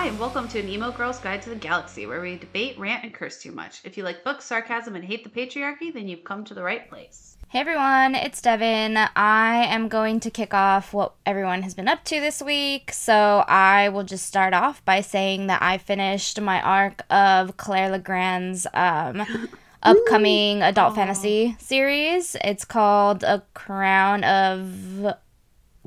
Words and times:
Hi, 0.00 0.06
and 0.06 0.18
welcome 0.18 0.48
to 0.48 0.58
an 0.58 0.66
Emo 0.66 0.92
Girl's 0.92 1.18
Guide 1.18 1.42
to 1.42 1.50
the 1.50 1.56
Galaxy, 1.56 2.06
where 2.06 2.22
we 2.22 2.38
debate, 2.38 2.78
rant, 2.78 3.04
and 3.04 3.12
curse 3.12 3.36
too 3.36 3.52
much. 3.52 3.82
If 3.84 3.98
you 3.98 4.02
like 4.02 4.24
books, 4.24 4.46
sarcasm, 4.46 4.96
and 4.96 5.04
hate 5.04 5.24
the 5.24 5.28
patriarchy, 5.28 5.92
then 5.92 6.08
you've 6.08 6.24
come 6.24 6.42
to 6.46 6.54
the 6.54 6.62
right 6.62 6.88
place. 6.88 7.36
Hey 7.50 7.58
everyone, 7.58 8.14
it's 8.14 8.40
Devin. 8.40 8.96
I 8.96 9.66
am 9.66 9.88
going 9.88 10.18
to 10.20 10.30
kick 10.30 10.54
off 10.54 10.94
what 10.94 11.12
everyone 11.26 11.60
has 11.64 11.74
been 11.74 11.86
up 11.86 12.02
to 12.04 12.18
this 12.18 12.40
week. 12.40 12.92
So 12.92 13.44
I 13.46 13.90
will 13.90 14.04
just 14.04 14.24
start 14.24 14.54
off 14.54 14.82
by 14.86 15.02
saying 15.02 15.48
that 15.48 15.60
I 15.60 15.76
finished 15.76 16.40
my 16.40 16.62
arc 16.62 17.02
of 17.10 17.58
Claire 17.58 17.90
Legrand's 17.90 18.66
um, 18.72 19.26
upcoming 19.82 20.62
adult 20.62 20.94
fantasy 20.94 21.56
series. 21.58 22.36
It's 22.42 22.64
called 22.64 23.22
A 23.22 23.42
Crown 23.52 24.24
of 24.24 25.14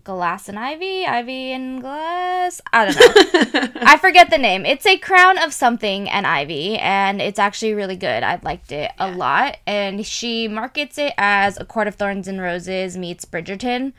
Glass 0.03 0.49
and 0.49 0.59
Ivy, 0.59 1.05
Ivy 1.05 1.51
and 1.51 1.81
Glass. 1.81 2.61
I 2.71 2.85
don't 2.85 2.95
know. 2.95 3.81
I 3.81 3.97
forget 3.97 4.29
the 4.29 4.37
name. 4.37 4.65
It's 4.65 4.85
a 4.85 4.97
crown 4.97 5.37
of 5.37 5.53
something 5.53 6.09
and 6.09 6.27
Ivy, 6.27 6.77
and 6.77 7.21
it's 7.21 7.39
actually 7.39 7.73
really 7.73 7.95
good. 7.95 8.23
I 8.23 8.39
liked 8.43 8.71
it 8.71 8.91
a 8.99 9.11
lot. 9.11 9.57
And 9.65 10.05
she 10.05 10.47
markets 10.47 10.97
it 10.97 11.13
as 11.17 11.57
A 11.57 11.65
Court 11.65 11.87
of 11.87 11.95
Thorns 11.95 12.27
and 12.27 12.41
Roses 12.41 12.97
meets 12.97 13.25
Bridgerton. 13.25 13.93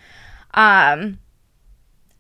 Um, 0.53 1.19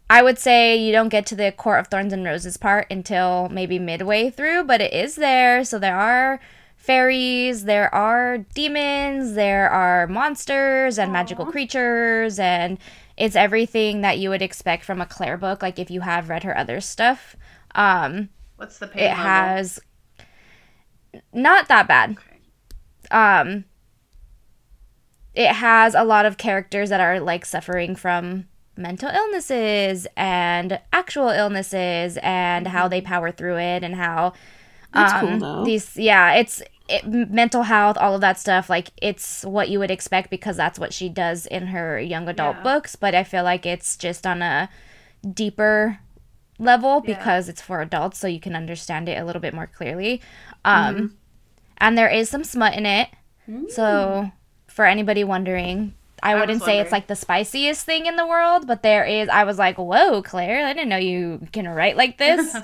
I 0.08 0.22
would 0.22 0.38
say 0.38 0.76
you 0.76 0.92
don't 0.92 1.08
get 1.08 1.26
to 1.26 1.34
the 1.34 1.52
Court 1.52 1.80
of 1.80 1.88
Thorns 1.88 2.12
and 2.12 2.24
Roses 2.24 2.56
part 2.56 2.86
until 2.90 3.48
maybe 3.50 3.78
midway 3.78 4.30
through, 4.30 4.64
but 4.64 4.80
it 4.80 4.92
is 4.92 5.16
there. 5.16 5.64
So 5.64 5.78
there 5.78 5.96
are 5.96 6.40
fairies, 6.76 7.64
there 7.64 7.92
are 7.94 8.38
demons, 8.38 9.34
there 9.34 9.70
are 9.70 10.06
monsters 10.06 10.98
and 10.98 11.12
magical 11.12 11.46
creatures, 11.46 12.38
and 12.38 12.78
it's 13.16 13.36
everything 13.36 14.00
that 14.02 14.18
you 14.18 14.30
would 14.30 14.42
expect 14.42 14.84
from 14.84 15.00
a 15.00 15.06
Claire 15.06 15.36
book. 15.38 15.62
Like 15.62 15.78
if 15.78 15.90
you 15.90 16.00
have 16.02 16.28
read 16.28 16.44
her 16.44 16.56
other 16.56 16.80
stuff, 16.80 17.36
um, 17.74 18.30
What's 18.56 18.78
the 18.78 18.88
pain 18.88 19.04
it 19.04 19.14
level? 19.14 19.22
has 19.22 19.80
not 21.32 21.68
that 21.68 21.86
bad. 21.88 22.16
Okay. 22.16 22.40
Um, 23.10 23.64
it 25.34 25.48
has 25.52 25.94
a 25.94 26.04
lot 26.04 26.26
of 26.26 26.36
characters 26.38 26.90
that 26.90 27.00
are 27.00 27.20
like 27.20 27.44
suffering 27.44 27.96
from 27.96 28.46
mental 28.76 29.08
illnesses 29.08 30.06
and 30.16 30.80
actual 30.92 31.28
illnesses 31.28 32.18
and 32.22 32.68
how 32.68 32.88
they 32.88 33.00
power 33.00 33.30
through 33.30 33.56
it 33.58 33.82
and 33.84 33.94
how 33.94 34.32
That's 34.92 35.12
um, 35.12 35.20
cool, 35.20 35.38
though. 35.38 35.64
these 35.64 35.96
yeah 35.96 36.34
it's 36.34 36.62
it, 36.88 37.06
mental 37.06 37.62
health 37.62 37.96
all 37.98 38.14
of 38.14 38.20
that 38.20 38.38
stuff 38.38 38.68
like 38.68 38.90
it's 39.00 39.42
what 39.44 39.68
you 39.70 39.78
would 39.78 39.90
expect 39.90 40.28
because 40.30 40.56
that's 40.56 40.78
what 40.78 40.92
she 40.92 41.08
does 41.08 41.46
in 41.46 41.68
her 41.68 41.98
young 41.98 42.28
adult 42.28 42.56
Yeah. 42.56 42.62
books 42.62 42.94
but 42.96 43.14
i 43.14 43.24
feel 43.24 43.42
like 43.42 43.64
it's 43.64 43.96
just 43.96 44.26
on 44.26 44.42
a 44.42 44.68
deeper 45.32 45.98
level 46.58 47.02
Yeah. 47.04 47.16
because 47.16 47.48
it's 47.48 47.62
for 47.62 47.80
adults 47.80 48.18
so 48.18 48.26
you 48.26 48.38
can 48.40 48.54
understand 48.54 49.08
it 49.08 49.18
a 49.18 49.24
little 49.24 49.40
bit 49.40 49.54
more 49.54 49.66
clearly 49.66 50.20
um 50.64 50.94
Mm-hmm. 50.94 51.06
and 51.78 51.98
there 51.98 52.08
is 52.10 52.28
some 52.28 52.44
smut 52.44 52.74
in 52.74 52.84
it 52.86 53.08
so 53.68 54.30
for 54.66 54.84
anybody 54.84 55.24
wondering 55.24 55.94
I 56.24 56.34
was 56.34 56.40
wouldn't 56.40 56.62
say 56.62 56.80
it's 56.80 56.90
like 56.90 57.06
the 57.06 57.16
spiciest 57.16 57.84
thing 57.84 58.06
in 58.06 58.16
the 58.16 58.26
world, 58.26 58.66
but 58.66 58.82
there 58.82 59.04
is. 59.04 59.28
I 59.28 59.44
was 59.44 59.58
like, 59.58 59.76
"Whoa, 59.76 60.22
Claire! 60.22 60.66
I 60.66 60.72
didn't 60.72 60.88
know 60.88 60.96
you 60.96 61.46
can 61.52 61.68
write 61.68 61.96
like 61.96 62.16
this." 62.16 62.54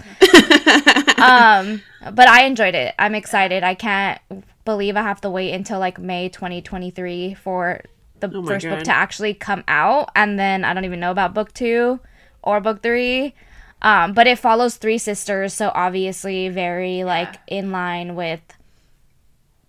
um, 1.18 1.82
but 2.12 2.26
I 2.26 2.44
enjoyed 2.44 2.74
it. 2.74 2.94
I'm 2.98 3.14
excited. 3.14 3.62
I 3.62 3.74
can't 3.74 4.18
believe 4.64 4.96
I 4.96 5.02
have 5.02 5.20
to 5.20 5.30
wait 5.30 5.52
until 5.52 5.78
like 5.78 5.98
May 5.98 6.30
2023 6.30 7.34
for 7.34 7.82
the 8.20 8.30
Oh 8.32 8.42
my 8.42 8.48
first 8.48 8.66
book 8.66 8.82
to 8.84 8.92
actually 8.92 9.34
come 9.34 9.62
out, 9.68 10.10
and 10.16 10.38
then 10.38 10.64
I 10.64 10.72
don't 10.72 10.86
even 10.86 11.00
know 11.00 11.10
about 11.10 11.34
book 11.34 11.52
two 11.52 12.00
or 12.42 12.60
book 12.60 12.82
three. 12.82 13.34
Um, 13.82 14.12
but 14.12 14.26
it 14.26 14.38
follows 14.38 14.76
three 14.76 14.98
sisters, 14.98 15.54
so 15.54 15.70
obviously 15.74 16.48
very 16.48 17.04
like 17.04 17.36
in 17.46 17.72
line 17.72 18.14
with 18.14 18.40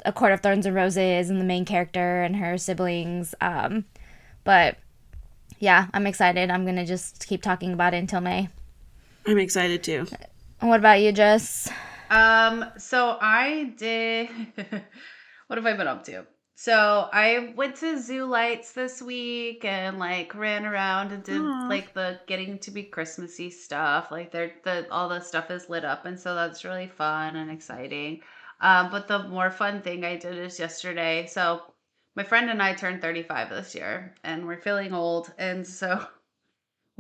A 0.06 0.14
Court 0.14 0.32
of 0.32 0.42
Thorns 0.42 0.66
and 0.66 0.76
Roses 0.76 1.30
and 1.30 1.40
the 1.40 1.46
main 1.46 1.66
character 1.66 2.22
and 2.22 2.36
her 2.36 2.58
siblings. 2.58 3.36
Um, 3.42 3.86
but 4.44 4.78
yeah, 5.60 5.88
I'm 5.94 6.08
excited. 6.08 6.50
I'm 6.50 6.66
gonna 6.66 6.86
just 6.86 7.28
keep 7.28 7.42
talking 7.42 7.74
about 7.74 7.94
it 7.94 7.98
until 7.98 8.22
May. 8.22 8.50
I'm 9.26 9.38
excited 9.38 9.84
too. 9.84 10.08
And 10.60 10.70
What 10.70 10.80
about 10.80 11.02
you, 11.02 11.12
Jess? 11.12 11.70
Um, 12.10 12.66
so 12.78 13.18
I 13.22 13.74
did. 13.78 14.30
what 15.48 15.58
have 15.58 15.66
I 15.66 15.74
been 15.78 15.88
up 15.88 16.04
to? 16.06 16.26
So 16.56 17.10
I 17.12 17.54
went 17.56 17.78
to 17.78 18.00
Zoo 18.00 18.26
Lights 18.26 18.74
this 18.74 19.02
week 19.02 19.66
and 19.66 19.98
like 19.98 20.36
ran 20.36 20.64
around 20.64 21.12
and 21.12 21.24
did 21.24 21.42
Aw. 21.42 21.68
like 21.68 21.96
the 21.96 22.20
getting 22.28 22.60
to 22.60 22.70
be 22.70 22.84
Christmassy 22.84 23.50
stuff. 23.50 24.12
Like 24.12 24.32
they're 24.32 24.52
the 24.64 24.86
all 24.92 25.10
the 25.10 25.22
stuff 25.22 25.50
is 25.50 25.70
lit 25.70 25.84
up, 25.84 26.06
and 26.06 26.20
so 26.20 26.36
that's 26.36 26.64
really 26.64 26.86
fun 26.86 27.36
and 27.36 27.50
exciting. 27.50 28.22
Um, 28.62 28.92
but 28.92 29.08
the 29.08 29.28
more 29.28 29.52
fun 29.52 29.82
thing 29.82 30.06
I 30.06 30.18
did 30.18 30.38
is 30.38 30.60
yesterday. 30.60 31.28
So 31.28 31.62
my 32.16 32.24
friend 32.24 32.50
and 32.50 32.62
I 32.62 32.74
turned 32.74 33.02
35 33.02 33.50
this 33.50 33.76
year, 33.76 34.16
and 34.24 34.46
we're 34.46 34.62
feeling 34.62 34.94
old, 34.94 35.34
and 35.38 35.66
so 35.66 36.06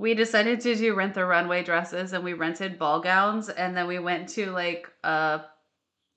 we 0.02 0.16
decided 0.16 0.60
to 0.62 0.76
do 0.76 0.96
rent 0.96 1.14
the 1.14 1.24
runway 1.26 1.64
dresses 1.64 2.14
and 2.14 2.24
we 2.24 2.34
rented 2.34 2.80
ball 2.80 3.00
gowns 3.02 3.50
and 3.50 3.78
then 3.78 3.88
we 3.88 4.00
went 4.00 4.30
to 4.30 4.50
like 4.52 4.92
a 5.04 5.42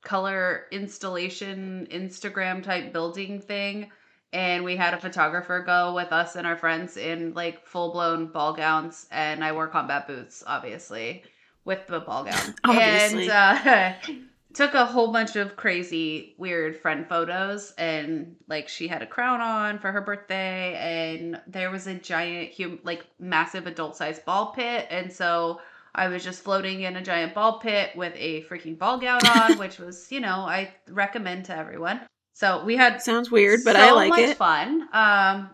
color 0.02 0.64
installation 0.72 1.86
Instagram 1.90 2.62
type 2.62 2.94
building 2.94 3.40
thing 3.40 3.90
and 4.32 4.64
we 4.64 4.74
had 4.74 4.94
a 4.94 4.98
photographer 4.98 5.62
go 5.66 5.94
with 5.94 6.12
us 6.12 6.34
and 6.34 6.46
our 6.46 6.56
friends 6.56 6.96
in 6.96 7.34
like 7.34 7.66
full 7.66 7.92
blown 7.92 8.28
ball 8.28 8.54
gowns 8.54 9.06
and 9.10 9.44
I 9.44 9.52
wore 9.52 9.68
combat 9.68 10.06
boots 10.06 10.42
obviously 10.46 11.22
with 11.66 11.86
the 11.86 12.00
ball 12.00 12.24
gown 12.24 12.54
Obviously. 12.64 13.28
and 13.28 13.30
uh 13.30 13.92
took 14.54 14.72
a 14.74 14.86
whole 14.86 15.12
bunch 15.12 15.34
of 15.36 15.56
crazy 15.56 16.34
weird 16.38 16.76
friend 16.80 17.06
photos 17.08 17.72
and 17.76 18.36
like 18.48 18.68
she 18.68 18.86
had 18.88 19.02
a 19.02 19.06
crown 19.06 19.40
on 19.40 19.78
for 19.80 19.90
her 19.92 20.00
birthday 20.00 20.74
and 20.76 21.40
there 21.46 21.70
was 21.70 21.86
a 21.88 21.94
giant 21.94 22.52
hum- 22.56 22.78
like 22.84 23.04
massive 23.18 23.66
adult 23.66 23.96
sized 23.96 24.24
ball 24.24 24.52
pit 24.52 24.86
and 24.90 25.12
so 25.12 25.60
i 25.94 26.06
was 26.08 26.22
just 26.22 26.42
floating 26.42 26.82
in 26.82 26.96
a 26.96 27.02
giant 27.02 27.34
ball 27.34 27.58
pit 27.58 27.90
with 27.96 28.12
a 28.16 28.42
freaking 28.44 28.78
ball 28.78 28.96
gown 28.98 29.20
on 29.36 29.58
which 29.58 29.78
was 29.78 30.10
you 30.10 30.20
know 30.20 30.36
i 30.46 30.72
recommend 30.88 31.44
to 31.44 31.56
everyone 31.56 32.00
so 32.36 32.64
we 32.64 32.76
had 32.76 33.00
Sounds 33.00 33.30
weird, 33.30 33.60
but 33.64 33.76
so 33.76 33.80
I 33.80 33.90
like 33.92 34.08
much 34.10 34.20
it. 34.20 34.36
fun 34.36 34.88
um 34.92 35.50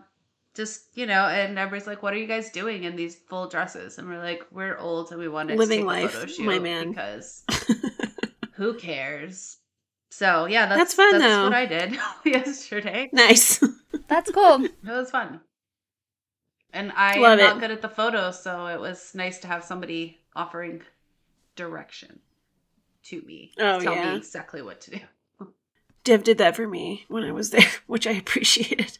just 0.53 0.87
you 0.95 1.05
know 1.05 1.25
and 1.27 1.57
everybody's 1.57 1.87
like 1.87 2.03
what 2.03 2.13
are 2.13 2.17
you 2.17 2.27
guys 2.27 2.51
doing 2.51 2.83
in 2.83 2.95
these 2.95 3.15
full 3.15 3.47
dresses 3.47 3.97
and 3.97 4.07
we're 4.07 4.19
like 4.21 4.43
we're 4.51 4.77
old 4.77 5.11
and 5.11 5.19
we 5.19 5.27
wanted 5.29 5.57
Living 5.57 5.87
to 5.87 5.93
take 5.93 6.03
life, 6.03 6.13
a 6.15 6.17
photo 6.19 6.31
shoot 6.31 6.45
my 6.45 6.59
man. 6.59 6.89
because 6.89 7.43
who 8.61 8.75
cares? 8.75 9.57
So 10.11 10.45
yeah, 10.45 10.67
that's, 10.67 10.79
That's 10.79 10.93
fun, 10.93 11.11
That's 11.19 11.23
though. 11.23 11.43
what 11.45 11.53
I 11.53 11.65
did 11.65 11.97
yesterday. 12.25 13.09
nice. 13.11 13.59
That's 14.07 14.29
cool. 14.31 14.65
It 14.65 14.71
was 14.85 15.09
fun, 15.09 15.39
and 16.73 16.91
I 16.95 17.17
Love 17.17 17.39
am 17.39 17.45
not 17.45 17.57
it. 17.57 17.59
good 17.61 17.71
at 17.71 17.81
the 17.81 17.89
photos, 17.89 18.41
so 18.43 18.67
it 18.67 18.79
was 18.79 19.13
nice 19.15 19.39
to 19.39 19.47
have 19.47 19.63
somebody 19.63 20.19
offering 20.35 20.81
direction 21.55 22.19
to 23.05 23.21
me. 23.23 23.51
Oh, 23.57 23.79
tell 23.79 23.95
yeah. 23.95 24.11
me 24.11 24.17
exactly 24.17 24.61
what 24.61 24.81
to 24.81 24.91
do. 24.91 24.99
Dev 26.03 26.23
did 26.23 26.37
that 26.39 26.55
for 26.55 26.67
me 26.67 27.05
when 27.07 27.23
I 27.23 27.31
was 27.31 27.49
there, 27.51 27.69
which 27.87 28.05
I 28.05 28.11
appreciated. 28.11 28.97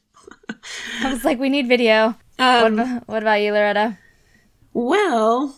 I 1.04 1.12
was 1.12 1.24
like, 1.26 1.40
we 1.40 1.50
need 1.50 1.68
video. 1.68 2.16
what, 2.38 2.64
Um, 2.66 2.80
about, 2.80 3.08
what 3.08 3.24
about 3.24 3.42
you, 3.42 3.52
Loretta? 3.54 3.98
Well, 4.74 5.58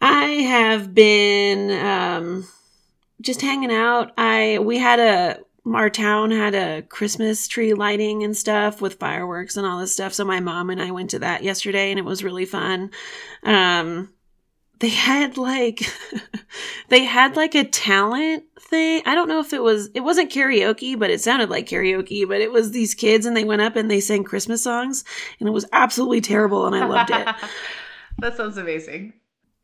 I 0.00 0.24
have 0.26 0.92
been 0.94 1.70
um, 1.84 2.46
just 3.20 3.42
hanging 3.42 3.72
out. 3.72 4.12
I 4.16 4.58
we 4.60 4.78
had 4.78 4.98
a 4.98 5.40
our 5.74 5.90
town 5.90 6.30
had 6.30 6.54
a 6.54 6.82
Christmas 6.82 7.46
tree 7.46 7.74
lighting 7.74 8.22
and 8.22 8.36
stuff 8.36 8.80
with 8.80 8.94
fireworks 8.94 9.56
and 9.56 9.66
all 9.66 9.78
this 9.78 9.92
stuff. 9.92 10.12
So 10.12 10.24
my 10.24 10.40
mom 10.40 10.70
and 10.70 10.80
I 10.80 10.90
went 10.90 11.10
to 11.10 11.18
that 11.20 11.42
yesterday, 11.42 11.90
and 11.90 11.98
it 11.98 12.04
was 12.04 12.24
really 12.24 12.46
fun. 12.46 12.90
Um, 13.42 14.10
they 14.80 14.88
had 14.88 15.36
like 15.36 15.80
they 16.88 17.04
had 17.04 17.36
like 17.36 17.54
a 17.54 17.64
talent 17.64 18.44
thing. 18.58 19.02
I 19.06 19.14
don't 19.14 19.28
know 19.28 19.40
if 19.40 19.52
it 19.52 19.62
was 19.62 19.90
it 19.94 20.00
wasn't 20.00 20.32
karaoke, 20.32 20.98
but 20.98 21.10
it 21.10 21.20
sounded 21.20 21.50
like 21.50 21.68
karaoke. 21.68 22.26
But 22.26 22.40
it 22.40 22.50
was 22.50 22.72
these 22.72 22.94
kids, 22.94 23.26
and 23.26 23.36
they 23.36 23.44
went 23.44 23.62
up 23.62 23.76
and 23.76 23.90
they 23.90 24.00
sang 24.00 24.24
Christmas 24.24 24.64
songs, 24.64 25.04
and 25.38 25.48
it 25.48 25.52
was 25.52 25.66
absolutely 25.72 26.22
terrible, 26.22 26.66
and 26.66 26.74
I 26.74 26.86
loved 26.86 27.10
it. 27.10 27.28
that 28.18 28.36
sounds 28.36 28.56
amazing. 28.56 29.12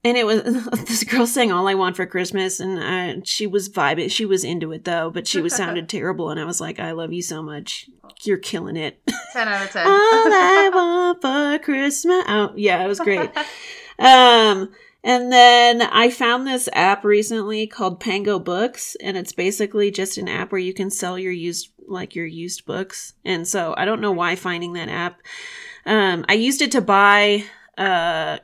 And 0.07 0.17
it 0.17 0.25
was 0.25 0.43
this 0.87 1.03
girl 1.03 1.27
sang 1.27 1.51
"All 1.51 1.67
I 1.67 1.75
Want 1.75 1.97
for 1.97 2.07
Christmas," 2.07 2.61
and 2.61 2.79
uh, 2.79 3.25
she 3.25 3.45
was 3.45 3.69
vibing. 3.69 4.09
She 4.09 4.25
was 4.25 4.45
into 4.45 4.71
it 4.71 4.85
though, 4.85 5.11
but 5.11 5.27
she 5.27 5.41
was 5.41 5.53
sounded 5.57 5.89
terrible. 5.89 6.31
And 6.31 6.39
I 6.39 6.45
was 6.45 6.61
like, 6.61 6.79
"I 6.79 6.93
love 6.93 7.13
you 7.13 7.23
so 7.23 7.43
much. 7.43 7.91
You're 8.23 8.39
killing 8.39 8.77
it." 8.77 9.03
Ten 9.33 9.49
out 9.49 9.65
of 9.65 9.71
ten. 9.73 9.85
All 9.85 9.93
I 9.93 10.71
want 10.73 11.23
for 11.23 11.65
Christmas. 11.65 12.25
Oh, 12.29 12.53
yeah, 12.55 12.85
it 12.85 12.87
was 12.87 13.01
great. 13.01 13.31
Um, 13.99 14.73
and 15.03 15.33
then 15.33 15.83
I 15.83 16.11
found 16.11 16.47
this 16.47 16.69
app 16.73 17.05
recently 17.05 17.67
called 17.67 17.99
Pango 17.99 18.39
Books, 18.39 18.97
and 19.03 19.17
it's 19.17 19.33
basically 19.33 19.91
just 19.91 20.19
an 20.19 20.29
app 20.29 20.53
where 20.53 20.61
you 20.61 20.73
can 20.73 20.89
sell 20.89 21.19
your 21.19 21.33
used, 21.33 21.71
like 21.89 22.15
your 22.15 22.27
used 22.27 22.65
books. 22.65 23.15
And 23.25 23.47
so 23.47 23.75
I 23.77 23.85
don't 23.85 24.01
know 24.01 24.13
why 24.13 24.37
finding 24.37 24.75
that 24.75 24.89
app. 24.89 25.21
Um, 25.85 26.25
I 26.29 26.35
used 26.35 26.63
it 26.63 26.71
to 26.73 26.81
buy, 26.81 27.45
uh, 27.77 28.39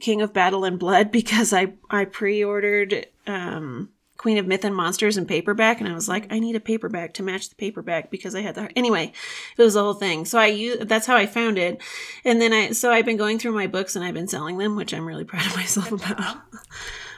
King 0.00 0.22
of 0.22 0.32
Battle 0.32 0.64
and 0.64 0.78
Blood 0.78 1.10
because 1.18 1.52
I 1.52 1.74
I 1.90 2.04
pre-ordered 2.04 3.06
um 3.26 3.90
Queen 4.18 4.38
of 4.38 4.46
Myth 4.46 4.64
and 4.64 4.76
Monsters 4.76 5.16
in 5.16 5.26
paperback 5.26 5.80
and 5.80 5.88
I 5.88 5.94
was 5.94 6.08
like 6.08 6.32
I 6.32 6.38
need 6.38 6.54
a 6.54 6.60
paperback 6.60 7.12
to 7.14 7.24
match 7.24 7.48
the 7.48 7.56
paperback 7.56 8.08
because 8.10 8.36
I 8.36 8.40
had 8.42 8.54
the 8.54 8.70
anyway 8.78 9.12
it 9.58 9.62
was 9.62 9.74
the 9.74 9.82
whole 9.82 9.94
thing 9.94 10.24
so 10.24 10.38
I 10.38 10.46
use 10.46 10.78
that's 10.82 11.06
how 11.06 11.16
I 11.16 11.26
found 11.26 11.58
it 11.58 11.82
and 12.24 12.40
then 12.40 12.52
I 12.52 12.70
so 12.70 12.92
I've 12.92 13.04
been 13.04 13.16
going 13.16 13.40
through 13.40 13.52
my 13.52 13.66
books 13.66 13.96
and 13.96 14.04
I've 14.04 14.14
been 14.14 14.28
selling 14.28 14.58
them 14.58 14.76
which 14.76 14.94
I'm 14.94 15.06
really 15.06 15.24
proud 15.32 15.46
of 15.46 15.56
myself 15.56 15.90
about 15.90 16.36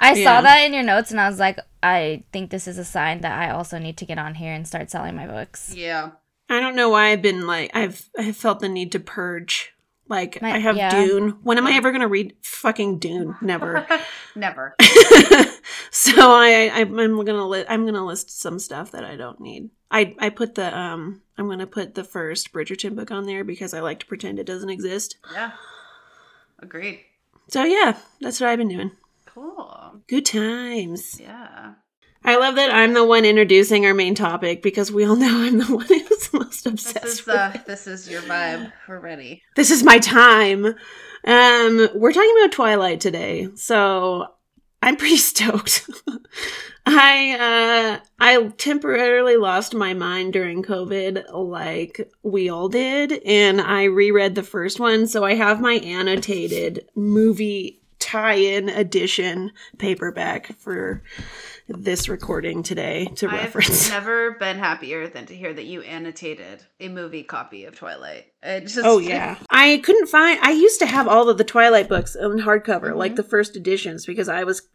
I 0.00 0.14
Yeah. 0.14 0.24
saw 0.24 0.40
that 0.42 0.64
in 0.64 0.72
your 0.72 0.82
notes 0.82 1.10
and 1.10 1.20
I 1.20 1.28
was 1.28 1.38
like, 1.38 1.58
I 1.82 2.24
think 2.32 2.50
this 2.50 2.66
is 2.66 2.78
a 2.78 2.84
sign 2.84 3.20
that 3.20 3.38
I 3.38 3.50
also 3.50 3.78
need 3.78 3.96
to 3.98 4.04
get 4.06 4.18
on 4.18 4.34
here 4.34 4.52
and 4.52 4.66
start 4.66 4.90
selling 4.90 5.14
my 5.14 5.26
books. 5.26 5.72
Yeah. 5.74 6.10
I 6.48 6.60
don't 6.60 6.74
know 6.76 6.90
why 6.90 7.10
I've 7.12 7.22
been 7.22 7.46
like 7.46 7.70
I've 7.74 8.08
I've 8.18 8.36
felt 8.36 8.60
the 8.60 8.68
need 8.68 8.92
to 8.92 9.00
purge 9.00 9.73
like 10.08 10.40
My- 10.42 10.54
I 10.54 10.58
have 10.58 10.76
yeah. 10.76 10.90
Dune 10.90 11.30
when 11.42 11.58
am 11.58 11.66
I 11.66 11.72
ever 11.72 11.92
gonna 11.92 12.08
read 12.08 12.34
fucking 12.42 12.98
Dune 12.98 13.36
never 13.40 13.86
Never. 14.36 14.74
so 15.90 16.12
I, 16.16 16.70
I 16.74 16.80
I'm 16.80 17.24
gonna 17.24 17.46
li- 17.46 17.64
I'm 17.68 17.84
gonna 17.86 18.04
list 18.04 18.30
some 18.40 18.58
stuff 18.58 18.90
that 18.92 19.04
I 19.04 19.16
don't 19.16 19.40
need. 19.40 19.70
I 19.90 20.14
I 20.18 20.30
put 20.30 20.56
the 20.56 20.76
um 20.76 21.22
I'm 21.38 21.48
gonna 21.48 21.66
put 21.66 21.94
the 21.94 22.04
first 22.04 22.52
Bridgerton 22.52 22.96
book 22.96 23.10
on 23.10 23.26
there 23.26 23.44
because 23.44 23.72
I 23.74 23.80
like 23.80 24.00
to 24.00 24.06
pretend 24.06 24.38
it 24.38 24.46
doesn't 24.46 24.70
exist. 24.70 25.16
Yeah. 25.32 25.52
Agreed. 26.58 27.00
So 27.48 27.62
yeah, 27.64 27.96
that's 28.20 28.40
what 28.40 28.50
I've 28.50 28.58
been 28.58 28.68
doing. 28.68 28.90
Cool. 29.26 30.02
Good 30.08 30.26
times. 30.26 31.20
Yeah. 31.20 31.74
I 32.24 32.36
love 32.36 32.54
that 32.56 32.72
I'm 32.72 32.94
the 32.94 33.04
one 33.04 33.24
introducing 33.24 33.84
our 33.86 33.92
main 33.94 34.14
topic 34.14 34.62
because 34.62 34.90
we 34.90 35.04
all 35.04 35.16
know 35.16 35.42
I'm 35.42 35.58
the 35.58 35.64
one 35.76 35.86
who's 35.86 36.32
most 36.32 36.64
This 36.64 36.66
obsessed. 36.66 37.04
is 37.06 37.26
with 37.26 37.36
uh 37.36 37.52
this 37.66 37.86
is 37.86 38.08
your 38.08 38.22
vibe. 38.22 38.72
We're 38.88 38.98
ready. 39.00 39.42
this 39.56 39.70
is 39.70 39.82
my 39.84 39.98
time. 39.98 40.66
Um, 41.26 41.88
we're 41.94 42.12
talking 42.12 42.34
about 42.38 42.52
Twilight 42.52 43.00
today, 43.00 43.48
so 43.54 44.26
I'm 44.82 44.96
pretty 44.96 45.16
stoked. 45.32 45.88
I 46.86 47.98
uh 48.00 48.04
I 48.20 48.46
temporarily 48.58 49.36
lost 49.36 49.74
my 49.74 49.94
mind 49.94 50.34
during 50.34 50.62
COVID 50.62 51.24
like 51.32 52.10
we 52.22 52.50
all 52.50 52.68
did 52.68 53.12
and 53.24 53.60
I 53.60 53.84
reread 53.84 54.34
the 54.34 54.42
first 54.42 54.78
one 54.80 55.06
so 55.06 55.24
I 55.24 55.34
have 55.34 55.62
my 55.62 55.74
annotated 55.74 56.86
movie 56.94 57.80
tie-in 58.04 58.68
edition 58.68 59.50
paperback 59.78 60.54
for 60.58 61.02
this 61.68 62.06
recording 62.06 62.62
today 62.62 63.06
to 63.16 63.26
I've 63.26 63.32
reference. 63.54 63.88
never 63.90 64.32
been 64.32 64.58
happier 64.58 65.08
than 65.08 65.24
to 65.26 65.34
hear 65.34 65.54
that 65.54 65.64
you 65.64 65.80
annotated 65.80 66.62
a 66.80 66.88
movie 66.90 67.22
copy 67.22 67.64
of 67.64 67.76
Twilight. 67.78 68.26
It 68.42 68.60
just 68.66 68.80
Oh 68.84 68.98
yeah. 68.98 69.36
I 69.48 69.80
couldn't 69.82 70.08
find 70.08 70.38
I 70.42 70.50
used 70.52 70.78
to 70.80 70.86
have 70.86 71.08
all 71.08 71.30
of 71.30 71.38
the 71.38 71.44
Twilight 71.44 71.88
books 71.88 72.14
in 72.14 72.38
hardcover, 72.40 72.94
like 72.94 73.12
Mhm. 73.12 73.16
the 73.16 73.22
first 73.22 73.56
editions 73.56 74.04
because 74.04 74.28
I 74.28 74.44
was 74.44 74.68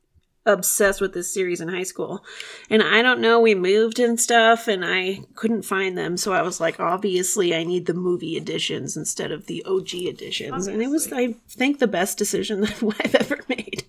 obsessed 0.45 1.01
with 1.01 1.13
this 1.13 1.31
series 1.33 1.61
in 1.61 1.67
high 1.67 1.83
school. 1.83 2.23
And 2.69 2.81
I 2.81 3.01
don't 3.01 3.19
know, 3.21 3.39
we 3.39 3.55
moved 3.55 3.99
and 3.99 4.19
stuff 4.19 4.67
and 4.67 4.83
I 4.85 5.21
couldn't 5.35 5.63
find 5.63 5.97
them, 5.97 6.17
so 6.17 6.33
I 6.33 6.41
was 6.41 6.59
like 6.59 6.79
obviously 6.79 7.53
I 7.55 7.63
need 7.63 7.85
the 7.85 7.93
movie 7.93 8.35
editions 8.37 8.97
instead 8.97 9.31
of 9.31 9.45
the 9.47 9.63
OG 9.65 9.93
editions. 9.93 10.67
And 10.67 10.81
it 10.81 10.87
was 10.87 11.11
I 11.13 11.33
think 11.49 11.79
the 11.79 11.87
best 11.87 12.17
decision 12.17 12.61
that 12.61 12.83
I've 13.03 13.15
ever 13.15 13.39
made. 13.47 13.83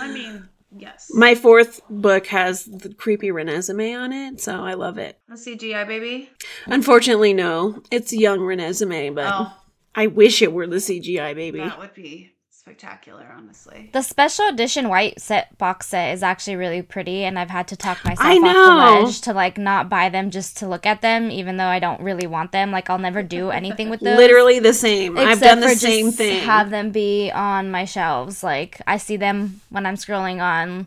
I 0.00 0.12
mean, 0.12 0.48
yes. 0.76 1.10
My 1.14 1.34
fourth 1.34 1.80
book 1.88 2.26
has 2.26 2.64
the 2.64 2.92
creepy 2.92 3.28
Renesmee 3.28 3.98
on 3.98 4.12
it, 4.12 4.40
so 4.40 4.62
I 4.62 4.74
love 4.74 4.98
it. 4.98 5.18
A 5.30 5.34
CGI 5.34 5.86
baby. 5.86 6.30
Unfortunately, 6.66 7.32
no. 7.32 7.82
It's 7.90 8.12
young 8.12 8.40
Renesmee, 8.40 9.14
but 9.14 9.32
Oh, 9.32 9.52
I 9.94 10.08
wish 10.08 10.42
it 10.42 10.52
were 10.52 10.66
the 10.66 10.76
CGI 10.76 11.34
baby. 11.34 11.60
that 11.60 11.78
would 11.78 11.94
be 11.94 12.32
spectacular, 12.68 13.26
honestly. 13.34 13.88
The 13.92 14.02
special 14.02 14.46
edition 14.48 14.88
white 14.88 15.20
set 15.20 15.56
box 15.56 15.86
set 15.88 16.12
is 16.12 16.22
actually 16.22 16.56
really 16.56 16.82
pretty, 16.82 17.24
and 17.24 17.38
I've 17.38 17.50
had 17.50 17.68
to 17.68 17.76
talk 17.76 18.04
myself 18.04 18.26
I 18.26 18.36
off 18.36 18.42
know. 18.42 18.66
the 19.00 19.06
ledge 19.06 19.20
to 19.22 19.32
like 19.32 19.56
not 19.56 19.88
buy 19.88 20.10
them 20.10 20.30
just 20.30 20.58
to 20.58 20.68
look 20.68 20.84
at 20.84 21.00
them, 21.00 21.30
even 21.30 21.56
though 21.56 21.66
I 21.66 21.78
don't 21.78 22.00
really 22.02 22.26
want 22.26 22.52
them. 22.52 22.70
Like 22.70 22.90
I'll 22.90 22.98
never 22.98 23.22
do 23.22 23.50
anything 23.50 23.88
with 23.88 24.00
those. 24.00 24.16
Literally 24.16 24.58
the 24.58 24.74
same. 24.74 25.16
I've 25.16 25.40
done 25.40 25.60
the 25.60 25.74
same 25.74 26.12
thing. 26.12 26.42
Have 26.44 26.70
them 26.70 26.90
be 26.90 27.30
on 27.30 27.70
my 27.70 27.84
shelves. 27.84 28.42
Like 28.42 28.80
I 28.86 28.98
see 28.98 29.16
them 29.16 29.60
when 29.70 29.86
I'm 29.86 29.96
scrolling 29.96 30.42
on 30.42 30.86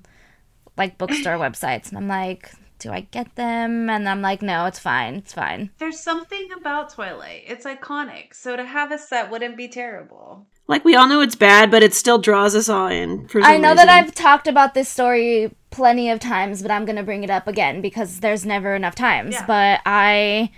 like 0.77 0.97
bookstore 0.97 1.35
websites, 1.37 1.89
and 1.89 1.97
I'm 1.97 2.07
like, 2.07 2.51
do 2.81 2.91
I 2.91 3.01
get 3.11 3.35
them? 3.35 3.89
And 3.89 4.09
I'm 4.09 4.21
like, 4.21 4.41
no, 4.41 4.65
it's 4.65 4.79
fine, 4.79 5.15
it's 5.15 5.33
fine. 5.33 5.69
There's 5.77 5.99
something 5.99 6.49
about 6.55 6.93
Twilight. 6.93 7.43
It's 7.47 7.65
iconic. 7.65 8.33
So 8.33 8.55
to 8.55 8.65
have 8.65 8.91
a 8.91 8.97
set 8.97 9.29
wouldn't 9.29 9.57
be 9.57 9.67
terrible. 9.67 10.47
Like 10.71 10.85
we 10.85 10.95
all 10.95 11.07
know 11.07 11.21
it's 11.21 11.35
bad, 11.35 11.69
but 11.69 11.83
it 11.83 11.93
still 11.93 12.17
draws 12.17 12.55
us 12.55 12.69
all 12.69 12.87
in. 12.87 13.27
For 13.27 13.41
some 13.41 13.51
I 13.51 13.57
know 13.57 13.75
that. 13.75 13.89
I've 13.89 14.15
talked 14.15 14.47
about 14.47 14.73
this 14.73 14.87
story 14.87 15.53
plenty 15.69 16.09
of 16.09 16.19
times, 16.19 16.61
but 16.61 16.71
I'm 16.71 16.85
going 16.85 16.95
to 16.95 17.03
bring 17.03 17.23
it 17.23 17.29
up 17.29 17.45
again 17.47 17.81
because 17.81 18.21
there's 18.21 18.45
never 18.45 18.73
enough 18.73 18.95
times. 18.95 19.33
Yeah. 19.33 19.45
But 19.45 19.81
I 19.85 20.49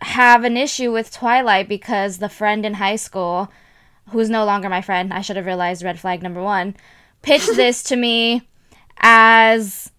have 0.00 0.44
an 0.44 0.56
issue 0.56 0.90
with 0.90 1.12
Twilight 1.12 1.68
because 1.68 2.18
the 2.18 2.30
friend 2.30 2.64
in 2.64 2.74
high 2.74 2.96
school, 2.96 3.52
who's 4.08 4.30
no 4.30 4.46
longer 4.46 4.70
my 4.70 4.80
friend, 4.80 5.12
I 5.12 5.20
should 5.20 5.36
have 5.36 5.46
realized 5.46 5.84
red 5.84 6.00
flag 6.00 6.22
number 6.22 6.42
one, 6.42 6.74
pitched 7.20 7.54
this 7.56 7.82
to 7.84 7.96
me 7.96 8.48
as 9.00 9.90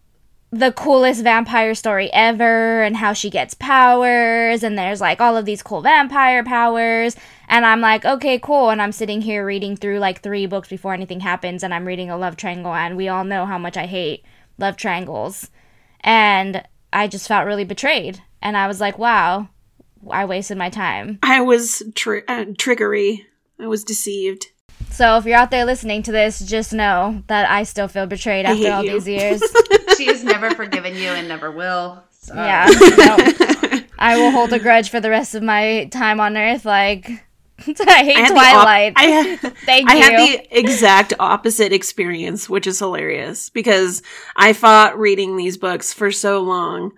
the 0.51 0.71
coolest 0.71 1.24
vampire 1.24 1.74
story 1.74 2.12
ever 2.12 2.83
and 2.83 2.97
how 2.97 3.13
she 3.13 3.29
gets 3.29 3.53
powers 3.53 4.63
and 4.63 4.77
there's 4.77 5.00
like 5.00 5.21
all 5.21 5.38
of 5.38 5.45
these 5.45 5.63
cool 5.63 5.81
vampire 5.81 6.44
powers 6.44 7.15
and 7.51 7.65
I'm 7.65 7.81
like 7.81 8.03
okay 8.06 8.39
cool 8.39 8.69
and 8.71 8.81
I'm 8.81 8.92
sitting 8.94 9.21
here 9.21 9.45
reading 9.45 9.75
through 9.75 10.00
like 10.00 10.21
three 10.24 10.48
books 10.48 10.69
before 10.69 10.94
anything 10.95 11.19
happens 11.19 11.62
and 11.63 11.74
I'm 11.74 11.86
reading 11.86 12.09
a 12.09 12.18
love 12.18 12.36
triangle 12.38 12.74
and 12.74 12.98
we 12.98 13.07
all 13.09 13.24
know 13.24 13.45
how 13.45 13.59
much 13.59 13.77
I 13.77 13.86
hate 13.86 14.24
love 14.57 14.77
triangles 14.77 15.51
and 16.00 16.63
I 16.92 17.07
just 17.07 17.27
felt 17.27 17.45
really 17.45 17.63
betrayed 17.65 18.21
and 18.42 18.57
I 18.57 18.68
was 18.68 18.80
like 18.81 18.98
wow 18.98 19.50
I 20.09 20.25
wasted 20.25 20.57
my 20.57 20.69
time 20.69 21.19
I 21.21 21.42
was 21.42 21.83
tri- 21.94 22.24
uh, 22.27 22.45
trickery. 22.57 23.27
I 23.59 23.68
was 23.68 23.83
deceived. 23.83 24.48
so 24.89 25.18
if 25.18 25.25
you're 25.25 25.38
out 25.38 25.51
there 25.51 25.65
listening 25.65 26.01
to 26.03 26.12
this 26.12 26.39
just 26.39 26.74
know 26.74 27.21
that 27.27 27.48
I 27.51 27.63
still 27.63 27.88
feel 27.88 28.07
betrayed 28.07 28.45
I 28.45 28.51
after 28.53 28.71
all 28.71 28.83
you. 28.83 28.94
these 28.94 29.07
years 29.07 29.42
She 29.98 30.06
has 30.07 30.24
never 30.24 30.50
forgiven 30.56 30.95
you 30.95 31.09
and 31.09 31.27
never 31.27 31.51
will. 31.51 32.01
So. 32.12 32.33
yeah 32.33 32.65
no. 32.98 33.81
I 34.00 34.17
will 34.17 34.31
hold 34.31 34.51
a 34.53 34.58
grudge 34.60 34.89
for 34.89 35.00
the 35.00 35.10
rest 35.12 35.36
of 35.36 35.43
my 35.43 35.86
time 35.91 36.20
on 36.20 36.36
Earth. 36.36 36.65
Like, 36.65 37.24
I 37.88 38.03
hate 38.03 38.18
I 38.18 38.27
the 38.30 38.34
op- 38.36 38.51
Twilight. 38.53 38.94
I 38.96 39.03
had, 39.06 39.39
Thank 39.65 39.89
I 39.89 39.96
you. 39.96 40.01
had 40.01 40.20
the 40.20 40.58
exact 40.60 41.13
opposite 41.20 41.72
experience, 41.74 42.50
which 42.50 42.68
is 42.68 42.80
hilarious 42.80 43.50
because 43.50 44.01
I 44.36 44.53
fought 44.53 44.98
reading 45.00 45.38
these 45.38 45.58
books 45.58 45.94
for 45.94 46.12
so 46.12 46.41
long. 46.41 46.91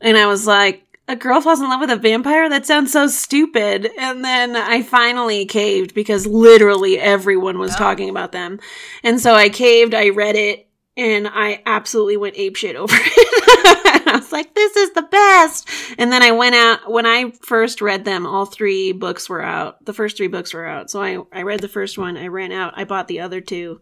And 0.00 0.16
I 0.16 0.26
was 0.26 0.46
like, 0.46 0.84
a 1.08 1.16
girl 1.16 1.40
falls 1.40 1.60
in 1.60 1.68
love 1.68 1.80
with 1.80 1.90
a 1.90 1.96
vampire? 1.96 2.48
That 2.48 2.64
sounds 2.66 2.92
so 2.92 3.06
stupid. 3.08 3.90
And 3.98 4.24
then 4.24 4.56
I 4.56 4.82
finally 4.82 5.44
caved 5.46 5.94
because 5.94 6.26
literally 6.26 6.98
everyone 6.98 7.58
was 7.58 7.74
Oh. 7.74 7.78
talking 7.78 8.08
about 8.08 8.32
them. 8.32 8.60
And 9.02 9.20
so 9.20 9.34
I 9.34 9.48
caved, 9.48 9.94
I 9.94 10.08
read 10.10 10.36
it, 10.36 10.68
and 10.96 11.26
I 11.28 11.62
absolutely 11.66 12.16
went 12.16 12.36
apeshit 12.36 12.74
over 12.74 12.94
it. 12.98 14.06
I 14.06 14.16
was 14.16 14.32
like, 14.32 14.54
this 14.54 14.76
is 14.76 14.92
the 14.92 15.02
best. 15.02 15.68
And 15.96 16.12
then 16.12 16.22
I 16.22 16.32
went 16.32 16.54
out, 16.54 16.90
when 16.90 17.06
I 17.06 17.30
first 17.42 17.80
read 17.80 18.04
them, 18.04 18.26
all 18.26 18.44
three 18.44 18.92
books 18.92 19.28
were 19.28 19.42
out. 19.42 19.82
The 19.84 19.94
first 19.94 20.16
three 20.16 20.26
books 20.26 20.52
were 20.52 20.66
out. 20.66 20.90
So 20.90 21.02
I, 21.02 21.18
I 21.32 21.42
read 21.42 21.60
the 21.60 21.68
first 21.68 21.96
one, 21.98 22.16
I 22.16 22.26
ran 22.26 22.52
out, 22.52 22.74
I 22.76 22.84
bought 22.84 23.08
the 23.08 23.20
other 23.20 23.40
two. 23.40 23.80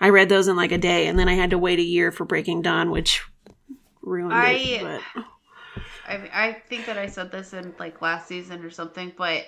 I 0.00 0.10
read 0.10 0.28
those 0.28 0.48
in 0.48 0.56
like 0.56 0.72
a 0.72 0.78
day, 0.78 1.06
and 1.06 1.18
then 1.18 1.28
I 1.28 1.34
had 1.34 1.50
to 1.50 1.58
wait 1.58 1.78
a 1.78 1.82
year 1.82 2.12
for 2.12 2.24
Breaking 2.24 2.60
Dawn, 2.62 2.90
which 2.90 3.22
ruined 4.02 4.34
I- 4.34 4.50
it. 4.52 4.82
But 5.14 5.24
I, 6.06 6.30
I 6.32 6.52
think 6.68 6.86
that 6.86 6.98
I 6.98 7.06
said 7.06 7.30
this 7.30 7.52
in 7.54 7.72
like 7.78 8.02
last 8.02 8.26
season 8.26 8.64
or 8.64 8.70
something, 8.70 9.12
but 9.16 9.44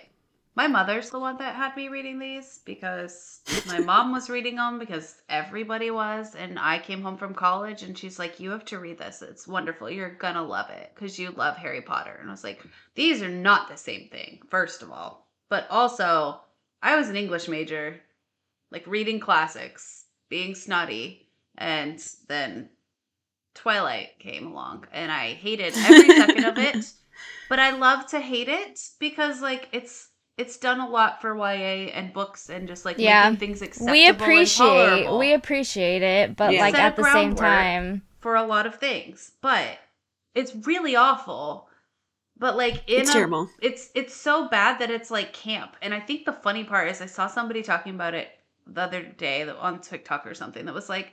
my 0.54 0.66
mother's 0.66 1.11
the 1.11 1.18
one 1.18 1.38
that 1.38 1.54
had 1.54 1.76
me 1.76 1.88
reading 1.88 2.18
these 2.18 2.61
because 2.64 3.40
my 3.66 3.78
mom 3.80 4.12
was 4.12 4.28
reading 4.28 4.56
them 4.56 4.78
because 4.78 5.16
everybody 5.28 5.90
was, 5.90 6.35
and 6.35 6.59
I 6.59 6.78
came 6.78 7.02
home 7.02 7.16
from 7.16 7.35
college 7.35 7.82
and 7.82 7.97
she's 7.97 8.18
like, 8.18 8.38
"You 8.38 8.50
have 8.50 8.64
to 8.66 8.78
read 8.78 8.99
this. 8.99 9.23
It's 9.23 9.49
wonderful. 9.49 9.88
You're 9.90 10.14
gonna 10.14 10.42
love 10.44 10.68
it 10.71 10.92
because 10.94 11.18
you 11.18 11.30
love 11.30 11.56
Harry 11.56 11.80
Potter." 11.80 12.16
And 12.21 12.28
I 12.28 12.32
was 12.32 12.44
like, 12.44 12.62
"These 12.94 13.23
are 13.23 13.30
not 13.30 13.68
the 13.68 13.76
same 13.76 14.09
thing, 14.11 14.42
first 14.50 14.82
of 14.82 14.90
all, 14.90 15.26
but 15.49 15.66
also 15.71 16.40
I 16.82 16.97
was 16.97 17.09
an 17.09 17.16
English 17.16 17.49
major, 17.49 18.00
like 18.71 18.87
reading 18.87 19.21
classics, 19.21 20.04
being 20.28 20.54
snotty, 20.54 21.28
and 21.56 21.99
then 22.28 22.68
Twilight 23.54 24.18
came 24.18 24.47
along 24.47 24.87
and 24.92 25.12
I 25.12 25.35
hated 25.35 25.75
every 25.76 26.09
second 26.09 26.44
of 26.44 26.59
it. 26.59 26.85
But 27.49 27.59
I 27.59 27.73
love 27.73 28.06
to 28.09 28.21
hate 28.21 28.49
it 28.49 28.80
because 28.99 29.42
like 29.42 29.68
it's 29.73 30.09
it's 30.38 30.56
done 30.56 30.80
a 30.80 30.88
lot 30.88 31.20
for 31.20 31.36
YA 31.36 31.90
and 31.92 32.12
books 32.12 32.48
and 32.48 32.66
just 32.66 32.84
like 32.84 32.98
Yeah. 32.98 33.24
making 33.30 33.38
things 33.38 33.62
acceptable 33.62 33.92
we 33.92 34.06
and 34.06 34.20
appreciate 34.20 34.66
tolerable 35.04 35.18
we 35.18 35.32
appreciate 35.34 36.02
it, 36.02 36.36
but 36.36 36.52
Yeah. 36.54 36.60
like 36.60 36.74
at 36.74 36.96
the 36.96 37.04
same 37.04 37.34
time, 37.34 38.02
for 38.20 38.36
a 38.36 38.42
lot 38.42 38.66
of 38.66 38.76
things. 38.76 39.32
But 39.40 39.78
it's 40.34 40.54
really 40.54 40.96
awful. 40.96 41.68
But 42.38 42.56
like 42.56 42.88
in 42.88 43.00
it's 43.02 43.10
a, 43.10 43.12
terrible. 43.12 43.48
it's 43.60 43.90
it's 43.94 44.14
so 44.14 44.48
bad 44.48 44.78
that 44.80 44.90
it's 44.90 45.10
like 45.10 45.32
camp. 45.32 45.76
And 45.82 45.92
I 45.94 46.00
think 46.00 46.24
the 46.24 46.32
funny 46.32 46.64
part 46.64 46.88
is 46.88 47.00
I 47.00 47.06
saw 47.06 47.26
somebody 47.26 47.62
talking 47.62 47.94
about 47.94 48.14
it 48.14 48.28
the 48.66 48.82
other 48.82 49.02
day 49.02 49.48
on 49.48 49.80
TikTok 49.80 50.26
or 50.26 50.34
something 50.34 50.64
that 50.64 50.74
was 50.74 50.88
like 50.88 51.12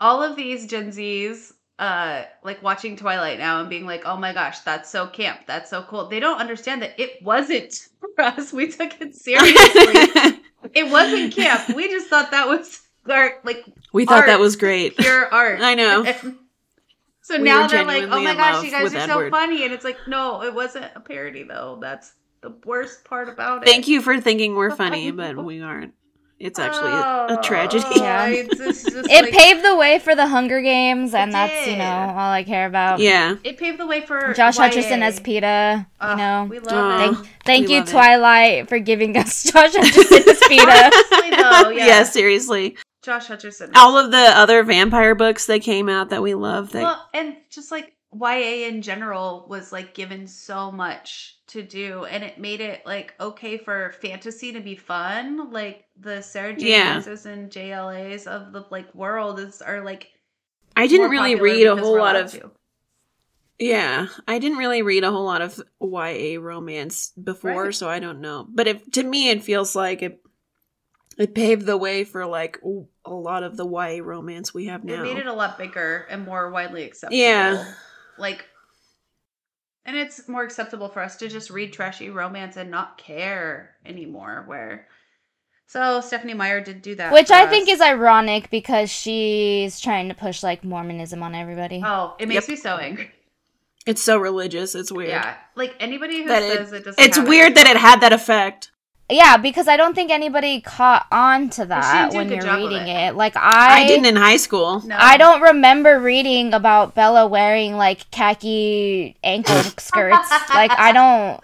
all 0.00 0.22
of 0.22 0.36
these 0.36 0.66
Gen 0.66 0.90
Zs 0.90 1.52
uh 1.78 2.24
like 2.42 2.62
watching 2.62 2.96
Twilight 2.96 3.38
now 3.38 3.60
and 3.60 3.68
being 3.68 3.86
like, 3.86 4.02
"Oh 4.04 4.16
my 4.16 4.32
gosh, 4.32 4.60
that's 4.60 4.90
so 4.90 5.06
camp. 5.06 5.40
That's 5.46 5.70
so 5.70 5.82
cool." 5.82 6.08
They 6.08 6.20
don't 6.20 6.38
understand 6.40 6.82
that 6.82 6.98
it 7.00 7.22
wasn't 7.22 7.72
for 8.00 8.22
us. 8.22 8.52
We 8.52 8.68
took 8.68 9.00
it 9.00 9.14
seriously. 9.14 9.54
it 10.74 10.90
wasn't 10.90 11.34
camp. 11.34 11.74
We 11.76 11.88
just 11.88 12.08
thought 12.08 12.30
that 12.32 12.48
was 12.48 12.80
art, 13.08 13.44
like 13.44 13.64
we 13.92 14.04
thought 14.04 14.26
that 14.26 14.40
was 14.40 14.56
great. 14.56 14.96
pure 14.96 15.32
art. 15.32 15.60
I 15.60 15.74
know. 15.74 16.04
so 17.22 17.38
We 17.38 17.44
now 17.44 17.66
they're 17.66 17.84
like, 17.84 18.04
"Oh 18.04 18.22
my 18.22 18.34
gosh, 18.34 18.64
you 18.64 18.70
guys 18.70 18.94
are 18.94 18.98
Edward. 18.98 19.30
so 19.32 19.38
funny," 19.38 19.64
and 19.64 19.72
it's 19.72 19.84
like, 19.84 19.98
no, 20.06 20.42
it 20.42 20.54
wasn't 20.54 20.86
a 20.94 21.00
parody 21.00 21.42
though. 21.44 21.78
That's 21.80 22.12
the 22.40 22.54
worst 22.64 23.04
part 23.04 23.28
about 23.28 23.62
it. 23.62 23.68
Thank 23.68 23.88
you 23.88 24.00
for 24.02 24.20
thinking 24.20 24.54
we're 24.54 24.74
funny, 24.74 25.10
but 25.10 25.36
we 25.42 25.60
aren't. 25.62 25.94
It's 26.40 26.58
actually 26.58 26.92
a, 26.92 26.94
a 26.94 27.26
oh, 27.38 27.42
tragedy. 27.42 27.84
Oh, 27.86 27.96
Yeah. 28.00 28.42
just- 28.56 28.86
just 28.86 29.10
It 29.10 29.22
like- 29.24 29.32
paved 29.32 29.64
the 29.64 29.74
way 29.76 29.98
for 29.98 30.14
the 30.14 30.26
Hunger 30.28 30.60
Games, 30.60 31.12
and 31.14 31.32
that's 31.32 31.66
you 31.66 31.76
know 31.76 31.84
all 31.84 32.30
I 32.30 32.44
care 32.44 32.66
about. 32.66 33.00
yeah. 33.00 33.36
It 33.44 33.58
paved 33.58 33.78
the 33.78 33.86
way 33.86 34.02
for 34.02 34.32
Josh 34.34 34.56
YA. 34.58 34.68
Hutcherson 34.68 35.02
as 35.02 35.18
Peeta. 35.20 35.86
You 36.00 36.16
know, 36.16 36.46
we 36.48 36.60
love 36.60 37.00
thank 37.00 37.16
him. 37.18 37.26
thank 37.44 37.66
We 37.68 37.74
you 37.74 37.80
love 37.80 37.88
it. 37.88 37.92
Twilight 37.92 38.68
for 38.68 38.78
giving 38.78 39.16
us 39.16 39.42
Josh 39.52 39.72
Hutcherson 39.72 40.28
as 40.28 40.40
Peeta. 40.40 40.90
Honestly, 40.92 41.30
though, 41.30 41.68
yeah. 41.70 41.86
yeah, 41.86 42.02
seriously. 42.04 42.76
Josh 43.02 43.26
Hutcherson. 43.28 43.70
All 43.74 43.96
of 43.96 44.10
the 44.10 44.18
other 44.18 44.62
vampire 44.64 45.14
books 45.14 45.46
that 45.46 45.62
came 45.62 45.88
out 45.88 46.10
that 46.10 46.22
we 46.22 46.34
love. 46.34 46.70
That 46.72 46.82
well, 46.82 47.08
and 47.14 47.36
just 47.50 47.70
like 47.72 47.94
YA 48.12 48.66
in 48.68 48.82
general 48.82 49.46
was 49.48 49.72
like 49.72 49.94
given 49.94 50.26
so 50.26 50.70
much 50.70 51.37
to 51.48 51.62
do, 51.62 52.04
and 52.04 52.22
it 52.24 52.38
made 52.38 52.60
it 52.60 52.84
like 52.86 53.14
okay 53.20 53.58
for 53.58 53.92
fantasy 54.00 54.52
to 54.52 54.60
be 54.60 54.76
fun. 54.76 55.50
Like 55.50 55.84
the 55.98 56.22
Sarah 56.22 56.54
J. 56.54 56.70
Yeah. 56.70 56.96
And 56.96 57.50
JLA's 57.50 58.26
of 58.26 58.52
the 58.52 58.64
like 58.70 58.94
world 58.94 59.40
is 59.40 59.60
are 59.62 59.84
like. 59.84 60.08
I 60.76 60.86
didn't 60.86 61.10
really 61.10 61.34
read 61.34 61.66
a 61.66 61.76
whole 61.76 61.98
lot 61.98 62.14
of 62.16 62.30
to. 62.32 62.50
Yeah, 63.58 64.06
I 64.28 64.38
didn't 64.38 64.58
really 64.58 64.82
read 64.82 65.02
a 65.02 65.10
whole 65.10 65.24
lot 65.24 65.42
of 65.42 65.60
YA 65.80 66.38
romance 66.40 67.10
before, 67.20 67.64
Right. 67.64 67.74
so 67.74 67.88
I 67.88 67.98
don't 67.98 68.20
know. 68.20 68.46
But 68.48 68.68
if 68.68 68.88
to 68.92 69.02
me, 69.02 69.30
it 69.30 69.42
feels 69.42 69.74
like 69.74 70.00
it 70.02 70.22
it 71.16 71.34
paved 71.34 71.66
the 71.66 71.76
way 71.76 72.04
for 72.04 72.24
like 72.24 72.60
a 73.04 73.10
lot 73.12 73.42
of 73.42 73.56
the 73.56 73.66
YA 73.66 74.00
romance 74.04 74.54
we 74.54 74.66
have 74.66 74.82
It 74.84 74.86
now. 74.86 75.02
made 75.02 75.16
it 75.16 75.26
a 75.26 75.32
lot 75.32 75.58
bigger 75.58 76.06
and 76.08 76.24
more 76.24 76.50
widely 76.52 76.84
acceptable. 76.84 77.18
Yeah. 77.18 77.72
Like, 78.16 78.44
and 79.88 79.96
it's 79.96 80.28
more 80.28 80.42
acceptable 80.44 80.88
for 80.88 81.00
us 81.00 81.16
to 81.16 81.28
just 81.28 81.48
read 81.50 81.72
trashy 81.72 82.10
romance 82.10 82.56
and 82.58 82.70
not 82.70 82.98
care 82.98 83.74
anymore. 83.86 84.44
Where, 84.46 84.86
so 85.66 86.00
Stephenie 86.02 86.34
Meyer 86.34 86.60
did 86.60 86.82
do 86.82 86.94
that, 86.96 87.12
Which 87.12 87.28
for 87.28 87.34
I 87.34 87.44
us. 87.44 87.50
think 87.50 87.68
is 87.68 87.80
ironic 87.80 88.50
because 88.50 88.90
she's 88.90 89.80
trying 89.80 90.08
to 90.08 90.14
push 90.14 90.42
like 90.42 90.62
Mormonism 90.62 91.22
on 91.22 91.34
everybody. 91.34 91.82
Oh, 91.84 92.14
it 92.18 92.28
makes 92.28 92.42
Yep. 92.46 92.48
me 92.50 92.56
so 92.56 92.76
angry. 92.76 93.10
it's 93.86 94.02
so 94.02 94.18
religious. 94.18 94.74
It's 94.74 94.92
weird. 94.92 95.08
Yeah, 95.10 95.36
like 95.54 95.74
anybody 95.80 96.22
who 96.22 96.28
That 96.28 96.42
it- 96.42 96.56
says 96.58 96.72
it, 96.72 96.84
doesn't. 96.84 97.02
It's 97.02 97.16
have 97.16 97.26
weird 97.26 97.54
that 97.54 97.66
it 97.66 97.76
had 97.78 98.02
that 98.02 98.12
effect. 98.12 98.70
Yeah, 99.10 99.38
because 99.38 99.68
I 99.68 99.76
don't 99.78 99.94
think 99.94 100.10
anybody 100.10 100.60
caught 100.60 101.06
on 101.10 101.48
to 101.50 101.64
that 101.64 102.10
didn't 102.10 102.28
do 102.28 102.34
a 102.34 102.36
when 102.36 102.46
you're 102.46 102.56
reading 102.56 102.88
it. 102.88 103.08
it. 103.08 103.14
Like 103.14 103.36
I, 103.36 103.82
I, 103.82 103.86
didn't 103.86 104.04
in 104.04 104.16
high 104.16 104.36
school. 104.36 104.82
No. 104.86 104.96
I 104.98 105.16
don't 105.16 105.40
remember 105.40 105.98
reading 105.98 106.52
about 106.52 106.94
Bella 106.94 107.26
wearing 107.26 107.76
like 107.76 108.10
khaki 108.10 109.16
ankle 109.24 109.62
skirts. 109.78 110.30
Like 110.50 110.72
I 110.72 110.92
don't. 110.92 111.40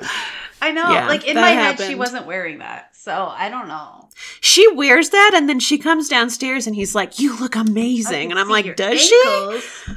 I 0.61 0.73
know. 0.73 0.91
Yeah, 0.91 1.09
like 1.09 1.27
in 1.27 1.37
that 1.37 1.41
my 1.41 1.51
head, 1.51 1.79
she 1.79 1.95
wasn't 1.95 2.27
wearing 2.27 2.59
that, 2.59 2.95
so 2.95 3.33
I 3.35 3.49
don't 3.49 3.69
know. 3.69 4.09
She 4.41 4.71
wears 4.73 5.11
that, 5.11 5.33
and 5.35 5.49
then 5.49 5.59
she 5.61 5.79
comes 5.79 6.09
downstairs, 6.09 6.67
and 6.67 6.77
he's 6.77 6.95
like, 6.95 7.19
"You 7.19 7.39
look 7.39 7.57
amazing," 7.57 8.31
and 8.31 8.39
I'm 8.39 8.49
like, 8.49 8.65
your 8.65 8.75
"Does 8.75 9.11
ankles. 9.13 9.65
she?" 9.65 9.93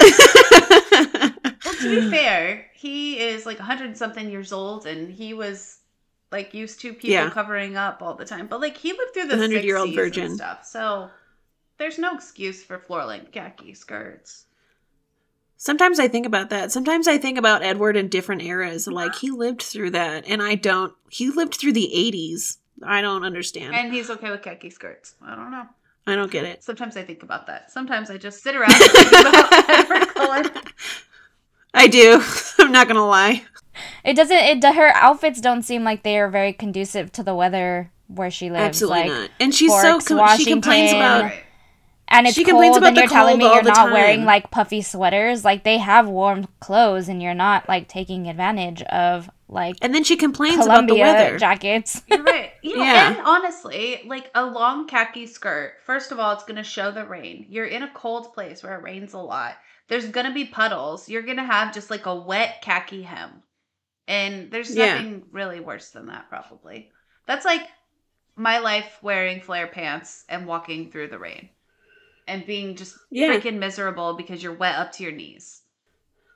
Well, 0.00 1.32
to 1.80 2.00
be 2.00 2.10
fair, 2.10 2.66
he 2.74 3.18
is 3.18 3.46
like 3.46 3.58
100 3.58 3.96
something 3.96 4.30
years 4.30 4.52
old 4.52 4.86
and 4.86 5.10
he 5.10 5.34
was 5.34 5.77
like 6.30 6.52
used 6.54 6.80
to 6.80 6.92
people 6.92 7.10
Yeah. 7.10 7.30
covering 7.30 7.76
up 7.76 8.02
all 8.02 8.14
the 8.14 8.24
time. 8.24 8.46
But 8.46 8.60
like 8.60 8.76
he 8.76 8.92
lived 8.92 9.14
through 9.14 9.28
the 9.28 9.36
The 9.36 9.42
100-year-old 9.42 9.94
virgin. 9.94 10.34
stuff. 10.36 10.64
So 10.66 11.10
there's 11.78 11.98
no 11.98 12.14
excuse 12.14 12.62
for 12.62 12.78
floor 12.78 13.04
length 13.04 13.32
khaki 13.32 13.74
skirts. 13.74 14.44
Sometimes 15.60 15.98
I 15.98 16.06
think 16.06 16.24
about 16.26 16.50
that. 16.50 16.70
Sometimes 16.70 17.08
I 17.08 17.18
think 17.18 17.36
about 17.36 17.62
Edward 17.62 17.96
in 17.96 18.08
different 18.08 18.42
eras. 18.42 18.86
Like 18.86 19.16
he 19.16 19.30
lived 19.30 19.62
through 19.62 19.90
that, 19.90 20.24
and 20.28 20.40
I 20.42 20.54
don't. 20.54 20.92
He 21.10 21.30
lived 21.30 21.54
through 21.56 21.72
the 21.72 21.90
'80s. 21.94 22.58
I 22.82 23.00
don't 23.00 23.24
understand. 23.24 23.74
And 23.74 23.92
he's 23.92 24.08
okay 24.08 24.30
with 24.30 24.42
khaki 24.42 24.70
skirts. 24.70 25.16
I 25.20 25.34
don't 25.34 25.50
know. 25.50 25.66
I 26.06 26.14
don't 26.14 26.30
get 26.30 26.44
it. 26.44 26.62
Sometimes 26.62 26.96
I 26.96 27.02
think 27.02 27.24
about 27.24 27.48
that. 27.48 27.72
Sometimes 27.72 28.08
I 28.08 28.18
just 28.18 28.40
sit 28.42 28.54
around 28.54 28.70
and 28.72 28.90
think 28.92 29.10
about 29.12 29.52
Edward 29.68 30.08
Cullen. 30.14 30.50
I 31.74 31.88
do. 31.88 32.22
I'm 32.60 32.70
not 32.72 32.86
gonna 32.86 33.04
lie. 33.06 33.44
It 34.04 34.14
doesn't. 34.14 34.36
It 34.36 34.64
her 34.74 34.88
outfits 34.94 35.40
don't 35.40 35.62
seem 35.62 35.84
like 35.84 36.02
they 36.02 36.18
are 36.18 36.28
very 36.28 36.52
conducive 36.52 37.12
to 37.12 37.22
the 37.22 37.34
weather 37.34 37.90
where 38.06 38.30
she 38.30 38.50
lives. 38.50 38.82
Absolutely 38.82 39.00
like, 39.00 39.08
not. 39.08 39.30
And 39.40 39.54
she's 39.54 39.72
so 39.72 39.92
Forks, 40.00 40.08
com- 40.08 40.38
she 40.38 40.44
complains 40.46 40.92
about. 40.92 41.22
Right. 41.24 41.44
and 42.08 42.26
it's 42.26 42.34
She 42.36 42.44
complains 42.44 42.72
cold, 42.74 42.82
about 42.82 42.88
and 42.88 42.96
the 42.96 43.00
you're 43.02 43.08
telling 43.10 43.38
me 43.38 43.44
all 43.44 43.54
you're 43.54 43.62
the 43.62 43.70
not 43.70 43.92
wearing 43.92 44.24
like 44.24 44.50
puffy 44.50 44.80
sweaters. 44.82 45.44
Like 45.44 45.64
they 45.64 45.78
have 45.78 46.08
warm 46.08 46.46
clothes, 46.60 47.08
and 47.08 47.22
you're 47.22 47.34
not 47.34 47.68
like 47.68 47.88
taking 47.88 48.28
advantage 48.28 48.82
of 48.82 49.28
like 49.50 49.76
And 49.82 49.94
then 49.94 50.04
she 50.04 50.16
complains 50.16 50.64
about 50.64 50.86
the 50.86 50.94
weather. 50.94 51.38
jackets. 51.38 52.02
You're 52.08 52.22
right. 52.22 52.50
You 52.62 52.76
know, 52.76 52.84
Yeah. 52.84 53.08
and 53.16 53.26
honestly, 53.26 54.02
like 54.06 54.30
a 54.34 54.44
long 54.44 54.86
khaki 54.86 55.26
skirt, 55.26 55.74
first 55.86 56.12
of 56.12 56.18
all, 56.20 56.32
it's 56.32 56.44
going 56.44 56.56
to 56.56 56.62
show 56.62 56.90
the 56.90 57.06
rain. 57.06 57.46
You're 57.48 57.64
in 57.64 57.82
a 57.82 57.90
cold 57.94 58.34
place 58.34 58.62
where 58.62 58.74
it 58.78 58.82
rains 58.82 59.14
a 59.14 59.18
lot. 59.18 59.54
There's 59.88 60.06
going 60.08 60.26
to 60.26 60.34
be 60.34 60.44
puddles. 60.44 61.08
You're 61.08 61.22
going 61.22 61.38
to 61.38 61.44
have 61.44 61.72
just 61.72 61.88
like 61.88 62.04
a 62.04 62.14
wet 62.14 62.60
khaki 62.60 63.00
hem. 63.04 63.42
And 64.08 64.50
there's 64.50 64.74
Yeah. 64.74 64.94
nothing 64.94 65.26
really 65.30 65.60
worse 65.60 65.90
than 65.90 66.06
that, 66.06 66.28
probably. 66.28 66.90
That's 67.26 67.44
like 67.44 67.68
my 68.36 68.58
life 68.58 68.98
wearing 69.02 69.40
flare 69.40 69.66
pants 69.68 70.24
and 70.28 70.46
walking 70.46 70.90
through 70.90 71.08
the 71.08 71.18
rain 71.18 71.50
and 72.26 72.44
being 72.46 72.74
just 72.74 72.96
Yeah. 73.10 73.28
freaking 73.34 73.58
miserable 73.58 74.14
because 74.14 74.42
you're 74.42 74.54
wet 74.54 74.76
up 74.76 74.92
to 74.92 75.02
your 75.02 75.12
knees. 75.12 75.62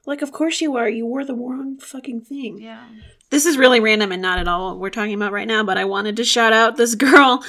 Like, 0.04 0.20
of 0.20 0.32
course 0.32 0.60
you 0.60 0.76
are. 0.76 0.88
You 0.88 1.06
wore 1.06 1.24
the 1.24 1.34
wrong 1.34 1.78
fucking 1.78 2.22
thing. 2.22 2.58
Yeah. 2.60 2.86
This 3.32 3.46
is 3.46 3.56
really 3.56 3.80
random 3.80 4.12
and 4.12 4.20
not 4.20 4.38
at 4.38 4.46
all 4.46 4.68
what 4.68 4.78
we're 4.78 4.90
talking 4.90 5.14
about 5.14 5.32
right 5.32 5.48
now, 5.48 5.64
but 5.64 5.78
I 5.78 5.86
wanted 5.86 6.16
to 6.16 6.24
shout 6.24 6.52
out 6.52 6.76
this 6.76 6.94
girl 6.94 7.42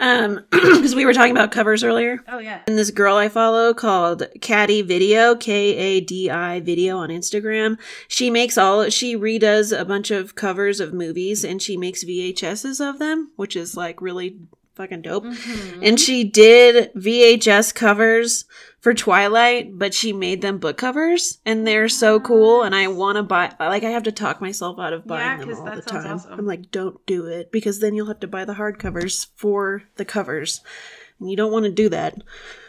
um 0.00 0.44
because 0.50 0.96
we 0.96 1.06
were 1.06 1.14
talking 1.14 1.30
about 1.30 1.52
covers 1.52 1.84
earlier. 1.84 2.18
Oh, 2.26 2.40
yeah. 2.40 2.62
And 2.66 2.76
this 2.76 2.90
girl 2.90 3.14
I 3.14 3.28
follow 3.28 3.72
called 3.72 4.24
Kadi 4.42 4.82
Video, 4.82 5.36
K 5.36 5.76
A 5.76 6.00
D 6.00 6.28
I 6.28 6.58
Video 6.58 6.98
on 6.98 7.10
Instagram. 7.10 7.78
She 8.08 8.30
makes 8.30 8.58
all 8.58 8.90
she 8.90 9.16
redoes 9.16 9.78
a 9.78 9.84
bunch 9.84 10.10
of 10.10 10.34
covers 10.34 10.80
of 10.80 10.92
movies 10.92 11.44
and 11.44 11.62
she 11.62 11.76
makes 11.76 12.02
VHSs 12.02 12.80
of 12.86 12.98
them, 12.98 13.30
which 13.36 13.54
is 13.54 13.76
like 13.76 14.02
really 14.02 14.40
fucking 14.78 15.02
dope. 15.02 15.24
Mhm. 15.24 15.80
And 15.86 16.00
she 16.00 16.24
did 16.24 16.90
VHS 16.94 17.72
covers 17.74 18.46
for 18.80 18.94
Twilight, 18.94 19.76
but 19.78 19.92
she 19.92 20.12
made 20.14 20.40
them 20.40 20.56
book 20.58 20.78
covers 20.78 21.38
and 21.44 21.66
they're 21.66 21.88
so 21.90 22.18
cool 22.20 22.62
and 22.62 22.74
I 22.74 22.86
want 22.88 23.16
to 23.16 23.22
buy 23.22 23.52
like 23.60 23.82
I 23.84 23.90
have 23.90 24.04
to 24.04 24.12
talk 24.12 24.40
myself 24.40 24.78
out 24.78 24.92
of 24.94 25.02
Yeah, 25.04 25.08
buying 25.08 25.40
them 25.40 25.48
'cause 25.50 25.58
all 25.58 25.64
that 25.66 25.74
the 25.76 25.82
time. 25.82 26.14
awesome. 26.14 26.32
I'm 26.32 26.46
like 26.46 26.70
don't 26.70 27.04
do 27.04 27.26
it 27.26 27.50
because 27.52 27.80
then 27.80 27.94
you'll 27.94 28.06
have 28.06 28.20
to 28.20 28.26
buy 28.28 28.44
the 28.46 28.54
hardcovers 28.54 29.26
for 29.34 29.82
the 29.96 30.04
covers. 30.06 30.60
And 31.20 31.28
you 31.28 31.36
don't 31.36 31.52
want 31.56 31.64
to 31.66 31.72
do 31.82 31.88
that. 31.90 32.14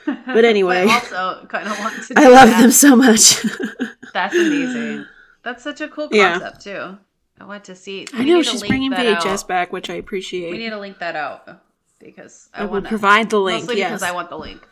But 0.06 0.44
anyway. 0.44 0.88
I 0.90 0.94
also 0.96 1.46
kind 1.48 1.68
of 1.68 1.78
want 1.80 2.04
to. 2.08 2.14
I 2.18 2.28
love 2.28 2.50
that. 2.50 2.62
them 2.62 2.72
so 2.72 2.96
much. 2.96 3.36
That's 4.14 4.34
amazing. 4.36 5.06
That's 5.44 5.64
such 5.64 5.80
a 5.82 5.88
cool 5.88 6.10
Yeah. 6.12 6.40
concept 6.40 6.62
too. 6.64 6.98
I 7.40 7.46
want 7.46 7.64
to 7.66 7.76
see. 7.76 8.08
I 8.14 8.24
know 8.26 8.42
she's 8.42 8.64
bringing 8.64 8.92
VHS 8.92 9.44
out. 9.44 9.48
back, 9.48 9.72
which 9.72 9.90
I 9.90 9.94
appreciate. 9.94 10.50
We 10.52 10.58
need 10.58 10.72
to 10.72 10.80
link 10.80 10.98
that 11.00 11.16
out 11.16 11.48
because 12.00 12.50
I, 12.54 12.64
I 12.64 12.66
want 12.66 12.86
to 12.86 12.90
provide 12.90 13.30
the 13.30 13.40
link. 13.40 13.64
Mostly 13.64 13.78
Yes, 13.78 13.90
because 13.92 14.04
I 14.04 14.12
want 14.12 14.30
the 14.30 14.38
link, 14.38 14.66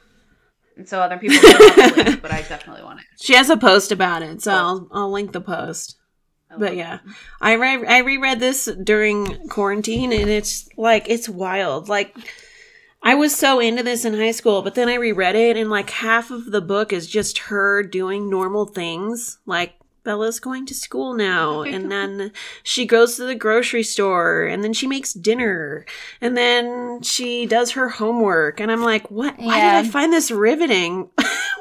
and 0.76 0.88
so 0.88 1.00
other 1.00 1.18
people 1.18 1.38
don't 1.42 1.78
want 1.78 1.96
the 1.96 2.04
link, 2.04 2.22
but 2.24 2.32
I 2.32 2.42
definitely 2.44 2.84
want 2.84 3.00
it. 3.00 3.06
she 3.22 3.34
has 3.36 3.50
a 3.50 3.58
post 3.58 3.92
about 3.92 4.22
it, 4.22 4.42
so 4.42 4.52
Cool. 4.52 4.60
I'll 4.60 4.88
I'll 5.04 5.12
link 5.12 5.32
the 5.32 5.42
post. 5.42 5.96
But 6.58 6.74
it. 6.74 6.78
yeah, 6.78 7.00
I 7.42 7.54
re- 7.54 7.86
I 7.86 8.00
reread 8.00 8.40
this 8.40 8.66
during 8.84 9.50
quarantine, 9.50 10.14
and 10.14 10.30
it's 10.30 10.68
like 10.78 11.10
it's 11.10 11.28
wild. 11.28 11.90
Like 11.90 12.16
I 13.04 13.16
was 13.16 13.36
so 13.36 13.60
into 13.60 13.84
this 13.84 14.06
in 14.06 14.14
high 14.14 14.32
school, 14.32 14.62
but 14.62 14.74
then 14.76 14.88
I 14.90 14.96
reread 14.96 15.36
it, 15.36 15.58
and 15.58 15.70
like 15.70 15.90
half 15.90 16.32
of 16.32 16.52
the 16.52 16.62
book 16.62 16.94
is 16.94 17.06
just 17.08 17.38
her 17.38 17.84
doing 17.84 18.30
normal 18.30 18.66
things, 18.66 19.38
like 19.46 19.74
Bella's 20.08 20.40
going 20.40 20.66
to 20.68 20.74
school 20.74 21.14
now. 21.14 21.62
and 21.74 21.92
then 21.92 22.32
she 22.64 22.86
goes 22.86 23.18
to 23.18 23.26
the 23.26 23.36
grocery 23.36 23.84
store 23.84 24.46
and 24.46 24.64
then 24.64 24.72
she 24.74 24.88
makes 24.88 25.12
dinner 25.14 25.86
and 26.22 26.38
then 26.38 27.02
she 27.04 27.46
does 27.46 27.72
her 27.72 27.90
homework. 27.90 28.60
And 28.62 28.72
I'm 28.72 28.82
like, 28.82 29.12
what? 29.12 29.38
Why 29.38 29.58
Yeah. 29.58 29.82
did 29.82 29.88
I 29.90 29.92
find 29.92 30.14
this 30.14 30.32
riveting? 30.32 31.10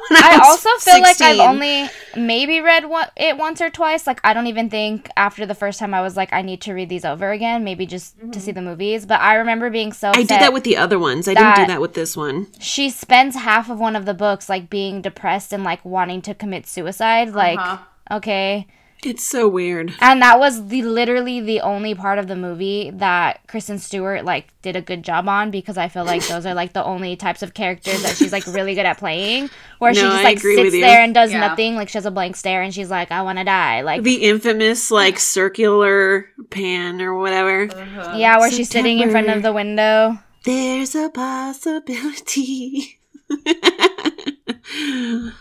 I 0.09 0.39
was 0.39 0.65
also 0.65 0.69
feel 0.91 1.03
like 1.03 1.21
I've 1.21 1.41
only 1.41 1.89
maybe 2.17 2.61
read 2.61 2.85
one, 2.89 3.09
it 3.17 3.37
once 3.37 3.61
or 3.61 3.69
twice. 3.71 4.07
Like 4.07 4.21
I 4.23 4.33
don't 4.35 4.47
even 4.47 4.71
think 4.71 5.11
after 5.17 5.45
the 5.45 5.55
first 5.55 5.81
time 5.81 5.93
I 5.93 6.01
was 6.01 6.17
like 6.17 6.33
I 6.33 6.43
need 6.43 6.61
to 6.63 6.73
read 6.75 6.89
these 6.89 7.05
over 7.05 7.33
again, 7.33 7.65
maybe 7.65 7.87
just 7.87 8.15
to 8.31 8.39
see 8.41 8.53
the 8.53 8.63
movies. 8.63 9.05
But 9.05 9.21
I 9.21 9.35
remember 9.35 9.69
being 9.69 9.93
so 9.93 10.11
I 10.11 10.23
did 10.23 10.29
that 10.29 10.53
with 10.53 10.63
the 10.63 10.77
other 10.77 11.01
ones. 11.01 11.27
I 11.27 11.35
didn't 11.35 11.57
do 11.57 11.61
that- 11.63 11.67
that 11.69 11.81
with 11.81 11.95
this 11.95 12.17
one. 12.17 12.47
she 12.61 12.89
spends 12.89 13.35
half 13.35 13.69
of 13.69 13.81
one 13.81 13.97
of 13.97 14.05
the 14.07 14.15
books 14.15 14.49
like 14.49 14.71
being 14.71 15.03
depressed 15.03 15.53
and 15.53 15.65
like 15.65 15.85
wanting 15.85 16.23
to 16.23 16.35
commit 16.35 16.69
suicide. 16.69 17.31
Like 17.35 17.59
Uh-huh. 17.59 17.79
Okay, 18.11 18.67
It's 19.05 19.23
so 19.25 19.47
weird. 19.49 19.95
and 20.01 20.21
that 20.23 20.39
was 20.39 20.69
the 20.69 20.83
literally 20.83 21.41
the 21.41 21.61
only 21.61 21.95
part 21.95 22.19
of 22.19 22.27
the 22.29 22.35
movie 22.37 22.91
that 22.95 23.47
Kristen 23.47 23.79
Stewart 23.79 24.25
like 24.25 24.49
did 24.63 24.75
a 24.75 24.81
good 24.81 25.03
job 25.05 25.29
on 25.29 25.51
because 25.51 25.77
I 25.77 25.89
feel 25.89 26.05
like 26.05 26.27
those 26.27 26.47
are 26.47 26.55
like 26.55 26.73
the 26.73 26.83
only 26.85 27.15
types 27.17 27.43
of 27.43 27.55
characters 27.55 28.03
that 28.03 28.17
she's 28.17 28.33
like 28.33 28.47
really 28.47 28.75
good 28.75 28.87
at 28.87 28.99
playing 28.99 29.51
where 29.79 29.93
she 29.95 30.01
just 30.01 30.25
like 30.25 30.39
sits 30.41 30.73
there 30.73 31.03
and 31.03 31.15
does 31.15 31.31
Yeah. 31.31 31.41
nothing 31.47 31.77
like 31.77 31.89
she 31.89 31.99
has 31.99 32.07
a 32.07 32.11
blank 32.11 32.37
stare 32.37 32.63
and 32.63 32.73
she's 32.75 32.91
like 32.91 33.13
I 33.13 33.23
want 33.23 33.39
to 33.39 33.45
die 33.45 33.83
like 33.83 34.03
The 34.03 34.25
infamous 34.25 34.91
like 34.91 35.19
circular 35.21 36.27
pan 36.51 37.01
or 37.01 37.15
whatever. 37.19 37.65
Uh-huh. 37.71 38.15
yeah 38.17 38.39
where 38.39 38.51
she's 38.51 38.71
sitting 38.71 38.99
in 39.01 39.11
front 39.11 39.29
of 39.29 39.43
the 39.43 39.53
window 39.53 40.19
There's 40.45 40.95
a 40.95 41.11
possibility. 41.11 42.99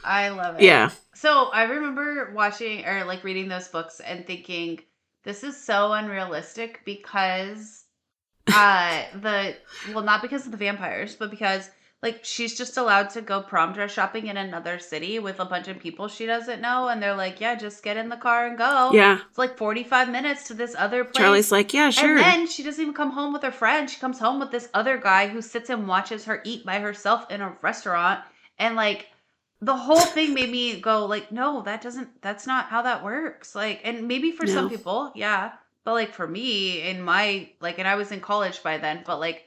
I 0.04 0.30
love 0.30 0.56
it. 0.58 0.62
yeah. 0.64 0.90
So 1.16 1.50
I 1.52 1.64
remember 1.64 2.32
watching 2.36 2.86
or 2.86 3.06
like 3.06 3.24
reading 3.24 3.48
those 3.48 3.68
books 3.70 4.00
and 4.02 4.28
thinking 4.28 4.80
this 5.24 5.44
is 5.44 5.56
so 5.62 5.94
unrealistic 5.94 6.82
because 6.86 7.86
uh 8.54 9.04
the 9.22 9.56
well 9.94 10.04
not 10.04 10.22
because 10.22 10.46
of 10.46 10.52
the 10.52 10.58
vampires 10.58 11.16
but 11.16 11.32
because 11.32 11.70
like 12.04 12.24
she's 12.24 12.56
just 12.56 12.78
allowed 12.78 13.10
to 13.10 13.22
go 13.22 13.42
prom 13.42 13.74
dress 13.74 13.92
shopping 13.92 14.28
in 14.28 14.38
another 14.38 14.78
city 14.78 15.18
with 15.18 15.40
a 15.40 15.46
bunch 15.46 15.68
of 15.68 15.80
people 15.80 16.08
she 16.08 16.28
doesn't 16.28 16.62
know 16.62 16.90
and 16.90 17.02
they're 17.02 17.16
like 17.16 17.42
yeah 17.42 17.56
just 17.56 17.82
get 17.82 17.98
in 17.98 18.10
the 18.10 18.18
car 18.18 18.46
and 18.46 18.58
go 18.58 18.92
Yeah. 18.94 19.18
it's 19.28 19.38
like 19.40 19.58
45 19.58 20.10
minutes 20.10 20.48
to 20.50 20.54
this 20.54 20.76
other 20.78 21.04
place 21.06 21.16
Charlie's 21.16 21.52
like, 21.52 21.74
yeah, 21.74 21.90
sure. 21.90 22.10
and 22.12 22.20
then 22.20 22.48
she 22.48 22.62
doesn't 22.62 22.82
even 22.82 22.94
come 22.94 23.10
home 23.12 23.34
with 23.34 23.42
her 23.42 23.52
friend. 23.52 23.90
She 23.90 24.00
comes 24.00 24.20
home 24.20 24.40
with 24.40 24.52
this 24.52 24.70
other 24.76 24.98
guy 24.98 25.28
who 25.28 25.42
sits 25.42 25.72
and 25.72 25.88
watches 25.88 26.26
her 26.26 26.42
eat 26.44 26.66
by 26.66 26.80
herself 26.80 27.26
in 27.32 27.42
a 27.42 27.56
restaurant. 27.64 28.20
And 28.60 28.76
like 28.76 29.08
the 29.66 29.76
whole 29.76 30.00
thing 30.00 30.36
made 30.36 30.52
me 30.52 30.80
go 30.80 31.06
like, 31.06 31.32
no, 31.32 31.64
that 31.64 31.82
doesn't 31.82 32.22
that's 32.22 32.46
not 32.46 32.68
how 32.68 32.84
that 32.84 33.04
works. 33.04 33.56
Like 33.56 33.82
and 33.84 34.08
maybe 34.08 34.32
for 34.32 34.46
some 34.46 34.70
people, 34.70 35.12
yeah. 35.16 35.54
But 35.84 35.94
like 35.94 36.14
for 36.14 36.28
me, 36.28 36.82
in 36.82 37.02
my 37.02 37.50
like 37.60 37.80
and 37.80 37.88
I 37.88 37.96
was 37.96 38.12
in 38.12 38.20
college 38.20 38.62
by 38.62 38.78
then, 38.78 39.04
but 39.06 39.20
like 39.20 39.46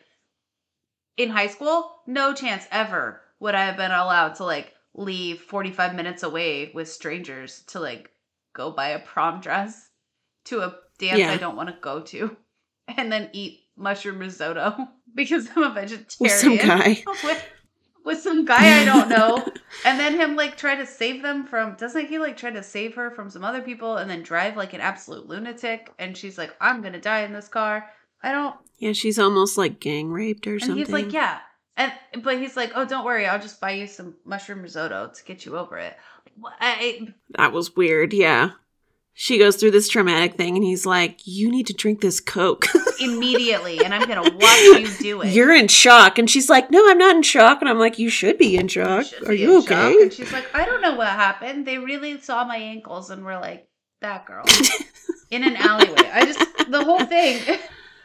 in 1.16 1.30
high 1.30 1.46
school, 1.46 2.02
no 2.06 2.34
chance 2.34 2.66
ever 2.72 3.20
would 3.38 3.54
I 3.54 3.66
have 3.66 3.76
been 3.76 3.92
allowed 3.92 4.34
to 4.36 4.44
like 4.44 4.74
leave 4.94 5.40
45 5.40 5.94
minutes 5.94 6.24
away 6.24 6.72
with 6.74 6.88
strangers 6.88 7.62
to 7.68 7.78
like 7.78 8.10
go 8.54 8.72
buy 8.72 8.88
a 8.90 8.98
prom 8.98 9.40
dress 9.40 9.88
to 10.46 10.60
a 10.62 10.74
dance 10.98 11.20
Yeah. 11.20 11.30
I 11.30 11.36
don't 11.36 11.56
want 11.56 11.68
to 11.68 11.76
go 11.80 12.00
to 12.00 12.36
and 12.88 13.12
then 13.12 13.30
eat 13.32 13.60
mushroom 13.76 14.18
risotto 14.18 14.88
because 15.14 15.48
I'm 15.54 15.62
a 15.62 15.70
vegetarian. 15.70 16.06
With 16.18 16.32
some 16.32 16.56
guy. 16.56 17.04
with, 17.24 17.44
with 18.08 18.20
some 18.20 18.44
guy 18.44 18.82
I 18.82 18.84
don't 18.84 19.08
know. 19.08 19.46
and 19.84 20.00
then 20.00 20.14
him 20.18 20.34
like 20.34 20.56
try 20.56 20.74
to 20.74 20.84
save 20.86 21.22
them 21.22 21.46
from 21.46 21.76
doesn't 21.76 22.06
he 22.06 22.18
like 22.18 22.36
try 22.36 22.50
to 22.50 22.62
save 22.62 22.96
her 22.96 23.10
from 23.12 23.30
some 23.30 23.44
other 23.44 23.62
people 23.62 23.98
and 23.98 24.10
then 24.10 24.22
drive 24.22 24.56
like 24.56 24.74
an 24.74 24.80
absolute 24.80 25.26
lunatic 25.28 25.92
and 26.00 26.16
she's 26.16 26.36
like, 26.36 26.56
I'm 26.60 26.82
gonna 26.82 27.00
die 27.00 27.20
in 27.22 27.32
this 27.32 27.48
car. 27.48 27.88
I 28.22 28.32
don't 28.32 28.56
Yeah, 28.78 28.92
she's 28.94 29.18
almost 29.20 29.56
like 29.56 29.78
gang 29.78 30.10
raped 30.10 30.46
or 30.48 30.54
and 30.54 30.62
something. 30.62 30.78
he's 30.78 30.90
like, 30.92 31.12
Yeah. 31.12 31.38
And 31.76 31.92
but 32.24 32.38
he's 32.38 32.56
like, 32.56 32.72
Oh, 32.74 32.84
don't 32.84 33.04
worry, 33.04 33.26
I'll 33.26 33.38
just 33.40 33.60
buy 33.60 33.70
you 33.72 33.86
some 33.86 34.16
mushroom 34.24 34.62
risotto 34.62 35.12
to 35.14 35.24
get 35.24 35.46
you 35.46 35.56
over 35.56 35.78
it. 35.78 35.96
I, 36.60 37.14
That 37.36 37.52
was 37.52 37.76
weird. 37.76 38.12
Yeah. 38.12 38.50
She 39.20 39.36
goes 39.36 39.56
through 39.56 39.72
this 39.72 39.88
traumatic 39.88 40.36
thing 40.36 40.54
and 40.54 40.62
he's 40.62 40.86
like, 40.86 41.26
you 41.26 41.50
need 41.50 41.66
to 41.66 41.72
drink 41.72 42.00
this 42.00 42.20
Coke. 42.20 42.66
immediately, 43.00 43.84
and 43.84 43.92
I'm 43.92 44.06
gonna 44.06 44.22
watch 44.22 44.60
you 44.60 44.88
do 45.00 45.22
it. 45.22 45.32
You're 45.32 45.52
in 45.52 45.66
shock. 45.66 46.20
And 46.20 46.30
she's 46.30 46.48
like, 46.48 46.70
no, 46.70 46.88
I'm 46.88 46.98
not 46.98 47.16
in 47.16 47.24
shock. 47.24 47.60
And 47.60 47.68
I'm 47.68 47.80
like, 47.80 47.98
you 47.98 48.10
should 48.10 48.38
be 48.38 48.56
in 48.56 48.68
shock. 48.68 49.06
should 49.06 49.28
Are 49.28 49.32
you 49.32 49.56
in 49.56 49.62
shock. 49.62 49.72
okay? 49.72 50.02
And 50.02 50.12
she's 50.12 50.32
like, 50.32 50.46
I 50.54 50.64
don't 50.64 50.80
know 50.80 50.94
what 50.94 51.08
happened. 51.08 51.66
They 51.66 51.78
really 51.78 52.20
saw 52.20 52.44
my 52.44 52.58
ankles 52.58 53.10
and 53.10 53.24
were 53.24 53.34
like, 53.34 53.68
that 54.02 54.24
girl 54.24 54.44
in 55.32 55.42
an 55.42 55.56
alleyway. 55.56 56.08
I 56.12 56.24
just 56.24 56.70
the 56.70 56.84
whole 56.84 57.04
thing. 57.04 57.58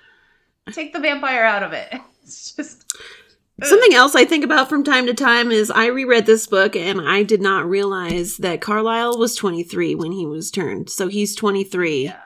Take 0.72 0.94
the 0.94 1.00
vampire 1.00 1.44
out 1.44 1.62
of 1.62 1.74
it. 1.74 1.94
It's 2.24 2.56
just 2.56 2.92
Something 3.62 3.94
else 3.94 4.16
I 4.16 4.26
think 4.26 4.44
about 4.44 4.68
from 4.68 4.84
time 4.84 5.06
to 5.06 5.14
time 5.14 5.52
is 5.52 5.70
I 5.70 5.86
reread 5.88 6.26
this 6.26 6.48
book 6.48 6.76
and 6.76 7.00
I 7.00 7.24
did 7.24 7.42
not 7.42 7.70
realize 7.70 8.38
that 8.38 8.62
Carlisle 8.62 9.18
was 9.20 9.36
23 9.36 9.94
when 9.96 10.12
he 10.12 10.26
was 10.26 10.50
turned. 10.50 10.90
So 10.90 11.08
he's 11.08 11.36
23. 11.36 12.06
Yeah. 12.06 12.20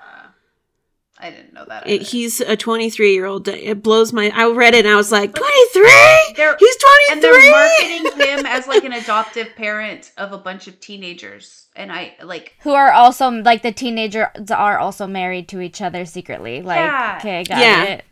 I 1.19 1.31
didn't 1.31 1.53
know 1.53 1.65
that. 1.67 1.87
It, 1.87 2.03
he's 2.03 2.39
a 2.41 2.55
23 2.55 3.13
year 3.13 3.25
old. 3.25 3.47
It 3.47 3.81
blows 3.83 4.13
my. 4.13 4.31
I 4.33 4.47
read 4.51 4.73
it 4.75 4.85
and 4.85 4.93
I 4.93 4.97
was 4.97 5.11
like, 5.11 5.33
23? 5.33 5.83
He's 6.59 6.77
23? 6.77 7.07
and 7.11 7.21
they're 7.23 7.51
marketing 7.51 8.27
him 8.27 8.45
as 8.45 8.67
like 8.67 8.83
an 8.83 8.93
adoptive 8.93 9.49
parent 9.55 10.11
of 10.17 10.31
a 10.31 10.37
bunch 10.37 10.67
of 10.67 10.79
teenagers. 10.79 11.67
And 11.75 11.91
I 11.91 12.15
like 12.23 12.55
who 12.61 12.71
are 12.73 12.91
also 12.91 13.29
like 13.29 13.63
the 13.63 13.71
teenagers 13.71 14.27
are 14.49 14.77
also 14.77 15.07
married 15.07 15.47
to 15.49 15.59
each 15.61 15.81
other 15.81 16.05
secretly 16.05 16.61
like 16.61 16.77
Yeah. 16.79 17.15
okay 17.19 17.43
got 17.43 17.59
Yeah. 17.59 17.83
it 17.83 18.05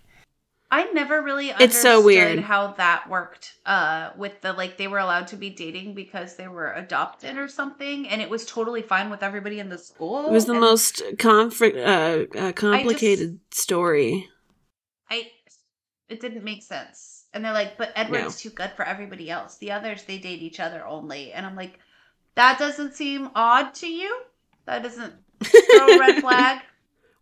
I 0.71 0.85
never 0.91 1.21
really 1.21 1.51
understood 1.51 1.69
It's 1.69 1.81
so 1.81 2.01
weird. 2.01 2.39
how 2.39 2.73
that 2.73 3.09
worked 3.09 3.53
uh 3.65 4.11
with 4.17 4.41
the 4.41 4.53
like 4.53 4.77
they 4.77 4.87
were 4.87 4.99
allowed 4.99 5.27
to 5.27 5.37
be 5.37 5.49
dating 5.49 5.93
because 5.93 6.35
they 6.35 6.47
were 6.47 6.73
adopted 6.73 7.37
or 7.37 7.47
something 7.47 8.07
and 8.07 8.21
it 8.21 8.29
was 8.29 8.45
totally 8.45 8.81
fine 8.81 9.09
with 9.09 9.23
everybody 9.23 9.59
in 9.59 9.69
the 9.69 9.77
school. 9.77 10.25
It 10.25 10.31
was 10.31 10.45
the 10.45 10.53
and 10.53 10.61
most 10.61 11.03
conflict, 11.19 11.77
uh, 11.77 12.25
uh, 12.37 12.51
complicated 12.53 13.39
story. 13.51 14.29
I 15.09 15.29
it 16.09 16.19
didn't 16.19 16.43
make 16.43 16.63
sense. 16.63 17.25
And 17.33 17.43
they're 17.43 17.53
like, 17.53 17.77
but 17.77 17.91
Edward's 17.95 18.39
too 18.39 18.49
good 18.49 18.71
for 18.77 18.85
everybody 18.85 19.29
else. 19.29 19.57
The 19.57 19.71
others 19.71 20.03
they 20.03 20.17
date 20.17 20.41
each 20.41 20.59
other 20.61 20.85
only. 20.85 21.33
And 21.33 21.45
I'm 21.45 21.55
like, 21.55 21.79
that 22.35 22.57
doesn't 22.57 22.95
seem 22.95 23.29
odd 23.35 23.73
to 23.75 23.87
you? 23.87 24.21
That 24.65 24.83
doesn't 24.83 25.13
throw 25.43 25.87
a 25.87 25.99
red 25.99 26.21
flag. 26.21 26.61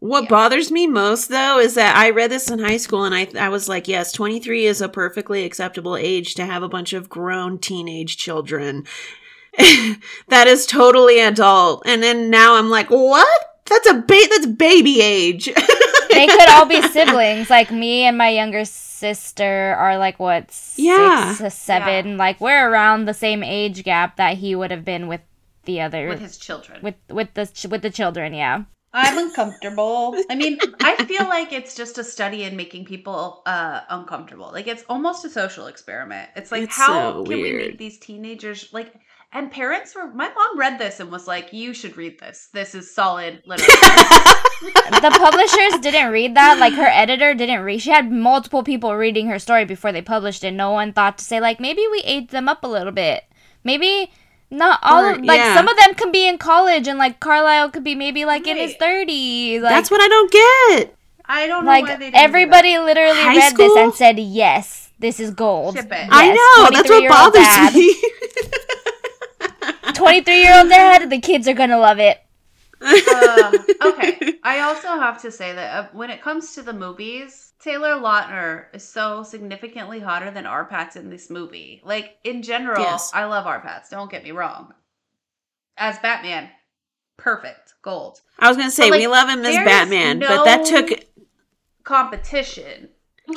What 0.03 0.23
Yeah. 0.23 0.29
bothers 0.31 0.69
me 0.69 0.85
most, 0.85 1.29
though, 1.29 1.59
is 1.59 1.75
that 1.75 1.95
I 1.95 2.09
read 2.09 2.29
this 2.29 2.51
in 2.51 2.59
high 2.59 2.75
school 2.75 3.05
and 3.05 3.15
I, 3.15 3.25
I 3.39 3.47
was 3.47 3.69
like, 3.69 3.87
yes, 3.87 4.11
23 4.11 4.65
is 4.65 4.81
a 4.81 4.89
perfectly 4.89 5.45
acceptable 5.45 5.95
age 5.95 6.35
to 6.35 6.45
have 6.45 6.61
a 6.61 6.67
bunch 6.67 6.91
of 6.91 7.07
grown 7.07 7.57
teenage 7.57 8.17
children. 8.17 8.85
that 9.57 10.45
is 10.47 10.65
totally 10.65 11.19
adult. 11.21 11.83
And 11.85 12.03
then 12.03 12.29
now 12.29 12.55
I'm 12.55 12.69
like, 12.69 12.89
what? 12.89 13.27
That's 13.65 13.87
a 13.89 13.93
ba- 13.93 14.27
that's 14.29 14.45
baby 14.47 14.99
age. 15.01 15.45
they 16.11 16.27
could 16.27 16.49
all 16.49 16.65
be 16.65 16.81
siblings 16.81 17.49
like 17.49 17.71
me 17.71 18.01
and 18.03 18.17
my 18.17 18.27
younger 18.29 18.65
sister 18.65 19.73
are 19.79 19.97
like 19.97 20.19
what 20.19 20.51
six 20.51 20.79
Yeah. 20.79 21.33
to 21.37 21.49
seven 21.49 22.17
like 22.17 22.41
we're 22.41 22.69
around 22.69 23.05
the 23.05 23.13
same 23.13 23.41
age 23.41 23.83
gap 23.85 24.17
that 24.17 24.37
he 24.37 24.53
would 24.53 24.69
have 24.71 24.83
been 24.83 25.07
with 25.07 25.21
the 25.63 25.79
other 25.79 26.09
With 26.09 26.19
his 26.19 26.37
children. 26.37 26.81
with 26.83 26.95
with 27.09 27.33
the 27.35 27.45
ch- 27.47 27.65
with 27.67 27.81
the 27.81 27.89
children 27.89 28.33
yeah 28.33 28.63
I'm 28.93 29.17
uncomfortable. 29.17 30.15
I 30.29 30.36
mean, 30.36 30.60
I 30.82 31.03
feel 31.06 31.23
like 31.23 31.51
it's 31.51 31.75
just 31.75 31.97
a 31.97 32.03
study 32.03 32.43
in 32.43 32.56
making 32.56 32.86
people 32.86 33.41
uh, 33.45 33.82
uncomfortable. 33.89 34.51
Like 34.51 34.67
it's 34.67 34.84
almost 34.88 35.25
a 35.25 35.29
social 35.29 35.67
experiment. 35.67 36.29
It's 36.36 36.51
like 36.51 36.63
It's 36.63 36.75
how 36.75 37.13
so 37.13 37.23
can 37.23 37.38
we 37.38 37.53
make 37.53 37.77
these 37.77 37.97
teenagers 37.97 38.69
like 38.71 38.93
and 39.36 39.51
parents 39.51 39.95
were 39.95 40.08
my 40.13 40.29
mom 40.29 40.60
read 40.60 40.77
this 40.77 40.99
and 40.99 41.12
was 41.12 41.27
like, 41.27 41.51
You 41.51 41.73
should 41.73 41.97
read 41.97 42.19
this. 42.19 42.49
This 42.53 42.75
is 42.75 42.93
solid 42.93 43.41
literature. 43.45 43.71
the 44.62 45.15
publishers 45.17 45.79
didn't 45.82 46.12
read 46.12 46.36
that 46.36 46.58
like 46.60 46.73
her 46.73 46.88
editor 46.88 47.34
didn't 47.34 47.63
read 47.63 47.82
she 47.82 47.89
had 47.89 48.10
multiple 48.10 48.63
people 48.63 48.95
reading 48.95 49.27
her 49.27 49.38
story 49.38 49.65
before 49.65 49.91
they 49.91 50.01
published 50.01 50.43
it 50.43 50.51
no 50.51 50.71
one 50.71 50.93
thought 50.93 51.17
to 51.17 51.23
say 51.25 51.41
like 51.41 51.60
maybe 51.60 51.86
we 51.91 52.01
aged 52.06 52.29
them 52.29 52.47
up 52.47 52.63
a 52.63 52.67
little 52.67 52.93
bit 52.93 53.25
maybe 53.65 54.10
not 54.53 54.79
all 54.83 55.03
Or- 55.03 55.11
of 55.11 55.21
like 55.25 55.39
yeah. 55.39 55.55
some 55.55 55.67
of 55.67 55.75
them 55.77 55.93
can 55.95 56.11
be 56.11 56.27
in 56.27 56.37
college 56.37 56.87
and 56.87 56.97
like 56.99 57.19
carlisle 57.19 57.69
could 57.71 57.83
be 57.83 57.95
maybe 57.95 58.25
like 58.25 58.47
in 58.47 58.57
his 58.57 58.75
Right. 58.79 59.07
30s 59.07 59.61
like 59.61 59.69
that's 59.71 59.91
what 59.91 60.01
I 60.01 60.07
don't 60.07 60.31
get. 60.31 60.95
I 61.25 61.47
don't 61.47 61.63
know 61.65 61.71
why 61.71 61.81
they 61.81 61.87
like 61.87 61.99
didn't 61.99 62.13
do 62.13 62.19
everybody 62.19 62.77
literally 62.77 63.21
High 63.21 63.35
read 63.37 63.55
this 63.57 63.75
and 63.77 63.93
said 63.93 64.19
yes 64.19 64.91
this 64.99 65.19
is 65.19 65.31
gold 65.31 65.75
Ship 65.75 65.85
it. 65.91 66.07
I 66.11 66.29
know. 66.31 66.69
That's 66.71 66.89
what 66.89 67.09
bothers 67.09 67.41
dad. 67.43 67.73
me. 67.75 67.95
23 69.93 70.41
year 70.41 70.57
old 70.57 70.69
dad 70.69 71.09
the 71.09 71.19
kids 71.19 71.47
are 71.47 71.53
gonna 71.53 71.77
love 71.77 71.99
it 71.99 72.19
uh, 72.85 73.51
okay. 73.85 74.33
I 74.43 74.59
also 74.59 74.87
have 74.89 75.21
to 75.21 75.31
say 75.31 75.53
that 75.53 75.73
uh, 75.85 75.87
when 75.93 76.09
it 76.09 76.21
comes 76.21 76.53
to 76.55 76.61
the 76.61 76.73
movies, 76.73 77.52
Taylor 77.63 77.95
Lautner 77.95 78.65
is 78.73 78.84
so 78.88 79.23
significantly 79.23 79.99
hotter 79.99 80.30
than 80.32 80.45
R-Patz 80.45 80.97
in 80.97 81.10
this 81.10 81.30
movie. 81.30 81.82
Like 81.86 82.17
in 82.26 82.41
general, 82.43 82.82
Yes. 82.84 83.12
I 83.13 83.23
love 83.26 83.47
R-Patz. 83.47 83.89
Don't 83.89 84.12
get 84.12 84.23
me 84.23 84.32
wrong. 84.32 84.73
As 85.78 85.97
Batman, 85.99 86.49
perfect, 87.17 87.73
gold. 87.82 88.19
I 88.38 88.49
was 88.49 88.58
gonna 88.58 88.69
say 88.69 88.89
But, 88.89 88.99
we 88.99 89.08
love 89.08 89.30
him 89.30 89.45
as 89.45 89.56
Batman, 89.56 90.19
but 90.19 90.43
that 90.43 90.65
took 90.65 90.89
Competition. 91.84 92.89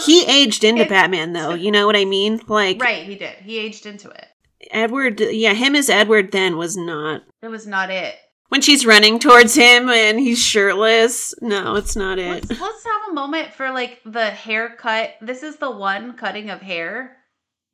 he 0.04 0.24
aged 0.26 0.64
into 0.64 0.82
It's- 0.82 0.90
Batman 0.90 1.32
though. 1.32 1.54
You 1.54 1.70
know 1.70 1.86
what 1.86 1.96
I 1.96 2.04
mean? 2.04 2.40
Like 2.48 2.82
Right, 2.82 3.04
he 3.04 3.14
did. 3.14 3.36
He 3.38 3.58
aged 3.58 3.86
into 3.86 4.08
it. 4.10 4.26
Edward, 4.72 5.20
yeah, 5.20 5.52
him 5.54 5.76
as 5.76 5.88
Edward 5.88 6.32
then 6.32 6.56
was 6.56 6.76
not. 6.76 7.22
It 7.42 7.48
was 7.48 7.66
not 7.66 7.90
it. 7.90 8.16
When 8.48 8.60
she's 8.62 8.86
running 8.86 9.18
towards 9.18 9.54
him 9.54 9.88
and 9.90 10.20
he's 10.20 10.40
shirtless, 10.42 11.34
no, 11.40 11.74
it's 11.74 11.96
not 11.96 12.18
it. 12.18 12.48
Let's, 12.48 12.60
let's 12.60 12.84
have 12.84 13.10
a 13.10 13.12
moment 13.14 13.52
for 13.52 13.70
like 13.72 14.00
the 14.04 14.30
haircut. 14.30 15.14
This 15.20 15.42
is 15.42 15.56
the 15.56 15.70
one 15.70 16.12
cutting 16.16 16.50
of 16.50 16.60
hair 16.60 17.16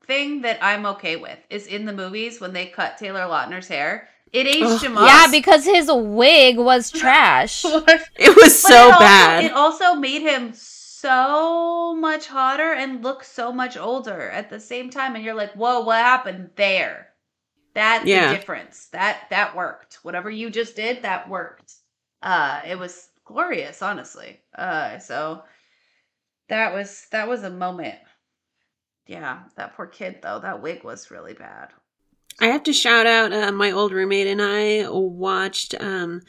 thing 0.06 0.42
that 0.42 0.58
I'm 0.62 0.86
okay 0.86 1.16
with. 1.16 1.38
Is 1.50 1.66
in 1.66 1.84
the 1.84 1.92
movies 1.92 2.40
when 2.40 2.52
they 2.54 2.66
cut 2.66 2.96
Taylor 2.98 3.20
Lautner's 3.20 3.68
hair. 3.68 4.08
It 4.32 4.46
aged 4.46 4.64
Ugh, 4.64 4.82
him 4.82 4.96
up. 4.96 5.06
Yeah, 5.06 5.26
because 5.30 5.66
his 5.66 5.90
wig 5.92 6.56
was 6.56 6.90
trash. 7.02 7.64
It 7.66 8.34
was 8.36 8.46
it 8.46 8.56
so 8.56 8.86
also- 8.86 8.98
bad. 8.98 9.44
it 9.44 9.52
also 9.52 9.94
made 9.94 10.22
him 10.22 10.52
so 10.54 11.94
much 11.96 12.28
hotter 12.28 12.72
and 12.72 13.02
look 13.02 13.24
so 13.24 13.52
much 13.52 13.76
older 13.76 14.30
at 14.30 14.48
the 14.48 14.58
same 14.60 14.88
time. 14.88 15.14
And 15.16 15.24
you're 15.24 15.34
like, 15.34 15.52
whoa, 15.52 15.80
what 15.80 15.98
happened 15.98 16.50
there? 16.56 17.08
That's 17.74 18.04
Yeah. 18.06 18.30
the 18.30 18.36
difference. 18.36 18.86
That 18.88 19.28
that 19.30 19.56
worked. 19.56 19.98
Whatever 20.02 20.30
you 20.30 20.50
just 20.50 20.76
did, 20.76 21.02
that 21.02 21.28
worked. 21.28 21.74
Uh 22.22 22.60
it 22.66 22.78
was 22.78 23.08
glorious, 23.24 23.82
honestly. 23.82 24.40
Uh 24.54 24.98
so 24.98 25.42
that 26.48 26.74
was 26.74 27.06
that 27.10 27.28
was 27.28 27.42
a 27.44 27.50
moment. 27.50 27.98
Yeah, 29.06 29.44
that 29.56 29.74
poor 29.74 29.86
kid 29.86 30.20
though. 30.22 30.38
That 30.38 30.62
wig 30.62 30.84
was 30.84 31.10
really 31.10 31.34
bad. 31.34 31.70
I 32.40 32.46
have 32.46 32.62
to 32.64 32.72
shout 32.72 33.06
out 33.06 33.32
uh, 33.32 33.52
my 33.52 33.70
old 33.70 33.92
roommate 33.92 34.26
and 34.26 34.40
I 34.42 34.88
watched 34.88 35.74
um 35.80 36.22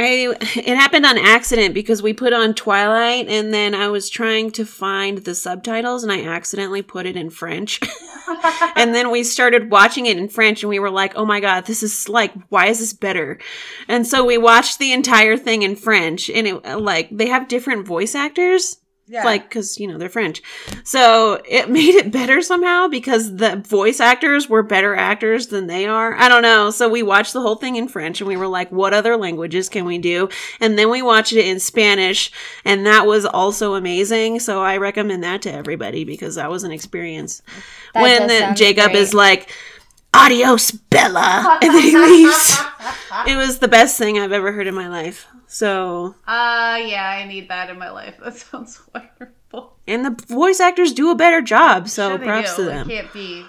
I 0.00 0.34
it 0.40 0.76
happened 0.76 1.04
on 1.04 1.18
accident 1.18 1.74
because 1.74 2.02
we 2.02 2.12
put 2.12 2.32
on 2.32 2.54
Twilight 2.54 3.28
and 3.28 3.52
then 3.52 3.74
I 3.74 3.88
was 3.88 4.08
trying 4.08 4.50
to 4.52 4.64
find 4.64 5.18
the 5.18 5.34
subtitles 5.34 6.02
and 6.02 6.10
I 6.10 6.24
accidentally 6.24 6.82
put 6.82 7.06
it 7.06 7.16
in 7.16 7.28
French. 7.28 7.80
and 8.76 8.94
then 8.94 9.10
we 9.10 9.22
started 9.22 9.70
watching 9.70 10.06
it 10.06 10.16
in 10.16 10.28
French 10.28 10.62
and 10.62 10.70
we 10.70 10.78
were 10.78 10.90
like, 10.90 11.12
"Oh 11.16 11.26
my 11.26 11.40
god, 11.40 11.66
this 11.66 11.82
is 11.82 12.08
like 12.08 12.32
why 12.48 12.66
is 12.66 12.78
this 12.78 12.92
better?" 12.92 13.38
And 13.88 14.06
so 14.06 14.24
we 14.24 14.38
watched 14.38 14.78
the 14.78 14.92
entire 14.92 15.36
thing 15.36 15.62
in 15.62 15.76
French 15.76 16.30
and 16.30 16.46
it 16.46 16.64
like 16.78 17.08
they 17.10 17.28
have 17.28 17.48
different 17.48 17.86
voice 17.86 18.14
actors 18.14 18.78
yeah. 19.10 19.24
like 19.24 19.48
because 19.48 19.78
you 19.78 19.86
know 19.86 19.98
they're 19.98 20.08
french. 20.08 20.40
So 20.84 21.42
it 21.48 21.68
made 21.78 21.94
it 21.94 22.12
better 22.12 22.40
somehow 22.40 22.88
because 22.88 23.36
the 23.36 23.56
voice 23.56 24.00
actors 24.00 24.48
were 24.48 24.62
better 24.62 24.94
actors 24.94 25.48
than 25.48 25.66
they 25.66 25.86
are. 25.86 26.14
I 26.14 26.28
don't 26.28 26.42
know. 26.42 26.70
So 26.70 26.88
we 26.88 27.02
watched 27.02 27.32
the 27.32 27.40
whole 27.40 27.56
thing 27.56 27.76
in 27.76 27.88
french 27.88 28.20
and 28.20 28.28
we 28.28 28.36
were 28.36 28.46
like 28.46 28.70
what 28.70 28.94
other 28.94 29.16
languages 29.16 29.68
can 29.68 29.84
we 29.84 29.98
do? 29.98 30.28
And 30.60 30.78
then 30.78 30.90
we 30.90 31.02
watched 31.02 31.32
it 31.32 31.46
in 31.46 31.58
spanish 31.58 32.30
and 32.64 32.86
that 32.86 33.06
was 33.06 33.26
also 33.26 33.74
amazing. 33.74 34.40
So 34.40 34.62
i 34.62 34.76
recommend 34.76 35.24
that 35.24 35.42
to 35.42 35.52
everybody 35.52 36.04
because 36.04 36.36
that 36.36 36.50
was 36.50 36.62
an 36.64 36.70
experience. 36.70 37.42
That 37.94 38.02
when 38.02 38.26
the, 38.28 38.54
jacob 38.54 38.92
great. 38.92 38.96
is 38.96 39.14
like 39.14 39.50
adios 40.14 40.70
bella 40.70 41.58
and 41.62 41.74
then 41.74 41.82
he 41.82 41.96
leaves 41.96 42.58
it 43.26 43.36
was 43.36 43.58
the 43.58 43.68
best 43.68 43.96
thing 43.96 44.18
i've 44.18 44.32
ever 44.32 44.52
heard 44.52 44.66
in 44.66 44.74
my 44.74 44.88
life 44.88 45.26
so 45.50 46.14
Uh 46.26 46.78
yeah, 46.86 47.16
I 47.18 47.26
need 47.26 47.48
that 47.48 47.70
in 47.70 47.78
my 47.78 47.90
life. 47.90 48.16
That 48.22 48.36
sounds 48.36 48.80
wonderful. 48.94 49.76
and 49.86 50.04
the 50.04 50.14
voice 50.28 50.60
actors 50.60 50.92
do 50.92 51.10
a 51.10 51.14
better 51.14 51.40
job 51.42 51.88
so 51.88 52.10
Sure 52.10 52.18
props 52.18 52.56
do. 52.56 52.62
to 52.64 52.68
them 52.70 52.90
It 52.90 52.94
can't 52.94 53.12
be 53.12 53.44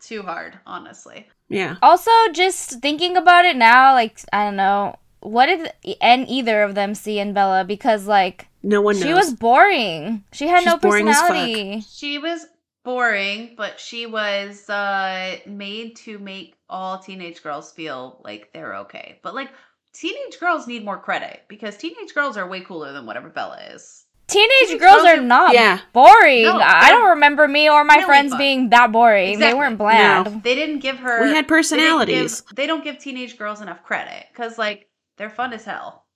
too 0.00 0.22
hard, 0.22 0.58
honestly. 0.66 1.28
yeah 1.48 1.76
Also, 1.80 2.10
just 2.32 2.80
thinking 2.82 3.16
about 3.16 3.44
it 3.46 3.56
now, 3.56 3.94
like 3.94 4.18
I 4.32 4.44
don't 4.46 4.56
know, 4.56 4.96
what 5.20 5.46
did 5.46 5.72
and 6.00 6.28
either 6.28 6.62
of 6.62 6.74
them 6.74 6.94
see 6.94 7.18
in 7.18 7.32
Bella? 7.32 7.64
Because 7.64 8.06
like 8.06 8.48
no 8.62 8.80
one 8.82 8.96
knows 8.98 9.04
she 9.04 9.14
was 9.14 9.32
boring. 9.32 10.24
She 10.32 10.48
had 10.48 10.60
She's 10.64 10.72
no 10.72 10.78
boring 10.78 11.08
as 11.08 11.16
fuck. 11.18 11.28
personality. 11.28 11.80
She 11.88 12.18
was 12.18 12.46
boring, 12.84 13.54
but 13.56 13.78
she 13.80 14.04
was 14.06 14.68
uh 14.68 15.36
made 15.46 15.96
to 16.04 16.18
make 16.18 16.54
all 16.68 16.98
teenage 16.98 17.42
girls 17.42 17.72
feel 17.72 18.20
like 18.24 18.50
they're 18.52 18.76
okay. 18.84 19.18
But 19.22 19.34
like 19.34 19.50
teenage 19.94 20.38
girls 20.38 20.66
need 20.66 20.84
more 20.84 20.98
credit 20.98 21.42
because 21.48 21.76
teenage 21.76 22.14
girls 22.14 22.36
are 22.36 22.46
way 22.46 22.60
cooler 22.60 22.92
than 22.92 23.06
whatever 23.06 23.30
Bella 23.30 23.58
is. 23.72 24.04
Teenage, 24.26 24.48
Teenage 24.60 24.80
girls, 24.80 25.02
girls 25.02 25.06
are 25.06 25.18
are- 25.18 25.22
not 25.22 25.52
Yeah. 25.54 25.80
boring. 25.92 26.44
No, 26.44 26.58
I 26.58 26.90
don't 26.90 27.10
remember 27.10 27.46
me 27.46 27.68
or 27.68 27.84
my 27.84 27.94
really 27.96 28.06
friends 28.06 28.30
fun. 28.30 28.38
being 28.38 28.70
that 28.70 28.90
boring. 28.90 29.38
They 29.38 29.52
weren't 29.54 29.76
bland. 29.78 30.42
They 30.42 30.54
didn't 30.54 30.78
give 30.80 30.98
her 30.98 31.22
We 31.22 31.28
had 31.34 31.44
they 31.44 31.48
personalities. 31.48 32.40
give- 32.40 32.56
They 32.56 32.66
don't 32.66 32.82
give 32.82 32.98
teenage 32.98 33.36
girls 33.38 33.60
enough 33.60 33.82
credit 33.82 34.26
cuz 34.34 34.56
like 34.58 34.88
they're 35.18 35.30
fun 35.30 35.52
as 35.52 35.64
hell. 35.66 36.06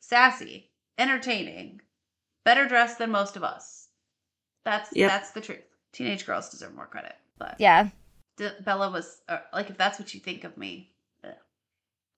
Sassy, 0.00 0.70
entertaining, 0.98 1.80
better 2.44 2.66
dressed 2.66 2.98
than 2.98 3.10
most 3.10 3.36
of 3.36 3.42
us. 3.44 3.88
That's 4.64 4.90
Yep. 4.94 5.10
that's 5.10 5.30
the 5.32 5.40
truth. 5.40 5.64
Teenage 5.92 6.26
girls 6.26 6.48
deserve 6.50 6.74
more 6.74 6.86
credit. 6.86 7.16
But 7.38 7.56
Yeah. 7.58 7.88
D- 8.36 8.50
Bella 8.64 8.90
was 8.90 9.20
uh, 9.28 9.38
like, 9.52 9.68
if 9.68 9.76
that's 9.76 9.98
what 9.98 10.14
you 10.14 10.20
think 10.20 10.44
of 10.44 10.56
me. 10.56 10.92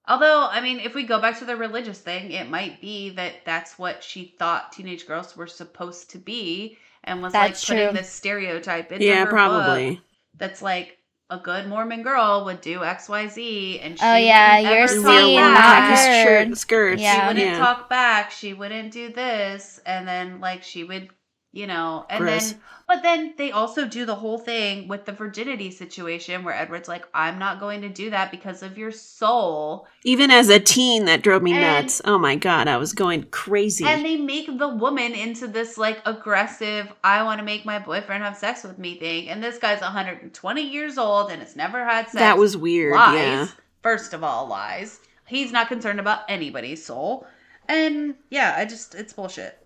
Ugh. 0.06 0.20
Although, 0.20 0.46
I 0.48 0.60
mean, 0.60 0.80
if 0.80 0.94
we 0.94 1.04
go 1.04 1.20
back 1.20 1.38
to 1.38 1.44
the 1.44 1.56
religious 1.56 2.00
thing, 2.00 2.32
it 2.32 2.48
might 2.50 2.80
be 2.80 3.10
that 3.10 3.44
that's 3.44 3.78
what 3.78 4.02
she 4.04 4.34
thought 4.38 4.72
teenage 4.72 5.06
girls 5.06 5.36
were 5.36 5.46
supposed 5.46 6.10
to 6.10 6.18
be, 6.18 6.78
and 7.04 7.22
was 7.22 7.32
That's 7.32 7.38
like 7.38 7.64
putting 7.64 7.90
true. 7.90 7.92
this 7.92 8.10
stereotype 8.12 8.92
into 8.92 9.06
yeah 9.06 9.24
her 9.24 9.26
probably 9.26 9.96
book 9.96 10.04
that's 10.34 10.62
like 10.62 10.98
a 11.30 11.38
good 11.38 11.66
Mormon 11.68 12.02
girl 12.02 12.44
would 12.46 12.60
do 12.60 12.84
X, 12.84 13.08
Y, 13.08 13.26
Z, 13.28 13.80
and 13.80 13.96
oh, 14.00 14.16
she 14.16 14.16
Oh, 14.16 14.16
yeah, 14.16 14.58
wouldn't 14.58 14.60
you're 14.60 14.78
ever 14.78 14.88
seeing, 14.88 15.34
wear 15.34 15.48
long 15.48 15.54
not 15.54 15.62
back. 15.64 15.84
khaki 15.84 16.14
heard. 16.14 16.48
shirt, 16.48 16.56
skirts 16.58 17.02
Yeah. 17.02 17.14
She 17.14 17.20
wouldn't 17.20 17.52
yeah. 17.52 17.56
talk 17.56 17.88
back. 17.88 18.30
She 18.30 18.54
wouldn't 18.54 18.92
do 18.92 19.12
this, 19.12 19.80
and 19.86 20.06
then 20.06 20.40
like 20.40 20.62
she 20.62 20.84
would, 20.84 21.10
you 21.52 21.66
know, 21.66 22.06
and 22.08 22.20
Gross. 22.20 22.52
then 22.52 22.60
but 22.86 23.02
then 23.02 23.34
they 23.38 23.52
also 23.52 23.86
do 23.86 24.04
the 24.04 24.16
whole 24.16 24.38
thing 24.38 24.88
with 24.88 25.04
the 25.04 25.12
virginity 25.12 25.70
situation 25.70 26.42
where 26.42 26.54
Edward's 26.54 26.88
like, 26.88 27.04
I'm 27.14 27.38
not 27.38 27.60
going 27.60 27.82
to 27.82 27.88
do 27.88 28.10
that 28.10 28.32
because 28.32 28.64
of 28.64 28.76
your 28.76 28.90
soul. 28.90 29.86
even 30.04 30.30
as 30.30 30.48
a 30.48 30.58
teen 30.58 31.04
that 31.04 31.22
drove 31.22 31.42
me 31.42 31.52
And- 31.52 31.60
nuts 31.84 32.00
oh 32.04 32.18
my 32.18 32.34
god 32.36 32.66
i 32.68 32.76
was 32.76 32.92
going 32.92 33.24
crazy 33.30 33.84
And 33.84 34.04
they 34.04 34.16
make 34.16 34.46
the 34.58 34.68
woman 34.68 35.12
into 35.12 35.46
this 35.46 35.76
like 35.78 36.00
aggressive, 36.06 36.92
I 37.04 37.22
want 37.22 37.38
to 37.38 37.44
make 37.44 37.64
my 37.64 37.78
boyfriend 37.78 38.22
have 38.24 38.36
sex 38.36 38.62
with 38.64 38.78
me 38.78 38.96
thing. 38.98 39.28
And 39.28 39.42
this 39.42 39.58
guy's 39.58 39.80
120 39.80 40.62
years 40.62 40.98
old 40.98 41.30
and 41.30 41.40
has 41.42 41.56
never 41.56 41.84
had 41.84 42.06
sex. 42.06 42.14
that 42.14 42.38
was 42.38 42.56
weird 42.56 42.94
lies. 42.94 43.14
yeah 43.16 43.46
First 43.82 44.12
of 44.14 44.22
all, 44.22 44.46
lies. 44.46 45.00
He's 45.26 45.52
not 45.52 45.68
concerned 45.68 46.00
about 46.00 46.20
anybody's 46.28 46.84
soul. 46.84 47.26
And 47.68 48.14
yeah, 48.30 48.54
I 48.58 48.64
just, 48.66 48.94
it's 48.94 49.12
bullshit. 49.12 49.56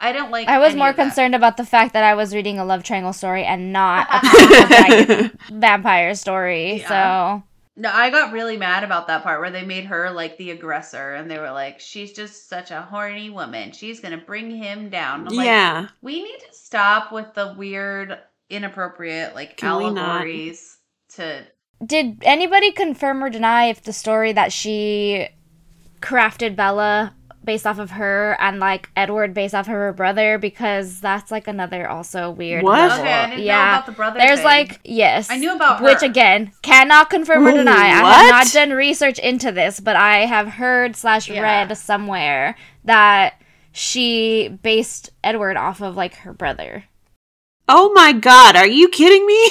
I 0.00 0.12
don't 0.12 0.30
like 0.30 0.48
I 0.48 0.58
was 0.58 0.70
any 0.70 0.78
more 0.78 0.90
of 0.90 0.96
that. 0.96 1.02
concerned 1.04 1.34
about 1.34 1.56
the 1.56 1.64
fact 1.66 1.92
that 1.94 2.04
I 2.04 2.14
was 2.14 2.34
reading 2.34 2.58
a 2.58 2.64
love 2.64 2.82
triangle 2.84 3.12
story 3.12 3.44
and 3.44 3.72
not 3.72 4.06
a 4.10 5.30
vampire 5.52 6.14
story. 6.14 6.84
So 6.86 7.42
No, 7.76 7.90
I 7.92 8.10
got 8.10 8.32
really 8.32 8.56
mad 8.56 8.84
about 8.84 9.08
that 9.08 9.22
part 9.22 9.40
where 9.40 9.50
they 9.50 9.64
made 9.64 9.86
her 9.86 10.10
like 10.10 10.36
the 10.36 10.50
aggressor 10.50 11.14
and 11.14 11.30
they 11.30 11.38
were 11.38 11.50
like, 11.50 11.80
she's 11.80 12.12
just 12.12 12.48
such 12.48 12.70
a 12.70 12.82
horny 12.82 13.30
woman. 13.30 13.72
She's 13.72 14.00
going 14.00 14.18
to 14.18 14.24
bring 14.24 14.50
him 14.50 14.88
down. 14.88 15.26
I'm 15.26 15.34
like, 15.34 15.46
yeah 15.46 15.88
we 16.00 16.22
need 16.22 16.38
to 16.48 16.54
stop 16.54 17.12
with 17.12 17.34
the 17.34 17.54
weird, 17.56 18.18
inappropriate 18.50 19.34
like 19.34 19.56
Can 19.56 19.76
we 19.78 19.84
allegories 19.84 20.78
to. 21.14 21.44
Did 21.84 22.22
anybody 22.22 22.72
confirm 22.72 23.22
or 23.22 23.30
deny 23.30 23.66
if 23.66 23.82
the 23.82 23.92
story 23.92 24.32
that 24.32 24.52
she 24.52 25.28
crafted 26.00 26.56
Bella 26.56 27.14
based 27.48 27.66
off 27.66 27.78
of 27.78 27.92
her 27.92 28.36
and 28.40 28.60
like 28.60 28.90
Edward 28.94 29.32
based 29.32 29.54
off 29.54 29.66
of 29.66 29.72
her 29.72 29.90
brother? 29.94 30.36
Because 30.36 31.00
that's 31.00 31.30
like 31.30 31.48
another 31.48 31.88
also 31.88 32.30
weird. 32.30 32.62
What? 32.62 32.78
level. 32.78 32.98
Okay, 32.98 33.10
I 33.10 33.26
didn't 33.30 33.38
know 33.40 33.44
yeah. 33.46 33.74
about 33.76 33.86
the 33.86 33.92
brother. 33.92 34.20
There's 34.20 34.40
thing. 34.40 34.44
like 34.44 34.80
yes, 34.84 35.30
I 35.30 35.38
knew 35.38 35.56
about 35.56 35.82
which 35.82 36.02
again 36.02 36.52
cannot 36.60 37.08
confirm 37.08 37.46
or 37.46 37.50
Ooh, 37.50 37.56
deny. 37.56 37.72
I 37.72 37.86
have 37.88 38.30
not 38.30 38.52
done 38.52 38.70
research 38.72 39.18
into 39.18 39.50
this, 39.50 39.80
but 39.80 39.96
I 39.96 40.26
have 40.26 40.46
heard 40.48 40.94
slash 40.94 41.30
Yeah. 41.30 41.40
read 41.40 41.74
somewhere 41.78 42.54
that 42.84 43.40
she 43.72 44.48
based 44.62 45.10
Edward 45.24 45.56
off 45.56 45.80
of 45.80 45.96
like 45.96 46.16
her 46.16 46.34
brother. 46.34 46.84
oh 47.70 47.92
my 47.94 48.12
god 48.12 48.56
are 48.56 48.66
you 48.66 48.88
kidding 48.88 49.24
me 49.26 49.50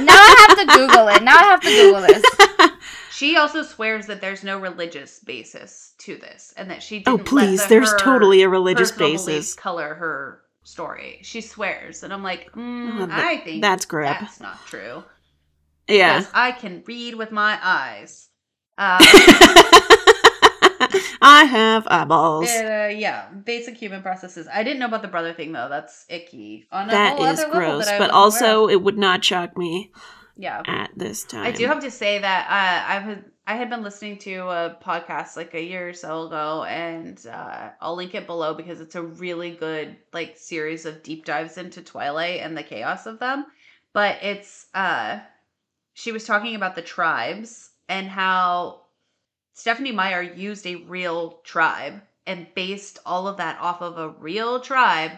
now 0.00 0.14
I 0.14 0.46
have 0.48 0.58
to 0.58 0.66
Google 0.78 1.08
it. 1.08 1.22
Now 1.22 1.36
I 1.38 1.44
have 1.44 1.60
to 1.60 1.68
Google 1.68 2.00
this. 2.02 2.24
She 3.22 3.36
also 3.36 3.62
swears 3.62 4.06
that 4.08 4.20
there's 4.20 4.42
no 4.42 4.58
religious 4.58 5.20
basis 5.20 5.94
to 5.98 6.16
this, 6.16 6.52
and 6.56 6.68
that 6.72 6.82
she 6.82 6.98
didn't 6.98 7.20
oh 7.20 7.22
please 7.22 7.62
the- 7.62 7.68
there's 7.68 7.92
her 7.92 7.98
totally 8.00 8.42
a 8.42 8.48
religious 8.48 8.90
basis 8.90 9.54
color 9.54 9.94
her 9.94 10.42
story. 10.64 11.20
She 11.22 11.40
swears, 11.40 12.02
and 12.02 12.12
I'm 12.12 12.24
like, 12.24 12.50
mm, 12.50 13.00
Oh, 13.00 13.06
I 13.08 13.36
think 13.36 13.62
that's 13.62 13.84
crap. 13.84 14.18
That's 14.18 14.40
not 14.40 14.58
true. 14.66 15.04
yeah 15.86 16.18
Because 16.18 16.32
I 16.34 16.50
can 16.50 16.82
read 16.84 17.14
with 17.14 17.30
my 17.30 17.56
eyes. 17.62 18.28
Uh, 18.76 18.98
i 21.22 21.44
have 21.44 21.86
eyeballs 21.86 22.50
uh, 22.50 22.92
yeah, 22.92 23.28
basic 23.44 23.76
human 23.76 24.02
processes. 24.02 24.48
I 24.52 24.64
didn't 24.64 24.80
know 24.80 24.86
about 24.86 25.02
the 25.02 25.06
brother 25.06 25.32
thing 25.32 25.52
though. 25.52 25.68
That's 25.68 26.06
icky. 26.08 26.66
On 26.72 26.88
a 26.88 26.90
that 26.90 27.18
whole 27.18 27.26
is 27.26 27.44
gross 27.52 27.86
but 27.86 28.10
aware 28.10 28.12
also 28.12 28.68
it 28.68 28.82
would 28.82 28.98
not 28.98 29.24
shock 29.24 29.56
me 29.56 29.92
Yeah. 30.42 30.62
at 30.66 30.90
this 30.96 31.22
time. 31.24 31.46
I 31.46 31.52
do 31.52 31.66
have 31.68 31.80
to 31.80 31.90
say 31.90 32.18
that 32.18 32.46
uh, 32.50 32.92
I've 32.92 33.02
had, 33.04 33.24
I 33.46 33.54
had 33.54 33.70
been 33.70 33.82
listening 33.82 34.18
to 34.18 34.34
a 34.48 34.76
podcast 34.82 35.36
like 35.36 35.54
a 35.54 35.62
year 35.62 35.88
or 35.88 35.92
so 35.92 36.26
ago, 36.26 36.64
and 36.64 37.24
uh, 37.26 37.68
I'll 37.80 37.94
link 37.94 38.14
it 38.16 38.26
below 38.26 38.52
because 38.52 38.80
it's 38.80 38.96
a 38.96 39.02
really 39.02 39.52
good 39.52 39.96
like 40.12 40.36
series 40.36 40.84
of 40.84 41.02
deep 41.04 41.24
dives 41.24 41.58
into 41.58 41.80
Twilight 41.80 42.40
and 42.40 42.56
the 42.58 42.64
chaos 42.64 43.06
of 43.06 43.20
them. 43.20 43.46
But 43.92 44.18
it's 44.22 44.66
uh, 44.74 45.20
she 45.94 46.10
was 46.10 46.24
talking 46.24 46.56
about 46.56 46.74
the 46.74 46.82
tribes 46.82 47.70
and 47.88 48.08
how 48.08 48.80
Stephenie 49.54 49.92
Meyer 49.92 50.22
used 50.22 50.66
a 50.66 50.76
real 50.76 51.38
tribe 51.44 52.00
and 52.26 52.46
based 52.54 52.98
all 53.06 53.28
of 53.28 53.36
that 53.36 53.60
off 53.60 53.80
of 53.80 53.98
a 53.98 54.08
real 54.08 54.60
tribe, 54.60 55.12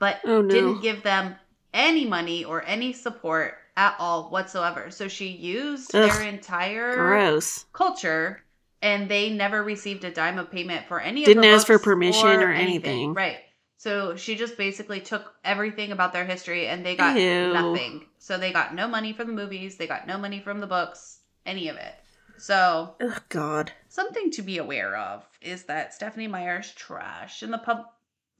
but 0.00 0.20
Oh, 0.24 0.42
no. 0.42 0.48
didn't 0.48 0.80
give 0.82 1.02
them 1.02 1.36
any 1.74 2.04
money 2.06 2.44
or 2.44 2.64
any 2.64 2.92
support 2.92 3.58
at 3.76 3.94
all 3.98 4.30
whatsoever. 4.30 4.90
So 4.90 5.08
she 5.08 5.28
used 5.28 5.94
Ugh, 5.94 6.10
their 6.10 6.22
entire 6.22 6.94
Gross. 6.96 7.66
culture 7.72 8.42
and 8.82 9.08
they 9.08 9.30
never 9.30 9.62
received 9.62 10.04
a 10.04 10.10
dime 10.10 10.38
of 10.38 10.50
payment 10.50 10.86
for 10.86 11.00
any 11.00 11.24
Didn't 11.24 11.44
ask 11.44 11.66
for 11.66 11.78
permission 11.78 12.42
or 12.42 12.52
anything. 12.52 13.14
Right. 13.14 13.38
So 13.78 14.16
she 14.16 14.36
just 14.36 14.56
basically 14.56 15.00
took 15.00 15.34
everything 15.44 15.92
about 15.92 16.12
their 16.12 16.24
history 16.24 16.66
and 16.66 16.84
they 16.84 16.96
got 16.96 17.18
Ew. 17.18 17.52
nothing. 17.52 18.06
So 18.18 18.38
they 18.38 18.52
got 18.52 18.74
no 18.74 18.88
money 18.88 19.12
from 19.12 19.28
the 19.28 19.32
movies, 19.34 19.76
they 19.76 19.86
got 19.86 20.06
no 20.06 20.18
money 20.18 20.40
from 20.40 20.60
the 20.60 20.66
books, 20.66 21.20
any 21.44 21.68
of 21.68 21.76
it. 21.76 21.94
So 22.38 22.94
Oh 23.00 23.18
God. 23.28 23.72
something 23.88 24.30
to 24.32 24.42
be 24.42 24.58
aware 24.58 24.96
of 24.96 25.24
is 25.40 25.64
that 25.64 25.94
Stephenie 25.94 26.28
Meyer's 26.28 26.72
trash 26.72 27.42
and 27.42 27.52
the 27.52 27.58
pub 27.58 27.84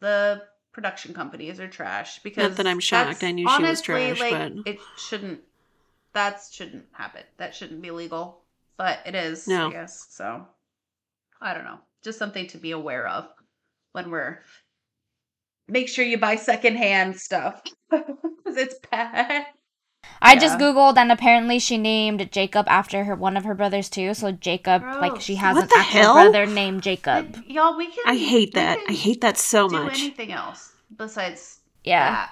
the 0.01 0.43
production 0.77 1.15
companies 1.15 1.59
are 1.59 1.67
trash 1.67 2.19
because 2.23 2.51
Not 2.51 2.57
that 2.59 2.67
I'm 2.67 2.81
shocked. 2.81 3.25
I 3.25 3.31
knew 3.31 3.49
she 3.49 3.63
was 3.63 3.65
honestly, 3.65 3.85
trash, 4.15 4.21
like, 4.21 4.31
but- 4.31 4.53
it 4.75 4.79
shouldn't 4.99 5.41
that 6.13 6.41
shouldn't 6.53 6.85
happen. 6.93 7.23
That 7.39 7.55
shouldn't 7.55 7.81
be 7.81 7.91
legal. 7.91 8.43
But 8.77 8.99
it 9.07 9.15
is, 9.15 9.49
No. 9.49 9.69
I 9.69 9.73
guess. 9.73 10.07
So 10.11 10.47
I 11.41 11.55
don't 11.55 11.65
know. 11.65 11.79
Just 12.05 12.19
something 12.19 12.47
to 12.49 12.59
be 12.59 12.73
aware 12.73 13.09
of 13.09 13.27
when 13.93 14.11
we're 14.11 14.41
make 15.67 15.89
sure 15.89 16.05
you 16.05 16.19
buy 16.19 16.37
secondhand 16.37 17.19
stuff. 17.19 17.63
Because 17.91 18.59
it's 18.59 18.79
bad. 18.91 19.47
I 20.23 20.37
just 20.37 20.59
googled 20.59 20.97
and 20.97 21.13
apparently 21.13 21.59
she 21.59 21.77
named 21.79 22.31
Jacob 22.33 22.67
after 22.69 23.05
her 23.05 23.15
one 23.15 23.37
of 23.37 23.45
her 23.45 23.55
brothers 23.55 23.89
too. 23.89 24.15
So 24.15 24.33
Jacob, 24.33 24.83
like 24.83 25.21
she 25.21 25.37
has 25.37 25.55
What 25.57 25.65
an 25.65 25.71
actual 25.77 26.01
hell? 26.01 26.15
brother 26.15 26.47
named 26.47 26.83
Jacob. 26.83 27.37
Like, 27.37 27.49
y'all, 27.49 27.77
we 27.77 27.87
can 27.87 28.05
I 28.07 28.17
hate 28.17 28.55
that. 28.55 28.79
I 28.89 28.93
hate 28.93 29.21
that 29.21 29.37
so 29.39 29.69
do 29.69 29.85
much. 29.85 29.99
anything 30.01 30.33
else 30.33 30.73
besides 30.97 31.61
Yeah. 31.85 32.11
that. 32.11 32.31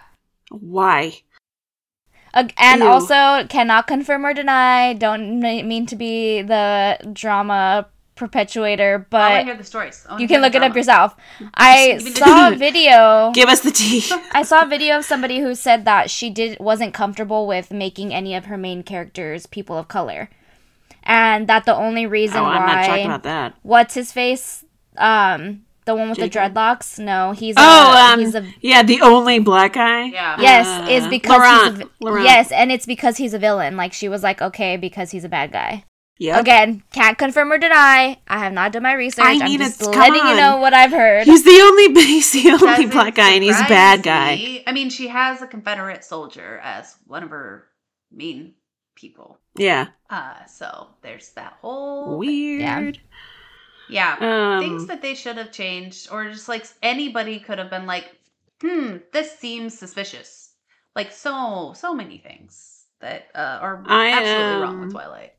Why? 0.51 1.21
Ag- 2.33 2.55
and 2.59 2.81
Ew. 2.83 2.89
also 2.89 3.47
cannot 3.49 3.87
confirm 3.87 4.27
or 4.27 4.35
deny. 4.35 4.95
Don't 4.95 5.45
n- 5.45 5.69
mean 5.69 5.87
to 5.87 5.95
be 5.97 6.43
the 6.43 6.99
drama 7.13 7.87
perpetuator, 8.15 9.01
I 9.01 9.07
but 9.11 9.45
hear 9.45 9.57
the 9.57 9.65
stories. 9.65 10.07
I 10.09 10.19
you 10.19 10.29
can 10.29 10.41
the 10.41 10.47
look 10.47 10.55
it 10.55 10.63
up 10.63 10.75
yourself. 10.77 11.15
I 11.55 11.95
Give 11.99 12.05
me 12.05 12.11
the- 12.13 12.17
saw 12.21 12.49
a 12.53 12.57
video. 12.57 13.33
Give 13.35 13.49
us 13.49 13.61
the 13.61 13.71
tea. 13.71 14.05
I 14.33 14.43
saw 14.43 14.63
a 14.63 14.67
video 14.67 14.99
of 14.99 15.05
somebody 15.05 15.41
who 15.41 15.55
said 15.55 15.85
that 15.85 16.11
she 16.11 16.31
did 16.31 16.59
wasn't 16.61 16.95
comfortable 16.95 17.47
with 17.47 17.71
making 17.73 18.15
any 18.15 18.35
of 18.35 18.47
her 18.47 18.57
main 18.57 18.83
characters 18.83 19.47
people 19.47 19.77
of 19.77 19.89
color, 19.89 20.31
and 21.03 21.49
that 21.49 21.65
the 21.65 21.75
only 21.75 22.07
reason 22.07 22.39
oh, 22.39 22.45
I'm 22.45 22.63
why 22.63 22.75
not 22.75 22.87
talking 22.87 23.07
about 23.07 23.23
that. 23.25 23.55
what's 23.63 23.95
his 23.95 24.13
face, 24.13 24.65
um, 24.97 25.63
the 25.85 25.95
one 25.95 26.09
with 26.09 26.19
the 26.19 26.31
dreadlocks. 26.31 26.99
No, 26.99 27.33
he's 27.33 27.57
Oh, 27.59 27.93
a, 27.93 28.13
um, 28.15 28.21
he's 28.21 28.35
a 28.35 28.47
yeah, 28.61 28.83
the 28.83 29.01
only 29.03 29.39
black 29.39 29.75
guy. 29.75 30.05
Yeah. 30.07 30.37
yes 30.41 30.67
Uh, 30.67 30.91
is 30.91 31.07
because 31.09 31.31
Laurent. 31.39 31.77
he's 31.79 31.87
a, 31.87 31.91
Laurent. 32.01 32.25
yes, 32.25 32.53
and 32.53 32.73
it's 32.73 32.87
because 32.87 33.17
he's 33.19 33.35
a 33.35 33.39
villain. 33.39 33.77
Like 33.77 33.93
she 33.93 34.09
was 34.09 34.23
like, 34.23 34.41
okay, 34.41 34.77
because 34.79 35.11
he's 35.11 35.25
a 35.25 35.29
bad 35.29 35.53
guy. 35.53 35.85
Yep. 36.19 36.41
Again, 36.41 36.83
can't 36.93 37.19
confirm 37.19 37.51
or 37.51 37.59
deny. 37.59 38.19
I 38.29 38.39
have 38.39 38.53
not 38.53 38.73
done 38.73 38.85
my 38.85 38.93
research. 38.93 39.25
I 39.25 39.33
I'm 39.33 39.59
just 39.59 39.81
it's- 39.81 39.95
come 39.95 39.99
letting 39.99 40.27
you 40.29 40.37
know 40.37 40.59
what 40.59 40.73
I've 40.73 40.93
heard. 40.93 41.27
He's 41.27 41.45
the 41.45 41.51
only 41.51 41.93
he's 42.03 42.33
the 42.33 42.51
only 42.51 42.87
black 42.87 43.17
guy, 43.17 43.31
and 43.31 43.43
he's 43.43 43.59
a 43.59 43.65
bad 43.65 44.03
guy. 44.03 44.37
me. 44.37 44.63
I 44.67 44.73
mean, 44.73 44.91
she 44.91 45.09
has 45.09 45.43
a 45.43 45.47
Confederate 45.47 46.05
soldier 46.05 46.61
as 46.63 46.97
one 47.07 47.25
of 47.25 47.31
her 47.31 47.67
main 48.13 48.55
people. 48.95 49.39
Yeah. 49.57 49.89
Uh, 50.09 50.45
so 50.47 50.89
there's 51.03 51.31
that 51.33 51.55
whole 51.61 52.19
Weird. 52.19 53.01
Yeah. 53.89 54.17
Um, 54.21 54.63
Things 54.63 54.87
that 54.87 55.03
they 55.03 55.15
should 55.15 55.37
have 55.37 55.53
changed, 55.53 56.09
or 56.11 56.31
just 56.31 56.49
like 56.49 56.67
anybody 56.83 57.41
could 57.41 57.59
have 57.59 57.71
been 57.71 57.87
like, 57.87 58.17
hmm, 58.61 58.99
this 59.13 59.37
seems 59.39 59.77
suspicious. 59.77 60.53
Like 60.95 61.13
so, 61.13 61.73
so 61.77 61.93
many 61.93 62.19
things 62.19 62.85
that 63.01 63.27
uh, 63.35 63.59
are 63.61 63.83
I, 63.87 64.13
absolutely 64.13 64.63
wrong 64.63 64.75
um, 64.75 64.81
with 64.83 64.93
Twilight. 64.93 65.34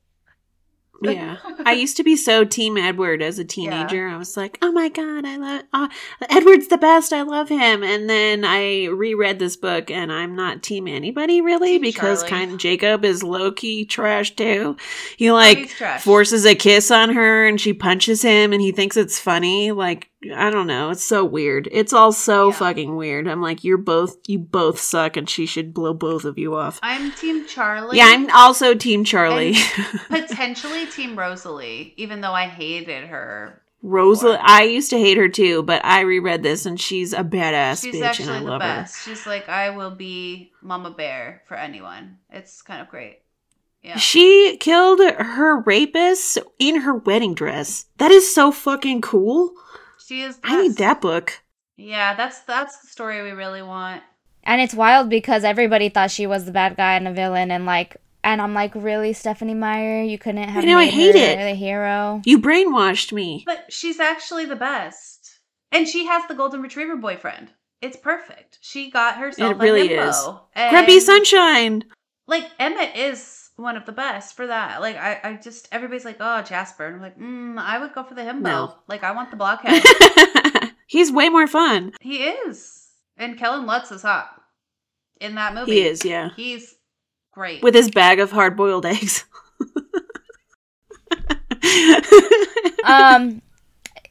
Yeah. 1.02 1.38
I 1.66 1.74
used 1.74 1.98
to 1.98 2.04
be 2.04 2.16
so 2.16 2.46
Team 2.46 2.78
Edward 2.78 3.22
as 3.22 3.40
a 3.40 3.46
teenager. 3.46 4.08
I 4.08 4.18
was 4.18 4.38
like, 4.38 4.58
"Oh 4.62 4.72
my 4.72 4.90
god, 4.90 5.26
I 5.26 5.38
love 5.38 5.64
uh, 5.74 5.88
Edward's 6.30 6.68
the 6.68 6.78
best. 6.78 7.14
I 7.14 7.24
love 7.24 7.50
him." 7.50 7.84
And 7.84 8.10
then 8.10 8.46
I 8.46 8.86
reread 8.86 9.40
this 9.40 9.56
book, 9.56 9.92
and 9.92 10.12
I'm 10.12 10.36
not 10.36 10.64
Team 10.64 10.88
anybody 10.88 11.42
really 11.42 11.74
Team 11.74 11.82
because 11.82 12.22
Charlie. 12.22 12.30
kind 12.30 12.52
of 12.54 12.58
Jacob 12.58 13.06
is 13.06 13.24
low 13.24 13.52
key 13.52 13.86
trash 13.86 14.36
too. 14.36 14.78
He 15.18 15.32
like 15.32 15.70
forces 16.00 16.46
a 16.46 16.56
kiss 16.56 16.92
on 16.92 17.14
her, 17.14 17.46
and 17.46 17.60
she 17.60 17.74
punches 17.74 18.22
him, 18.22 18.54
and 18.54 18.62
he 18.62 18.72
thinks 18.72 18.98
it's 18.98 19.20
funny. 19.20 19.72
Like 19.72 20.10
I 20.34 20.50
don't 20.50 20.68
know, 20.68 20.90
it's 20.90 21.04
so 21.04 21.24
weird. 21.26 21.68
It's 21.72 21.94
all 21.94 22.12
so 22.12 22.50
Yeah. 22.50 22.56
fucking 22.56 22.96
weird. 22.96 23.28
I'm 23.28 23.42
like, 23.42 23.64
you're 23.64 23.78
both 23.78 24.18
you 24.28 24.40
both 24.40 24.80
suck, 24.80 25.18
and 25.18 25.30
she 25.30 25.46
should 25.46 25.74
blow 25.74 25.94
both 25.94 26.26
of 26.26 26.38
you 26.38 26.56
off. 26.56 26.80
I'm 26.82 27.12
Team 27.12 27.46
Charlie. 27.48 27.98
Yeah, 27.98 28.06
I'm 28.08 28.30
also 28.32 28.74
Team 28.74 29.04
Charlie. 29.04 29.56
potentially 30.10 30.86
Team 30.88 31.18
Rosalie, 31.18 31.94
even 31.98 32.22
though 32.22 32.34
I 32.34 32.48
hated 32.48 33.06
her. 33.08 33.62
Rosalie. 33.82 34.38
I 34.42 34.64
used 34.64 34.90
to 34.90 34.98
hate 34.98 35.18
her 35.18 35.30
too, 35.30 35.62
but 35.62 35.84
I 35.86 36.02
reread 36.02 36.42
this 36.42 36.66
and 36.66 36.80
she's 36.82 37.14
a 37.14 37.24
badass 37.24 37.84
She's 37.84 37.96
bitch, 37.96 38.04
actually 38.04 38.28
and 38.30 38.38
I 38.38 38.40
the 38.40 38.46
love 38.50 38.60
best. 38.62 39.06
She's 39.06 39.28
like, 39.28 39.48
I 39.48 39.70
will 39.70 39.92
be 39.92 40.52
Mama 40.64 40.90
Bear 40.90 41.44
for 41.48 41.56
anyone. 41.56 42.18
It's 42.32 42.64
kind 42.64 42.82
of 42.82 42.90
great. 42.90 43.20
Yeah. 43.84 43.98
She 43.98 44.58
killed 44.60 45.00
her 45.00 45.60
rapist 45.60 46.40
in 46.58 46.82
her 46.82 46.96
wedding 46.96 47.36
dress. 47.36 47.86
That 48.00 48.10
is 48.10 48.34
so 48.34 48.52
fucking 48.52 49.02
cool. 49.02 49.54
She 50.06 50.22
is. 50.22 50.38
the 50.38 50.48
I 50.48 50.62
need 50.62 50.78
that 50.78 51.02
book. 51.02 51.42
Yeah, 51.78 52.14
that's 52.16 52.42
that's 52.42 52.78
the 52.80 52.88
story 52.88 53.22
we 53.24 53.32
really 53.32 53.62
want. 53.62 54.04
And 54.44 54.62
it's 54.62 54.76
wild 54.76 55.10
because 55.10 55.44
everybody 55.44 55.90
thought 55.90 56.12
she 56.12 56.28
was 56.28 56.46
the 56.46 56.52
bad 56.52 56.78
guy 56.78 56.94
and 56.96 57.08
a 57.08 57.14
villain, 57.14 57.50
and 57.52 57.66
like, 57.66 57.98
and 58.24 58.42
I'm 58.42 58.54
like, 58.54 58.74
really, 58.76 59.14
Stephenie 59.14 59.56
Meyer, 59.56 60.04
you 60.04 60.18
couldn't 60.20 60.48
have 60.50 60.64
know, 60.64 60.78
I 60.78 60.86
made 60.86 60.94
hate 60.94 61.16
her 61.16 61.42
it. 61.42 61.44
the 61.50 61.56
hero. 61.56 62.22
You 62.26 62.40
brainwashed 62.40 63.12
me. 63.12 63.44
But 63.46 63.66
she's 63.74 64.00
actually 64.00 64.46
the 64.46 64.56
best. 64.56 65.40
And 65.72 65.88
she 65.88 66.06
has 66.06 66.24
the 66.28 66.36
golden 66.36 66.62
retriever 66.62 66.96
boyfriend. 66.96 67.50
It's 67.82 67.98
perfect. 67.98 68.60
She 68.62 68.90
got 68.92 69.18
herself 69.18 69.52
It 69.54 69.58
really 69.58 69.94
a 69.94 69.98
himbo. 69.98 70.10
is. 70.10 70.30
And, 70.54 70.72
Grubby 70.72 71.00
Sunshine. 71.00 71.84
Like 72.28 72.46
Emmett 72.60 72.96
is 72.96 73.45
one 73.56 73.78
of 73.78 73.86
the 73.86 73.92
best 73.92 74.36
for 74.36 74.48
that. 74.48 74.82
Like 74.82 74.98
I, 74.98 75.20
I 75.24 75.34
just 75.36 75.68
everybody's 75.72 76.06
like, 76.06 76.18
oh 76.20 76.42
Jasper. 76.42 76.86
And 76.86 76.96
I'm 76.96 77.02
like, 77.02 77.20
mm, 77.20 77.58
I 77.58 77.80
would 77.80 77.94
go 77.94 78.04
for 78.04 78.14
the 78.14 78.22
himbo. 78.22 78.42
No. 78.42 78.76
Like 78.88 79.04
I 79.04 79.12
want 79.12 79.32
the 79.32 79.38
blockhead. 79.38 79.84
He's 80.88 81.12
way 81.12 81.30
more 81.30 81.48
fun. 81.48 81.94
he 82.02 82.24
is. 82.24 82.88
And 83.18 83.38
Kellen 83.38 83.66
Lutz 83.66 83.92
is 83.92 84.02
hot 84.04 84.30
in 85.20 85.36
that 85.36 85.56
movie. 85.56 85.72
He 85.74 85.88
is, 85.88 86.06
yeah. 86.06 86.30
He's 86.36 86.76
great. 87.34 87.64
With 87.64 87.74
his 87.74 87.90
bag 87.90 88.20
of 88.20 88.32
hard 88.32 88.56
boiled 88.56 88.86
eggs. 88.86 89.26
Um, 92.86 93.42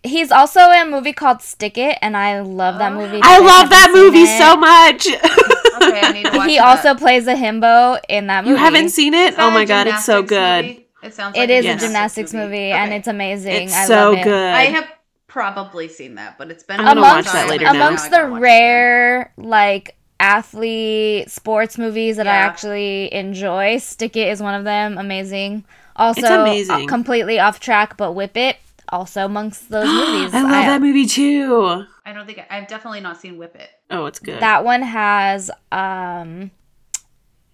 he's 0.05 0.31
also 0.31 0.61
in 0.71 0.87
a 0.89 0.91
movie 0.91 1.13
called 1.13 1.43
Stick 1.43 1.77
It, 1.79 1.99
and 2.03 2.17
I 2.17 2.41
love 2.41 2.79
that 2.79 2.93
movie. 2.93 3.21
I 3.23 3.39
love 3.41 3.71
that 3.71 3.91
movie 3.93 4.23
it. 4.23 4.39
so 4.39 4.57
much. 4.57 5.07
okay, 5.09 6.01
I 6.01 6.13
need 6.13 6.27
to 6.27 6.37
watch 6.39 6.49
He 6.49 6.57
that. 6.59 6.65
also 6.65 6.95
plays 6.95 7.27
a 7.27 7.35
himbo 7.35 8.01
in 8.09 8.29
that 8.29 8.45
movie. 8.45 8.53
you 8.53 8.57
haven't 8.57 8.91
seen 8.91 9.15
it? 9.15 9.35
Oh 9.39 9.51
my 9.51 9.65
god, 9.65 9.87
it's 9.89 10.05
so 10.05 10.23
good. 10.23 10.65
movie? 10.65 10.87
It 11.03 11.13
sounds 11.15 11.37
like 11.37 11.49
It 11.49 11.53
is 11.53 11.65
Yes. 11.65 11.83
a 11.83 11.87
gymnastics 11.87 12.33
movie, 12.33 12.71
and 12.71 12.91
Okay. 12.91 12.99
it's 12.99 13.09
amazing. 13.09 13.65
It's 13.65 13.75
I 13.77 13.85
so 13.87 14.11
love 14.11 14.19
it. 14.19 14.25
good. 14.25 14.55
I 14.55 14.63
have 14.65 14.87
probably 15.27 15.89
seen 15.89 16.15
that, 16.15 16.39
but 16.39 16.51
it's 16.51 16.63
been 16.63 16.79
I'm 16.81 16.87
a 16.87 16.89
gonna 16.91 17.01
long 17.01 17.17
watch 17.17 17.25
that 17.33 17.49
later 17.49 17.67
and 17.67 17.77
now. 17.79 17.87
amongst 17.87 18.11
the 18.11 18.25
rare 18.27 19.33
like 19.37 19.97
athlete 20.21 21.29
sports 21.31 21.77
movies 21.77 22.17
that 22.17 22.27
I 22.27 22.37
actually 22.37 23.13
enjoy, 23.13 23.79
Stick 23.79 24.17
It 24.17 24.29
is 24.29 24.41
one 24.43 24.55
of 24.55 24.65
them. 24.65 24.97
Amazing. 24.97 25.65
Also, 25.97 26.21
It's 26.21 26.31
amazing. 26.31 26.85
uh, 26.85 26.87
completely 26.87 27.39
off 27.39 27.61
track, 27.61 27.97
but 27.97 28.13
Whip 28.13 28.37
It 28.37 28.57
also 28.95 29.25
amongst 29.25 29.69
those 29.71 29.87
movies. 29.87 30.33
I 30.35 30.43
love 30.43 30.51
that 30.67 30.81
movie 30.81 31.07
too. 31.07 31.85
I 32.07 32.13
don't 32.13 32.27
think 32.27 32.39
I, 32.39 32.47
I've 32.59 32.69
definitely 32.69 33.01
not 33.01 33.21
seen 33.21 33.37
Whip 33.39 33.55
It. 33.57 33.69
Oh, 33.91 34.07
it's 34.07 34.19
good. 34.19 34.41
That 34.41 34.65
one 34.65 34.83
has 34.83 35.51
um 35.73 36.51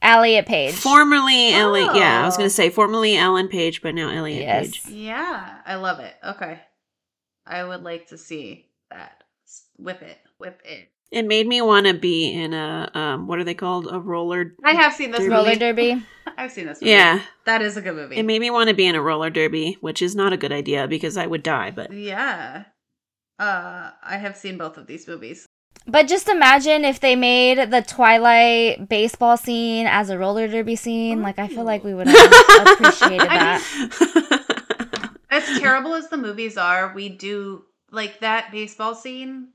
Elliot 0.02 0.46
Page. 0.46 0.74
Formerly 0.74 1.52
Elliot. 1.52 1.94
yeah, 1.94 2.22
I 2.22 2.24
was 2.24 2.34
Oh. 2.34 2.38
gonna 2.38 2.50
say 2.50 2.70
formerly 2.70 3.16
Ellen 3.16 3.48
Page, 3.48 3.82
but 3.82 3.94
now 3.94 4.08
Elliot 4.10 4.42
Yes. 4.42 4.84
Page. 4.86 4.94
Yeah, 4.94 5.58
I 5.66 5.74
love 5.76 5.98
it. 6.00 6.14
Okay, 6.24 6.58
I 7.46 7.64
would 7.64 7.82
like 7.82 8.08
to 8.08 8.18
see 8.18 8.66
that. 8.90 9.22
Whip 9.78 10.00
It, 10.02 10.18
Whip 10.38 10.60
It. 10.64 10.88
It 11.10 11.26
made 11.26 11.46
me 11.48 11.60
want 11.60 11.86
to 11.86 11.94
be 11.94 12.30
in 12.32 12.54
a 12.54 12.90
um, 12.94 13.26
what 13.26 13.38
are 13.40 13.44
they 13.44 13.54
called? 13.54 13.88
A 13.90 13.98
roller. 13.98 14.54
I 14.64 14.72
have 14.72 14.92
seen 14.94 15.10
this 15.10 15.20
Derby. 15.20 15.30
Roller 15.30 15.44
movie. 15.48 15.58
derby. 15.58 16.02
I've 16.38 16.52
seen 16.52 16.66
this 16.66 16.80
movie. 16.80 16.92
Yeah, 16.92 17.20
That 17.46 17.62
is 17.62 17.76
a 17.76 17.82
good 17.82 17.96
movie. 17.96 18.16
it 18.16 18.22
made 18.24 18.40
me 18.40 18.50
want 18.50 18.68
to 18.68 18.74
be 18.74 18.86
in 18.86 18.94
a 18.94 19.02
roller 19.02 19.28
derby, 19.30 19.76
which 19.80 20.00
is 20.02 20.14
not 20.14 20.32
a 20.32 20.36
good 20.36 20.52
idea 20.52 20.86
because 20.86 21.16
I 21.16 21.26
would 21.26 21.42
die. 21.42 21.70
But 21.72 21.92
yeah. 21.92 22.64
Uh, 23.38 23.90
I 24.02 24.18
have 24.18 24.36
seen 24.36 24.56
both 24.58 24.76
of 24.76 24.86
these 24.86 25.08
movies. 25.08 25.46
But 25.86 26.06
just 26.08 26.28
imagine 26.28 26.84
if 26.84 27.00
they 27.00 27.16
made 27.16 27.70
the 27.70 27.80
Twilight 27.82 28.88
baseball 28.88 29.36
scene 29.36 29.86
as 29.86 30.10
a 30.10 30.18
roller 30.18 30.46
derby 30.46 30.76
scene. 30.76 31.22
Like 31.22 31.38
I 31.38 31.48
feel 31.48 31.64
like 31.64 31.82
we 31.82 31.94
would 31.94 32.06
have 32.06 32.66
appreciated 32.68 33.20
that. 33.28 35.10
As 35.30 35.58
terrible 35.58 35.94
as 35.94 36.08
the 36.08 36.16
movies 36.18 36.56
are, 36.56 36.92
we 36.94 37.08
do 37.08 37.64
like 37.90 38.20
that 38.20 38.52
baseball 38.52 38.94
scene 38.94 39.48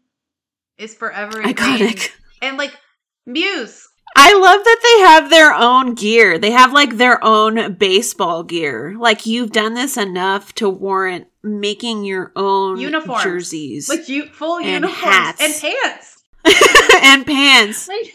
is 0.77 0.93
forever 0.93 1.41
iconic. 1.43 2.09
And 2.41 2.57
like 2.57 2.73
Muse, 3.25 3.87
I 4.15 4.33
love 4.37 4.63
that 4.63 4.79
they 4.83 5.03
have 5.05 5.29
their 5.29 5.53
own 5.53 5.93
gear. 5.95 6.37
They 6.37 6.51
have 6.51 6.71
like 6.73 6.97
their 6.97 7.23
own 7.23 7.73
baseball 7.73 8.43
gear. 8.43 8.95
Like 8.97 9.25
you've 9.25 9.51
done 9.51 9.73
this 9.73 9.97
enough 9.97 10.53
to 10.55 10.69
warrant 10.69 11.27
making 11.43 12.05
your 12.05 12.31
own 12.35 12.79
Uniforms. 12.79 13.23
jerseys 13.23 13.89
like 13.89 14.07
you 14.09 14.25
full 14.27 14.57
And 14.57 14.65
uniforms 14.67 14.99
hats. 15.01 15.41
and 15.41 15.53
pants. 15.83 16.23
and 17.03 17.25
pants. 17.25 17.87
Like 17.87 18.13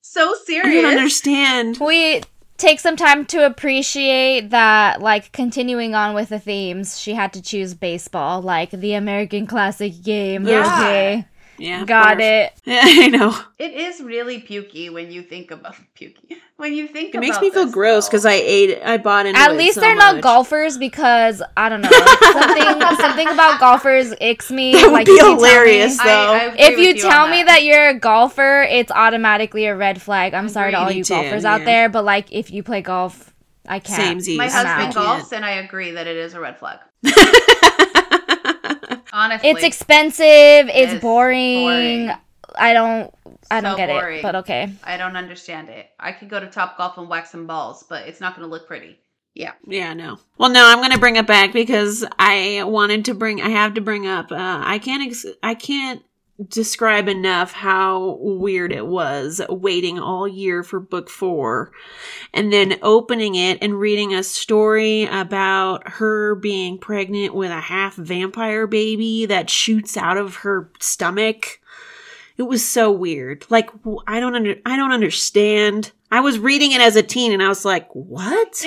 so 0.00 0.34
serious. 0.44 0.66
I 0.78 0.82
don't 0.82 0.96
understand. 0.98 1.78
we 1.80 2.22
take 2.56 2.80
some 2.80 2.96
time 2.96 3.24
to 3.26 3.46
appreciate 3.46 4.50
that 4.50 5.00
like 5.00 5.32
continuing 5.32 5.94
on 5.94 6.14
with 6.14 6.28
the 6.28 6.38
themes 6.38 6.98
she 7.00 7.14
had 7.14 7.32
to 7.32 7.40
choose 7.40 7.72
baseball 7.72 8.42
like 8.42 8.70
the 8.70 8.92
american 8.92 9.46
classic 9.46 10.02
game 10.02 10.46
Yeah. 10.46 10.60
okay 10.60 11.26
Yeah, 11.60 11.84
got 11.84 12.18
barf. 12.18 12.20
it 12.20 12.52
I 12.66 13.08
know. 13.08 13.36
It 13.58 13.72
is 13.74 14.00
really 14.00 14.40
pukey 14.40 14.92
when 14.92 15.10
you 15.10 15.22
think 15.22 15.50
about 15.50 15.76
pukey. 16.00 16.36
When 16.56 16.74
you 16.74 16.86
think 16.88 17.14
It 17.14 17.20
makes 17.20 17.40
me 17.40 17.50
feel 17.50 17.70
gross 17.70 18.08
because 18.08 18.26
I 18.26 18.34
ate. 18.34 18.82
I 18.84 18.96
bought 18.98 19.26
into 19.26 19.38
at 19.40 19.56
least 19.56 19.76
so 19.76 19.80
they're 19.80 19.94
not 19.94 20.20
golfers 20.20 20.76
because 20.78 21.42
i 21.56 21.68
don't 21.68 21.80
know 21.80 21.88
something 22.32 22.96
something 22.96 23.28
about 23.28 23.58
golfers 23.60 24.12
icks 24.20 24.50
me 24.50 24.72
That 24.72 24.84
would 24.86 24.92
like 24.92 25.06
be 25.06 25.12
if 25.12 25.22
me- 25.26 25.34
hilarious, 25.34 25.98
I- 26.00 26.04
though. 26.04 26.32
I 26.32 26.42
agree 26.44 26.60
if 26.64 26.76
with 26.76 26.86
you 26.96 27.02
tell 27.10 27.28
me 27.28 27.42
that 27.44 27.62
you're 27.64 27.88
a 27.88 27.94
golfer, 27.98 28.62
it's 28.68 28.90
automatically 28.92 29.66
a 29.66 29.76
red 29.76 30.00
flag. 30.02 30.34
I'm 30.34 30.48
sorry 30.48 30.72
to 30.72 30.78
all 30.78 30.90
you 30.90 31.04
too, 31.04 31.14
golfers 31.14 31.44
out 31.44 31.64
there, 31.64 31.88
but 31.88 32.04
like 32.04 32.30
if 32.32 32.50
you 32.50 32.62
play 32.62 32.82
golf, 32.82 33.32
I 33.66 33.78
can't. 33.78 34.20
Samesies. 34.20 34.36
my 34.36 34.48
husband 34.48 34.94
golfs, 34.94 35.32
and 35.32 35.44
I 35.44 35.52
agree 35.52 35.92
that 35.92 36.06
it 36.06 36.16
is 36.16 36.34
a 36.34 36.40
red 36.40 36.58
flag. 36.58 36.78
Honestly, 39.12 39.48
It's 39.50 39.62
expensive. 39.64 40.24
It's 40.68 40.92
It's 40.94 41.00
boring. 41.02 42.06
boring. 42.06 42.10
I 42.56 42.72
don't. 42.72 43.14
I 43.50 43.60
don't 43.60 43.72
So 43.72 43.76
get 43.76 43.88
boring. 43.88 44.18
it. 44.18 44.22
But 44.22 44.36
okay. 44.36 44.72
I 44.84 44.96
don't 44.96 45.16
understand 45.16 45.68
it. 45.68 45.88
I 45.98 46.12
could 46.12 46.28
go 46.28 46.40
to 46.40 46.46
Top 46.46 46.76
Golf 46.78 46.98
and 46.98 47.08
wax 47.08 47.30
some 47.30 47.46
balls, 47.46 47.84
but 47.88 48.06
it's 48.08 48.20
not 48.20 48.36
going 48.36 48.46
to 48.48 48.50
look 48.50 48.66
pretty. 48.66 48.98
Yeah. 49.34 49.52
Yeah, 49.66 49.94
no. 49.94 50.18
Well, 50.38 50.50
no, 50.50 50.66
I'm 50.66 50.78
going 50.78 50.90
to 50.90 50.98
bring 50.98 51.16
it 51.16 51.26
back 51.26 51.52
because 51.52 52.04
I 52.18 52.62
wanted 52.64 53.04
to 53.06 53.14
bring. 53.14 53.40
I 53.40 53.48
have 53.50 53.74
to 53.74 53.80
bring 53.80 54.06
up. 54.06 54.32
Uh, 54.32 54.36
I 54.64 54.78
can't. 54.78 55.02
Ex- 55.06 55.26
I 55.42 55.54
can't 55.54 56.02
describe 56.48 57.08
enough 57.08 57.52
how 57.52 58.18
weird 58.20 58.72
it 58.72 58.86
was 58.86 59.40
waiting 59.48 59.98
all 59.98 60.26
year 60.26 60.62
for 60.62 60.80
book 60.80 61.10
four, 61.10 61.72
and 62.32 62.52
then 62.52 62.78
opening 62.82 63.34
it 63.34 63.58
and 63.60 63.78
reading 63.78 64.14
a 64.14 64.22
story 64.22 65.04
about 65.04 65.88
her 65.88 66.34
being 66.34 66.78
pregnant 66.78 67.34
with 67.34 67.50
a 67.50 67.60
half 67.60 67.94
vampire 67.96 68.66
baby 68.66 69.26
that 69.26 69.50
shoots 69.50 69.96
out 69.96 70.16
of 70.16 70.36
her 70.36 70.70
stomach. 70.80 71.60
It 72.36 72.44
was 72.44 72.66
so 72.66 72.90
weird. 72.90 73.44
Like 73.50 73.70
I 74.06 74.18
don't 74.20 74.34
under. 74.34 74.56
I 74.64 74.76
don't 74.76 74.92
understand. 74.92 75.92
I 76.10 76.20
was 76.20 76.38
reading 76.38 76.72
it 76.72 76.80
as 76.80 76.96
a 76.96 77.02
teen, 77.02 77.32
and 77.32 77.42
I 77.42 77.48
was 77.48 77.64
like, 77.64 77.88
"What?" 77.92 78.64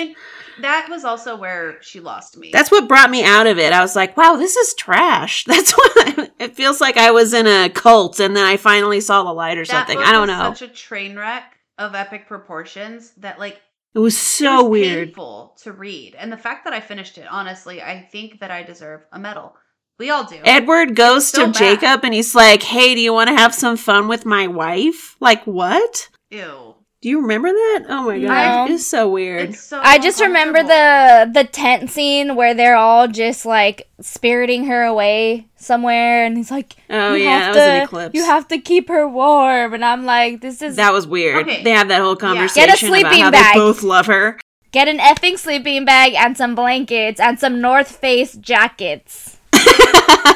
That 0.60 0.88
was 0.88 1.04
also 1.04 1.36
where 1.36 1.80
she 1.82 2.00
lost 2.00 2.36
me. 2.36 2.50
That's 2.52 2.70
what 2.70 2.88
brought 2.88 3.10
me 3.10 3.24
out 3.24 3.46
of 3.46 3.58
it. 3.58 3.72
I 3.72 3.80
was 3.80 3.96
like, 3.96 4.16
wow, 4.16 4.36
this 4.36 4.56
is 4.56 4.74
trash. 4.74 5.44
That's 5.48 5.72
what 5.72 6.30
it 6.38 6.54
feels 6.56 6.80
like 6.80 6.96
I 6.96 7.10
was 7.10 7.32
in 7.34 7.46
a 7.46 7.68
cult 7.70 8.20
and 8.20 8.36
then 8.36 8.46
I 8.46 8.56
finally 8.56 9.00
saw 9.00 9.22
the 9.24 9.32
light 9.32 9.58
or 9.58 9.64
That 9.64 9.86
something. 9.88 9.98
I 9.98 10.12
don't 10.12 10.28
was 10.28 10.38
know. 10.38 10.54
Such 10.54 10.62
a 10.70 10.72
train 10.72 11.16
wreck 11.16 11.56
of 11.78 11.94
epic 11.94 12.28
proportions 12.28 13.10
that 13.18 13.38
like 13.38 13.60
It 13.94 13.98
was 13.98 14.14
it 14.14 14.18
so 14.18 14.62
was 14.64 14.70
weird. 14.70 15.08
painful 15.08 15.56
to 15.62 15.72
read. 15.72 16.14
And 16.16 16.30
the 16.32 16.36
fact 16.36 16.64
that 16.64 16.72
I 16.74 16.80
finished 16.80 17.18
it, 17.18 17.26
honestly, 17.30 17.82
I 17.82 18.00
think 18.12 18.40
that 18.40 18.50
I 18.50 18.62
deserve 18.62 19.02
a 19.12 19.18
medal. 19.18 19.54
We 19.98 20.10
all 20.10 20.24
do. 20.24 20.40
Edward 20.44 20.96
goes 20.96 21.28
so 21.28 21.46
to 21.46 21.52
bad. 21.52 21.54
Jacob 21.80 22.04
and 22.04 22.12
he's 22.14 22.34
like, 22.34 22.62
hey, 22.62 22.94
do 22.94 23.00
you 23.00 23.12
want 23.12 23.28
to 23.28 23.36
have 23.36 23.54
some 23.54 23.76
fun 23.76 24.08
with 24.08 24.26
my 24.26 24.46
wife? 24.48 25.16
Like, 25.20 25.44
what? 25.46 26.08
Ew. 26.30 26.74
Do 27.04 27.10
you 27.10 27.20
remember 27.20 27.48
that? 27.50 27.84
Oh 27.90 28.04
my 28.06 28.16
No. 28.16 28.28
god, 28.28 28.70
it's 28.70 28.86
so 28.86 29.10
weird. 29.10 29.50
It's 29.50 29.60
so 29.62 29.78
I 29.78 29.98
just 29.98 30.22
remember 30.22 30.62
the 30.62 31.30
the 31.30 31.44
tent 31.44 31.90
scene 31.90 32.34
where 32.34 32.54
they're 32.54 32.76
all 32.76 33.08
just 33.08 33.44
like 33.44 33.86
spiriting 34.00 34.64
her 34.68 34.84
away 34.84 35.46
somewhere, 35.56 36.24
and 36.24 36.34
he's 36.34 36.50
like, 36.50 36.76
oh 36.88 37.12
"You 37.12 37.24
yeah, 37.24 37.38
have 37.40 37.54
that 37.54 37.60
was 37.60 37.68
an 37.68 37.76
to- 37.80 37.84
eclipse. 37.84 38.14
You 38.14 38.24
have 38.24 38.48
to 38.48 38.58
keep 38.58 38.88
her 38.88 39.06
warm," 39.06 39.74
and 39.74 39.84
I'm 39.84 40.06
like, 40.06 40.40
"This 40.40 40.62
is 40.62 40.76
that 40.76 40.94
was 40.94 41.06
weird. 41.06 41.46
Okay. 41.46 41.62
They 41.62 41.72
have 41.72 41.88
that 41.88 42.00
whole 42.00 42.14
Yeah. 42.14 42.20
conversation 42.20 42.70
Get 42.70 42.82
a 42.82 43.00
about 43.00 43.14
how 43.20 43.30
bag. 43.30 43.52
they 43.54 43.60
both 43.60 43.82
love 43.82 44.06
her. 44.06 44.40
get 44.72 44.88
an 44.88 44.96
effing 44.98 45.38
sleeping 45.38 45.84
bag 45.84 46.14
and 46.14 46.38
some 46.38 46.54
blankets 46.54 47.20
and 47.20 47.38
some 47.38 47.60
North 47.60 47.90
Face 47.96 48.32
jackets." 48.32 49.36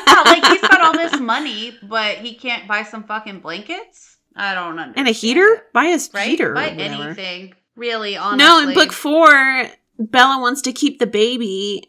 Yeah, 0.09 0.23
like 0.25 0.45
he's 0.47 0.61
got 0.63 0.81
all 0.81 0.93
this 0.95 1.19
money, 1.21 1.79
but 1.83 2.17
he 2.17 2.35
can't 2.35 2.67
buy 2.67 2.83
some 2.83 3.05
fucking 3.05 3.39
blankets. 3.41 4.08
I 4.39 4.55
don't 4.55 4.79
understand. 4.79 4.95
And 4.97 5.09
a 5.09 5.13
heater? 5.13 5.45
it, 5.47 5.73
Buy 5.73 5.87
a 5.87 5.99
right? 6.15 6.29
heater. 6.29 6.55
Buy 6.55 6.69
anything, 6.69 7.55
really. 7.77 8.17
Honestly, 8.17 8.39
No, 8.47 8.61
in 8.69 8.75
book 8.75 8.93
four, 8.93 9.67
Bella 9.99 10.41
wants 10.41 10.63
to 10.63 10.73
keep 10.73 10.99
the 10.99 11.07
baby, 11.07 11.85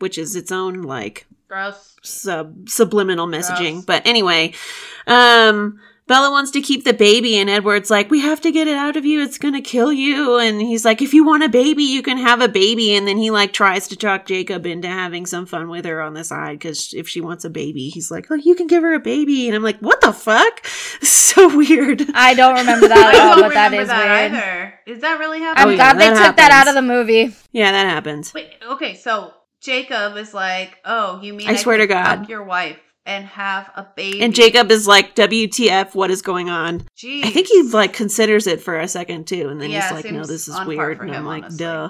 which 0.00 0.18
is 0.18 0.34
its 0.36 0.50
own 0.52 0.82
like 0.82 1.26
Gross. 1.48 1.96
sub 2.02 2.68
subliminal 2.68 3.26
messaging. 3.26 3.74
Gross. 3.74 3.84
But 3.84 4.06
anyway, 4.06 4.54
um 5.06 5.78
Bella 6.06 6.30
wants 6.30 6.50
to 6.50 6.60
keep 6.60 6.84
the 6.84 6.92
baby 6.92 7.38
and 7.38 7.48
Edward's 7.48 7.90
like, 7.90 8.10
"We 8.10 8.20
have 8.20 8.40
to 8.42 8.52
get 8.52 8.68
it 8.68 8.76
out 8.76 8.94
of 8.96 9.06
you. 9.06 9.22
It's 9.22 9.38
going 9.38 9.54
to 9.54 9.62
kill 9.62 9.90
you." 9.90 10.38
And 10.38 10.60
he's 10.60 10.84
like, 10.84 11.00
"If 11.00 11.14
you 11.14 11.24
want 11.24 11.44
a 11.44 11.48
baby, 11.48 11.82
you 11.84 12.02
can 12.02 12.18
have 12.18 12.42
a 12.42 12.48
baby." 12.48 12.94
And 12.94 13.08
then 13.08 13.16
he 13.16 13.30
like 13.30 13.54
tries 13.54 13.88
to 13.88 13.96
talk 13.96 14.26
Jacob 14.26 14.66
into 14.66 14.86
having 14.86 15.24
some 15.24 15.46
fun 15.46 15.70
with 15.70 15.86
her 15.86 16.02
on 16.02 16.12
the 16.12 16.22
side 16.22 16.60
cuz 16.60 16.92
if 16.92 17.08
she 17.08 17.22
wants 17.22 17.44
a 17.46 17.50
baby, 17.50 17.88
he's 17.88 18.10
like, 18.10 18.26
"Oh, 18.30 18.34
you 18.34 18.54
can 18.54 18.66
give 18.66 18.82
her 18.82 18.92
a 18.92 19.00
baby." 19.00 19.46
And 19.46 19.56
I'm 19.56 19.62
like, 19.62 19.78
"What 19.78 20.00
the 20.02 20.12
fuck?" 20.12 20.66
So 21.34 21.56
weird. 21.56 22.04
I 22.14 22.34
don't 22.34 22.54
remember 22.54 22.86
that 22.86 23.14
at 23.14 23.20
all, 23.20 23.34
don't 23.36 23.48
but 23.48 23.54
that 23.54 23.72
remember 23.72 23.86
that 23.86 24.30
weird. 24.30 24.32
either. 24.40 24.74
Is 24.86 25.00
that 25.00 25.18
really 25.18 25.40
happening? 25.40 25.62
I'm? 25.62 25.68
Oh, 25.68 25.70
yeah, 25.72 25.76
glad 25.76 25.98
they 25.98 26.14
that 26.14 26.26
took 26.26 26.36
that 26.36 26.52
out 26.52 26.68
of 26.68 26.74
the 26.74 26.82
movie. 26.82 27.34
Yeah, 27.50 27.72
that 27.72 27.86
happens. 27.88 28.32
Wait, 28.32 28.50
okay, 28.70 28.94
so 28.94 29.32
Jacob 29.60 30.16
is 30.16 30.32
like, 30.32 30.76
"Oh, 30.84 31.20
you 31.22 31.34
mean 31.34 31.48
I 31.48 31.56
swear 31.56 31.78
to 31.78 31.86
God. 31.88 32.28
your 32.28 32.44
wife 32.44 32.78
and 33.06 33.24
have 33.26 33.70
a 33.76 33.86
baby?" 33.96 34.20
And 34.22 34.34
Jacob 34.34 34.70
is 34.70 34.86
like, 34.86 35.14
"WTF? 35.14 35.94
What 35.94 36.10
is 36.10 36.22
going 36.22 36.48
on?" 36.50 36.80
Jeez. 36.96 37.24
I 37.24 37.30
think 37.30 37.46
he 37.48 37.62
like 37.62 37.92
considers 37.92 38.46
it 38.46 38.60
for 38.60 38.78
a 38.78 38.88
second 38.88 39.26
too, 39.26 39.48
and 39.48 39.60
then 39.60 39.70
Yeah, 39.70 39.82
he's 39.94 40.04
like, 40.04 40.12
"No, 40.12 40.24
this 40.24 40.48
is 40.48 40.58
weird." 40.66 40.98
for 40.98 41.04
And 41.04 41.14
I'm 41.14 41.26
like, 41.26 41.44
honestly. 41.44 41.58
"Duh." 41.64 41.88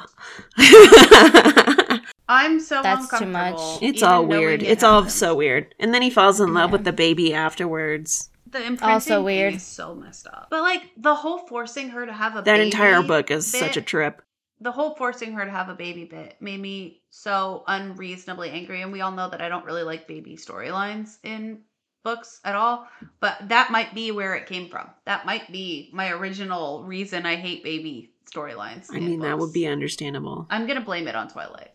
I'm 2.29 2.59
so 2.59 2.83
That's 2.83 3.19
too 3.19 3.27
much. 3.27 3.83
it's 3.83 4.03
all 4.03 4.25
weird. 4.27 4.63
it 4.63 4.67
It's 4.67 4.83
all 4.83 5.07
so 5.09 5.35
weird. 5.35 5.75
And 5.79 5.93
then 5.93 6.01
he 6.03 6.09
falls 6.11 6.41
in 6.41 6.55
love 6.55 6.71
Yeah. 6.71 6.73
with 6.73 6.85
the 6.85 6.93
baby 6.93 7.35
afterwards. 7.35 8.31
the 8.51 8.59
imprinting 8.61 8.89
Also 8.89 9.17
thing 9.17 9.25
weird. 9.25 9.55
is 9.55 9.63
so 9.63 9.95
messed 9.95 10.27
up. 10.29 10.47
But 10.51 10.63
like 10.63 10.83
the 10.97 11.15
whole 11.15 11.39
forcing 11.39 11.91
her 11.91 12.07
to 12.07 12.13
have 12.13 12.33
a 12.35 12.37
That 12.37 12.45
baby 12.57 12.67
entire 12.67 13.03
book 13.03 13.31
is 13.31 13.51
bit, 13.53 13.59
such 13.59 13.77
a 13.77 13.83
trip. 13.83 14.23
The 14.61 14.73
whole 14.73 14.95
forcing 14.95 15.33
her 15.33 15.45
to 15.45 15.51
have 15.51 15.69
a 15.69 15.75
baby 15.75 16.05
bit 16.05 16.37
made 16.41 16.61
me 16.61 17.03
so 17.11 17.65
unreasonably 17.67 18.51
angry 18.51 18.83
and 18.83 18.93
we 18.93 19.01
all 19.01 19.13
know 19.13 19.29
that 19.29 19.43
I 19.43 19.49
don't 19.49 19.65
really 19.65 19.83
like 19.83 20.07
baby 20.09 20.37
storylines 20.37 21.19
in 21.23 21.61
books 22.03 22.41
at 22.45 22.55
all 22.55 22.87
but 23.21 23.37
that 23.49 23.71
might 23.71 23.95
be 23.95 24.11
where 24.11 24.35
it 24.35 24.47
came 24.47 24.69
from 24.69 24.89
that 25.07 25.25
might 25.27 25.51
be 25.51 25.91
my 25.93 26.11
original 26.11 26.85
reason 26.85 27.25
I 27.27 27.37
hate 27.37 27.65
baby 27.65 28.13
storylines 28.31 28.87
I 28.91 29.01
mean, 29.01 29.21
that 29.21 29.39
would 29.39 29.53
be 29.53 29.67
understandable. 29.67 30.47
I'm 30.51 30.67
gonna 30.67 30.81
blame 30.81 31.09
it 31.09 31.15
on 31.17 31.29
Twilight 31.29 31.73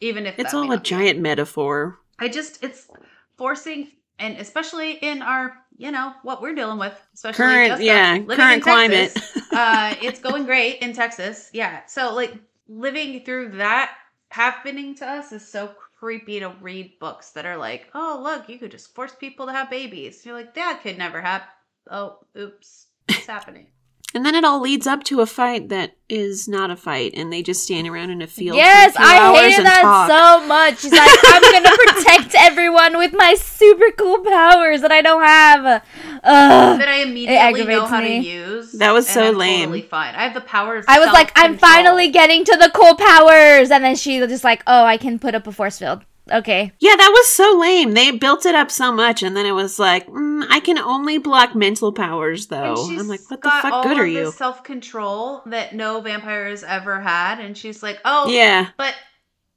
even 0.00 0.26
if 0.26 0.38
It's 0.38 0.54
all 0.54 0.70
a 0.72 0.76
be. 0.78 0.82
giant 0.82 1.18
metaphor. 1.20 1.98
I 2.18 2.28
just 2.28 2.62
it's 2.62 2.88
forcing 3.36 3.88
and 4.20 4.36
especially 4.36 4.92
in 4.92 5.22
our 5.22 5.56
you 5.76 5.90
know 5.90 6.12
what 6.22 6.42
we're 6.42 6.54
dealing 6.54 6.78
with 6.78 6.94
especially 7.14 7.44
Current, 7.44 7.82
yeah, 7.82 8.12
living 8.12 8.36
current 8.36 8.54
in 8.54 8.60
climate. 8.60 9.18
Uh, 9.52 9.96
it's 10.00 10.20
going 10.20 10.44
great 10.44 10.78
in 10.78 10.92
Texas. 10.92 11.50
Yeah. 11.52 11.84
So 11.86 12.14
like 12.14 12.32
living 12.68 13.24
through 13.24 13.48
that 13.56 13.90
happening 14.28 14.94
to 14.94 15.04
us 15.04 15.32
is 15.32 15.46
so 15.46 15.74
creepy 15.98 16.38
to 16.38 16.54
read 16.60 17.00
books 17.00 17.32
that 17.32 17.44
are 17.44 17.56
like, 17.56 17.88
oh 17.92 18.20
look, 18.22 18.48
you 18.48 18.60
could 18.60 18.70
just 18.70 18.94
force 18.94 19.12
people 19.12 19.46
to 19.46 19.52
have 19.52 19.68
babies. 19.68 20.24
You're 20.24 20.36
like, 20.36 20.54
that 20.54 20.80
could 20.84 20.98
never 20.98 21.20
happen. 21.20 21.48
Oh, 21.90 22.18
oops, 22.38 22.86
it's 23.08 23.26
happening. 23.26 23.66
And 24.12 24.26
then 24.26 24.34
it 24.34 24.44
all 24.44 24.60
leads 24.60 24.88
up 24.88 25.04
to 25.04 25.20
a 25.20 25.26
fight 25.26 25.68
that 25.68 25.94
is 26.08 26.48
not 26.48 26.68
a 26.68 26.76
fight, 26.76 27.12
and 27.14 27.32
they 27.32 27.42
just 27.42 27.62
stand 27.62 27.86
around 27.86 28.10
in 28.10 28.20
a 28.20 28.26
field. 28.26 28.56
Yes, 28.56 28.96
for 28.96 29.02
a 29.02 29.06
few 29.06 29.14
I 29.14 29.18
hours 29.18 29.38
hated 29.38 29.58
and 29.58 29.66
that 29.66 29.82
talk. 29.82 30.10
so 30.10 30.46
much. 30.48 30.80
She's 30.80 30.90
like, 30.90 31.18
I'm 31.24 31.42
gonna 31.52 31.76
protect 31.76 32.34
everyone 32.36 32.98
with 32.98 33.12
my 33.12 33.34
super 33.34 33.92
cool 33.92 34.18
powers 34.24 34.80
that 34.80 34.90
I 34.90 35.00
don't 35.00 35.22
have. 35.22 35.82
Ugh. 36.24 36.78
that 36.78 36.88
I 36.88 37.02
immediately 37.02 37.64
know 37.64 37.86
how 37.86 38.00
me. 38.00 38.20
to 38.20 38.28
use. 38.28 38.72
That 38.72 38.92
was 38.92 39.06
and 39.06 39.14
so 39.14 39.28
I'm 39.28 39.36
lame. 39.36 39.60
Totally 39.66 39.82
fine. 39.82 40.16
I 40.16 40.24
have 40.24 40.34
the 40.34 40.40
powers. 40.40 40.84
I 40.88 40.98
was 40.98 41.12
like, 41.12 41.30
I'm 41.36 41.56
finally 41.56 42.08
getting 42.08 42.44
to 42.46 42.56
the 42.56 42.70
cool 42.74 42.96
powers, 42.96 43.70
and 43.70 43.84
then 43.84 43.94
she 43.94 44.20
was 44.20 44.30
just 44.30 44.42
like, 44.42 44.64
oh, 44.66 44.84
I 44.84 44.96
can 44.96 45.20
put 45.20 45.36
up 45.36 45.46
a 45.46 45.52
force 45.52 45.78
field. 45.78 46.04
Okay, 46.30 46.72
Yeah, 46.78 46.94
that 46.96 47.10
was 47.12 47.28
so 47.28 47.58
lame. 47.60 47.92
They 47.94 48.10
built 48.12 48.46
it 48.46 48.54
up 48.54 48.70
so 48.70 48.92
much, 48.92 49.22
and 49.22 49.36
then 49.36 49.46
it 49.46 49.52
was 49.52 49.78
like, 49.78 50.06
mm, 50.06 50.44
I 50.48 50.60
can 50.60 50.78
only 50.78 51.18
block 51.18 51.54
mental 51.54 51.92
powers, 51.92 52.46
though. 52.46 52.76
she's 52.88 53.00
I'm 53.00 53.08
like, 53.08 53.20
what 53.28 53.42
the 53.42 53.50
fuck 53.50 53.72
all 53.72 53.82
good 53.82 53.98
are 53.98 54.06
you? 54.06 54.30
Self-control 54.30 55.42
that 55.46 55.74
no 55.74 56.00
vampire 56.00 56.48
has 56.48 56.62
ever 56.62 57.00
had, 57.00 57.40
and 57.40 57.56
she's 57.56 57.82
like, 57.82 57.98
"Oh, 58.04 58.28
Yeah, 58.30 58.68
but 58.76 58.94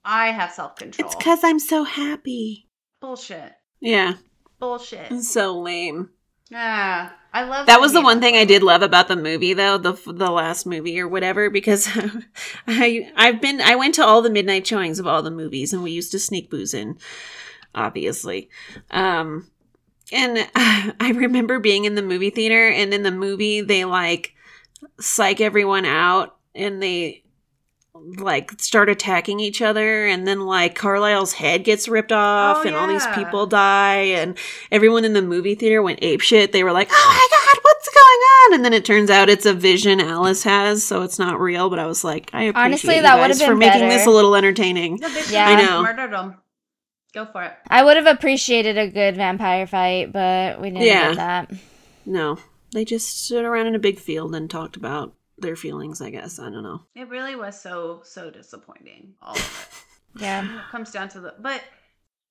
I 0.04 0.28
have 0.32 0.52
self-control." 0.52 1.08
it's 1.08 1.16
because 1.16 1.44
I'm 1.44 1.60
so 1.60 1.84
happy. 1.84 2.68
bullshit, 3.02 3.52
Yeah, 3.80 4.14
bullshit. 4.60 5.12
it's 5.12 5.30
so 5.30 5.60
lame. 5.60 6.10
Yeah, 6.54 7.10
I 7.34 7.44
love 7.46 7.66
That 7.66 7.82
was 7.82 7.94
the 7.94 8.02
one 8.02 8.22
thing 8.22 8.36
I 8.36 8.46
did 8.46 8.62
love 8.62 8.84
about 8.84 9.08
the 9.08 9.16
movie, 9.16 9.54
though 9.54 9.80
the 9.80 9.94
the 10.06 10.30
last 10.30 10.68
movie 10.68 11.00
or 11.00 11.08
whatever, 11.08 11.50
because 11.50 11.90
I 12.68 13.12
I've 13.16 13.42
been 13.42 13.60
I 13.60 13.74
went 13.74 13.96
to 13.96 14.06
all 14.06 14.22
the 14.22 14.30
midnight 14.30 14.68
showings 14.68 15.00
of 15.00 15.08
all 15.08 15.24
the 15.24 15.32
movies, 15.32 15.74
and 15.74 15.82
we 15.82 15.90
used 15.90 16.12
to 16.12 16.20
sneak 16.20 16.52
booze 16.52 16.76
in, 16.76 17.00
obviously. 17.74 18.50
Um, 18.92 19.50
and 20.12 20.48
I 20.56 21.12
remember 21.16 21.58
being 21.58 21.86
in 21.86 21.96
the 21.96 22.04
movie 22.04 22.30
theater, 22.30 22.68
and 22.70 22.94
in 22.94 23.02
the 23.02 23.12
movie 23.12 23.62
they 23.62 23.84
like 23.84 24.36
psych 25.00 25.42
everyone 25.42 25.86
out, 25.86 26.38
and 26.54 26.84
they 26.84 27.23
like 27.96 28.52
start 28.60 28.90
attacking 28.90 29.40
each 29.40 29.62
other 29.62 30.08
and 30.08 30.26
then 30.28 30.42
like 30.42 30.74
Carlisle's 30.76 31.34
head 31.34 31.64
gets 31.64 31.88
ripped 31.88 32.12
off 32.12 32.58
Oh, 32.58 32.68
and 32.68 32.76
all 32.76 32.88
these 32.88 33.06
people 33.14 33.46
die 33.46 33.98
and 33.98 34.36
everyone 34.72 35.06
in 35.06 35.14
the 35.14 35.22
movie 35.22 35.54
theater 35.54 35.82
went 35.82 36.00
ape 36.02 36.22
shit. 36.22 36.52
They 36.52 36.64
were 36.64 36.72
like, 36.72 36.90
"Oh 36.92 37.08
my 37.32 37.38
god, 37.38 37.60
what's 37.64 37.90
going 37.90 38.04
on?" 38.50 38.54
And 38.56 38.66
then 38.66 38.74
it 38.74 38.84
turns 38.84 39.12
out 39.12 39.30
it's 39.30 39.46
a 39.46 39.54
vision 39.54 40.02
Alice 40.02 40.44
has, 40.44 40.84
so 40.84 41.04
it's 41.04 41.20
not 41.20 41.40
real. 41.40 41.70
But 41.70 41.78
I 41.80 41.86
was 41.86 42.04
like, 42.04 42.32
I 42.34 42.44
appreciate 42.44 42.66
Honestly, 42.66 42.96
you 42.96 43.02
that 43.04 43.16
guys 43.18 43.30
would've 43.38 43.48
for 43.48 43.56
making 43.56 43.82
better. 43.82 43.94
this 43.94 44.08
a 44.08 44.12
little 44.12 44.36
entertaining. 44.36 44.98
No, 45.00 45.08
Yeah. 45.30 45.46
I 45.50 45.64
know. 45.64 45.84
Murdered 45.84 46.12
them. 46.14 46.38
Go 47.14 47.28
for 47.32 47.44
it. 47.44 47.54
I 47.70 47.84
would 47.84 47.96
have 47.98 48.08
appreciated 48.08 48.76
a 48.78 48.88
good 48.90 49.16
vampire 49.16 49.68
fight, 49.68 50.12
but 50.12 50.60
we 50.60 50.72
didn't 50.72 50.84
Yeah. 50.86 51.10
get 51.10 51.18
that. 51.18 51.52
No, 52.08 52.40
they 52.74 52.86
just 52.86 53.24
stood 53.26 53.46
around 53.46 53.68
in 53.68 53.76
a 53.76 53.80
big 53.80 54.00
field 54.00 54.34
and 54.34 54.50
talked 54.50 54.76
about 54.76 55.14
their 55.44 55.56
feelings. 55.56 56.02
I 56.02 56.10
guess 56.10 56.40
I 56.40 56.50
don't 56.50 56.64
know. 56.64 56.82
It 56.96 57.08
really 57.10 57.36
was 57.36 57.60
so 57.62 58.02
so 58.04 58.32
disappointing. 58.32 59.14
All 59.22 59.36
of 59.36 59.70
it. 59.72 59.78
Yeah. 60.22 60.42
When 60.42 60.58
it 60.60 60.66
comes 60.72 60.92
down 60.92 61.10
to 61.10 61.20
the 61.20 61.34
but 61.40 61.62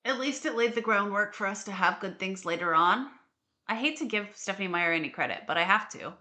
at 0.05 0.21
least 0.21 0.47
it 0.47 0.55
laid 0.55 0.75
the 0.77 0.81
groundwork 0.81 1.35
for 1.35 1.47
us 1.49 1.65
to 1.65 1.73
have 1.73 1.99
good 2.01 2.17
things 2.19 2.45
later 2.45 2.75
on. 2.75 3.09
I 3.69 3.75
hate 3.75 3.97
to 3.99 4.05
give 4.05 4.29
Stephenie 4.35 4.69
Meyer 4.69 4.93
any 4.93 5.09
credit, 5.09 5.43
but 5.49 5.57
I 5.57 5.63
have 5.65 5.89
to. 5.91 6.13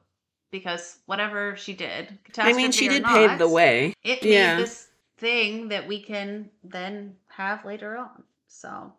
Because 0.51 0.97
whatever 1.05 1.55
she 1.55 1.73
did, 1.73 2.17
I 2.37 2.53
mean, 2.53 2.71
she 2.71 2.87
did 2.87 3.03
not, 3.03 3.13
pave 3.13 3.37
the 3.39 3.47
way. 3.47 3.93
It 4.03 4.23
Yeah. 4.23 4.55
made 4.55 4.63
this 4.63 4.87
thing 5.17 5.67
that 5.69 5.87
we 5.87 6.01
can 6.01 6.49
then 6.63 7.15
have 7.29 7.63
later 7.63 7.95
on. 7.95 8.23
So 8.47 8.93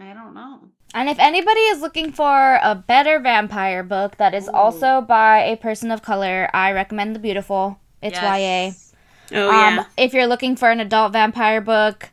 I 0.00 0.12
don't 0.14 0.34
know. 0.34 0.68
And 0.94 1.08
if 1.08 1.18
anybody 1.18 1.60
is 1.60 1.80
looking 1.80 2.12
for 2.12 2.58
a 2.62 2.74
better 2.74 3.18
vampire 3.18 3.82
book 3.82 4.16
that 4.18 4.32
is 4.32 4.46
Ooh. 4.48 4.52
also 4.52 5.00
by 5.00 5.40
a 5.40 5.56
person 5.56 5.90
of 5.90 6.02
color, 6.02 6.48
I 6.54 6.70
recommend 6.72 7.14
The 7.16 7.18
Beautiful. 7.20 7.78
It's 8.00 8.16
Yes. 8.16 8.94
Oh 9.32 9.36
YA. 9.48 9.50
yeah, 9.50 9.78
Um, 9.80 9.86
if 9.96 10.12
you're 10.14 10.26
looking 10.28 10.54
for 10.54 10.70
an 10.70 10.78
adult 10.80 11.12
vampire 11.12 11.60
book, 11.60 12.10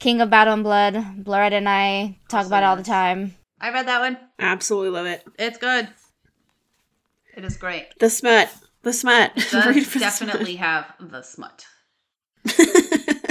King 0.00 0.20
of 0.20 0.28
Battle 0.30 0.54
and 0.54 0.64
Blood, 0.64 0.94
Bloretta 1.22 1.52
and 1.52 1.68
I 1.68 2.18
talk 2.28 2.38
Also 2.38 2.48
about 2.48 2.62
it 2.62 2.66
all 2.66 2.76
the 2.76 2.82
time. 2.82 3.36
I 3.60 3.70
read 3.70 3.86
that 3.86 4.00
one. 4.00 4.18
absolutely 4.38 4.90
love 4.90 5.06
it. 5.06 5.24
It's 5.38 5.58
good. 5.58 5.88
It 7.36 7.44
is 7.44 7.56
great. 7.56 7.86
The 8.00 8.10
smut, 8.10 8.50
the 8.82 8.92
smut. 8.92 9.32
It 9.36 9.50
does 9.50 9.64
for 9.64 9.72
the 9.72 9.80
smut. 9.82 10.00
definitely 10.00 10.56
have 10.56 10.92
the 10.98 11.22
smut. 11.22 11.66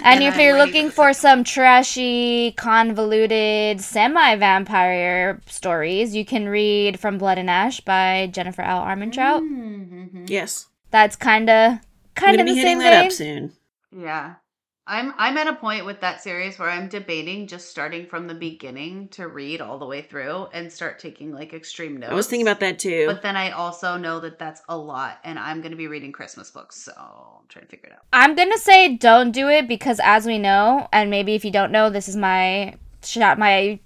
And 0.06 0.22
And 0.24 0.34
if 0.34 0.40
you're 0.40 0.58
looking 0.58 0.92
for 0.92 1.14
some 1.14 1.44
trashy, 1.44 2.52
convoluted, 2.52 3.82
semi 3.82 4.36
vampire 4.36 5.42
stories, 5.48 6.16
you 6.16 6.24
can 6.24 6.48
read 6.48 7.00
From 7.00 7.18
Blood 7.18 7.40
and 7.40 7.50
Ash 7.50 7.80
by 7.82 8.30
Jennifer 8.32 8.62
L. 8.62 8.82
Armentrout. 8.82 9.42
Mhm. 9.42 10.30
yes, 10.30 10.68
That's 10.92 11.16
kind 11.16 11.50
of 11.50 11.72
I'm 11.74 11.80
kind 12.14 12.38
gonna 12.38 12.44
of 12.50 12.56
be 12.56 12.62
the 12.62 12.68
hitting 12.68 12.80
same 12.80 12.80
that 12.80 12.98
thing. 13.00 13.06
up 13.08 13.12
soon. 13.12 13.54
Yeah. 14.04 14.34
I'm 14.88 15.14
I'm 15.18 15.36
at 15.38 15.48
a 15.48 15.54
point 15.54 15.86
with 15.86 16.02
that 16.02 16.22
series 16.22 16.60
where 16.60 16.70
I'm 16.70 16.88
debating 16.88 17.48
just 17.48 17.70
starting 17.70 18.06
from 18.06 18.28
the 18.28 18.36
beginning 18.36 19.08
to 19.10 19.28
read 19.28 19.60
all 19.60 19.80
the 19.80 19.86
way 19.86 20.04
through 20.04 20.48
and 20.54 20.72
start 20.72 21.00
taking 21.00 21.32
like 21.32 21.54
extreme 21.54 21.98
notes. 21.98 22.12
I 22.12 22.16
was 22.16 22.28
thinking 22.28 22.48
about 22.48 22.60
that 22.60 22.78
too. 22.78 23.08
But 23.08 23.24
then 23.24 23.36
I 23.36 23.50
also 23.50 23.98
know 23.98 24.20
that 24.20 24.38
that's 24.38 24.62
a 24.70 24.78
lot 24.78 25.18
and 25.24 25.40
I'm 25.40 25.62
going 25.62 25.72
to 25.72 25.78
be 25.78 25.88
reading 25.88 26.12
Christmas 26.12 26.52
books, 26.52 26.76
so 26.76 26.92
I'm 26.96 27.48
trying 27.50 27.66
to 27.66 27.72
figure 27.72 27.90
it 27.90 27.94
out. 27.94 28.06
I'm 28.14 28.36
gonna 28.36 28.60
say 28.60 28.96
don't 28.96 29.32
do 29.32 29.50
it 29.50 29.68
because, 29.68 30.00
as 30.04 30.28
we 30.28 30.38
know, 30.38 30.88
and 30.94 31.10
maybe 31.10 31.34
if 31.34 31.44
you 31.44 31.52
don't 31.52 31.72
know, 31.72 31.90
this 31.90 32.08
is 32.08 32.16
my 32.16 32.76
shot, 33.04 33.40
my 33.40 33.80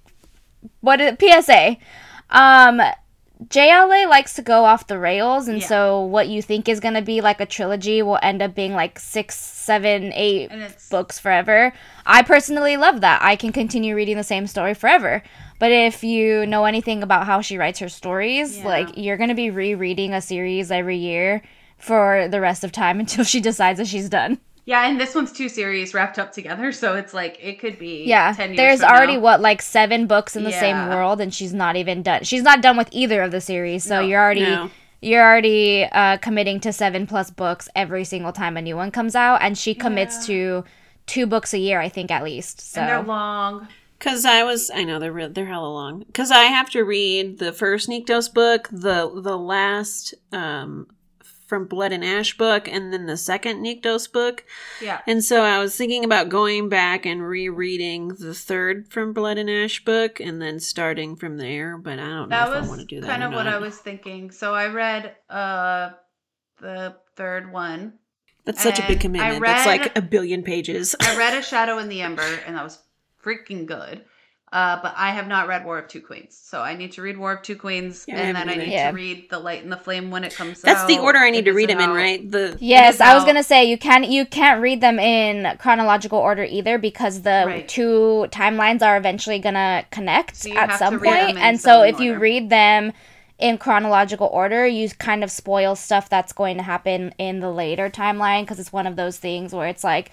what 0.80 1.00
is 1.00 1.16
PSA. 1.18 1.78
Um, 2.28 2.82
JLA 3.48 4.06
likes 4.08 4.34
to 4.34 4.42
go 4.42 4.64
off 4.66 4.86
the 4.86 4.98
rails, 4.98 5.48
and 5.48 5.60
Yeah. 5.60 5.66
so 5.66 6.00
what 6.02 6.28
you 6.28 6.42
think 6.42 6.68
is 6.68 6.78
gonna 6.78 7.00
be 7.00 7.20
like 7.22 7.40
a 7.40 7.46
trilogy 7.46 8.02
will 8.02 8.18
end 8.22 8.42
up 8.42 8.54
being 8.54 8.74
like 8.74 8.98
six, 8.98 9.34
seven, 9.38 10.12
eight 10.14 10.50
books 10.90 11.18
forever. 11.18 11.72
I 12.04 12.22
personally 12.22 12.76
love 12.76 13.00
that. 13.00 13.20
I 13.22 13.36
can 13.36 13.50
continue 13.52 13.94
reading 13.96 14.16
the 14.18 14.24
same 14.24 14.46
story 14.46 14.74
forever. 14.74 15.22
But 15.58 15.72
if 15.72 16.04
you 16.04 16.44
know 16.46 16.64
anything 16.66 17.02
about 17.02 17.26
how 17.26 17.40
she 17.40 17.56
writes 17.58 17.78
her 17.78 17.88
stories, 17.88 18.58
Yeah. 18.58 18.66
like 18.66 18.88
you're 18.96 19.16
going 19.16 19.28
to 19.28 19.34
be 19.34 19.50
rereading 19.50 20.12
a 20.14 20.20
series 20.20 20.70
every 20.70 20.96
year 20.96 21.42
for 21.78 22.28
the 22.28 22.40
rest 22.40 22.62
of 22.64 22.72
time 22.72 23.00
until 23.04 23.24
she 23.24 23.40
decides 23.40 23.78
that 23.78 23.86
she's 23.86 24.08
done. 24.10 24.38
Yeah, 24.66 24.86
and 24.86 25.00
this 25.00 25.14
one's 25.14 25.32
two 25.32 25.48
series 25.48 25.94
wrapped 25.94 26.18
up 26.18 26.32
together, 26.32 26.70
so 26.72 26.94
it's 26.94 27.12
like 27.14 27.38
it 27.42 27.58
could 27.58 27.78
be 27.78 28.04
Yeah. 28.04 28.32
10 28.32 28.50
years 28.50 28.56
There's 28.56 28.80
from 28.80 28.90
already 28.90 29.14
now. 29.14 29.20
what 29.20 29.40
like 29.40 29.62
7 29.62 30.06
books 30.06 30.36
in 30.36 30.44
the 30.44 30.52
same 30.52 30.88
world 30.88 31.20
and 31.20 31.32
she's 31.34 31.52
not 31.54 31.76
even 31.76 32.02
done. 32.02 32.22
She's 32.24 32.42
not 32.42 32.60
done 32.62 32.76
with 32.76 32.88
either 32.92 33.22
of 33.22 33.30
the 33.30 33.40
series. 33.40 33.84
So 33.84 34.00
No. 34.00 34.06
you're 34.06 34.20
already 34.22 34.42
No. 34.42 34.70
you're 35.00 35.24
already 35.24 35.84
uh, 35.90 36.18
committing 36.18 36.60
to 36.60 36.72
7 36.72 37.06
plus 37.06 37.30
books 37.30 37.68
every 37.74 38.04
single 38.04 38.32
time 38.32 38.56
a 38.56 38.62
new 38.62 38.76
one 38.76 38.90
comes 38.90 39.16
out 39.16 39.40
and 39.42 39.56
she 39.56 39.74
commits 39.74 40.16
Yeah. 40.28 40.34
to 40.34 40.64
two 41.06 41.26
books 41.26 41.52
a 41.54 41.58
year 41.58 41.80
I 41.80 41.88
think 41.88 42.10
at 42.10 42.22
least. 42.22 42.60
So 42.60 42.80
and 42.82 42.88
they're 42.90 43.02
long. 43.02 43.66
Cause 43.98 44.24
I 44.24 44.44
was, 44.44 44.70
I 44.74 44.84
know 44.84 44.98
they're 44.98 45.12
re- 45.12 45.28
they're 45.28 45.44
hella 45.46 45.68
long. 45.68 46.04
Cause 46.14 46.30
I 46.30 46.44
have 46.44 46.70
to 46.70 46.82
read 46.84 47.38
the 47.38 47.52
first 47.52 47.88
Nyktos 47.88 48.32
book, 48.32 48.68
the 48.72 49.10
the 49.14 49.36
last 49.36 50.14
um 50.32 50.86
from 51.50 51.66
Blood 51.66 51.90
and 51.92 52.04
Ash 52.04 52.38
book, 52.38 52.68
and 52.68 52.92
then 52.92 53.06
the 53.06 53.16
second 53.16 53.62
Nyktos 53.62 54.10
book. 54.10 54.44
Yeah. 54.80 55.00
And 55.06 55.22
so 55.22 55.42
I 55.42 55.58
was 55.58 55.76
thinking 55.76 56.04
about 56.04 56.28
going 56.28 56.68
back 56.68 57.04
and 57.04 57.26
rereading 57.26 58.08
the 58.08 58.32
third 58.32 58.88
from 58.88 59.12
Blood 59.12 59.36
and 59.36 59.50
Ash 59.50 59.84
book, 59.84 60.20
and 60.20 60.40
then 60.40 60.60
starting 60.60 61.16
from 61.16 61.38
there. 61.38 61.76
But 61.76 61.98
I 61.98 62.06
don't 62.06 62.28
know 62.28 62.54
if 62.56 62.64
I 62.64 62.68
want 62.68 62.80
to 62.80 62.86
do 62.86 63.00
that. 63.00 63.08
kind 63.08 63.24
of 63.24 63.32
what. 63.32 63.48
I 63.48 63.58
was 63.58 63.76
thinking. 63.76 64.30
So 64.30 64.54
I 64.54 64.68
read 64.68 65.16
uh 65.28 65.90
the 66.60 66.94
third 67.16 67.52
one. 67.52 67.94
That's 68.44 68.62
such 68.62 68.78
a 68.78 68.86
big 68.86 69.00
commitment. 69.00 69.44
That's 69.44 69.66
like 69.66 69.98
a 69.98 70.02
billion 70.02 70.44
pages. 70.44 70.94
I 71.00 71.16
read 71.18 71.36
A 71.36 71.42
Shadow 71.50 71.78
in 71.78 71.88
the 71.88 72.00
Ember, 72.00 72.22
and 72.46 72.56
that 72.56 72.62
was 72.62 72.78
freaking 73.22 73.66
good. 73.66 74.04
Uh, 74.52 74.80
but 74.82 74.92
I 74.96 75.10
have 75.10 75.28
not 75.28 75.46
read 75.46 75.64
War 75.64 75.78
of 75.78 75.86
Two 75.86 76.00
Queens, 76.00 76.36
so 76.36 76.60
I 76.60 76.74
need 76.74 76.90
to 76.92 77.02
read 77.02 77.16
War 77.16 77.30
of 77.34 77.42
Two 77.42 77.54
Queens, 77.54 78.04
Yeah, 78.08 78.16
and 78.16 78.36
then 78.36 78.48
I 78.48 78.56
need 78.56 78.72
Yeah. 78.72 78.90
to 78.90 78.96
read 78.96 79.30
The 79.30 79.38
Light 79.38 79.62
and 79.62 79.70
the 79.70 79.76
Flame 79.76 80.10
when 80.10 80.24
it 80.24 80.34
comes 80.34 80.60
That's 80.62 80.80
out. 80.80 80.88
the 80.88 80.98
order 80.98 81.20
I 81.20 81.30
need 81.30 81.40
It 81.40 81.44
to 81.44 81.52
read 81.52 81.70
isn't 81.70 81.78
them 81.78 81.90
in, 81.90 81.96
right? 81.96 82.30
The 82.30 82.56
Yes, 82.58 83.00
I 83.00 83.14
was 83.14 83.22
out- 83.22 83.26
gonna 83.28 83.44
say 83.44 83.64
you 83.66 83.78
can 83.78 84.02
you 84.02 84.26
can't 84.26 84.60
read 84.60 84.80
them 84.80 84.98
in 84.98 85.56
chronological 85.58 86.18
order 86.18 86.42
either 86.42 86.78
because 86.78 87.22
the 87.22 87.44
Right. 87.46 87.68
two 87.68 88.26
timelines 88.32 88.82
are 88.82 88.96
eventually 88.96 89.38
gonna 89.38 89.84
connect 89.92 90.34
So 90.34 90.50
at 90.52 90.76
some 90.80 90.94
to 90.94 90.98
read 90.98 91.08
point, 91.10 91.28
them 91.28 91.36
in 91.36 91.42
and 91.44 91.60
so 91.60 91.82
some 91.82 91.84
if 91.84 92.00
you 92.00 92.16
read 92.16 92.50
them 92.50 92.92
in 93.38 93.56
chronological 93.56 94.26
order, 94.32 94.66
you 94.66 94.88
kind 94.98 95.22
of 95.22 95.30
spoil 95.30 95.76
stuff 95.76 96.08
that's 96.10 96.32
going 96.32 96.56
to 96.56 96.62
happen 96.64 97.14
in 97.18 97.38
the 97.38 97.50
later 97.50 97.88
timeline 97.88 98.42
because 98.42 98.58
it's 98.58 98.72
one 98.72 98.86
of 98.88 98.96
those 98.96 99.16
things 99.16 99.54
where 99.54 99.68
it's 99.68 99.84
like 99.84 100.10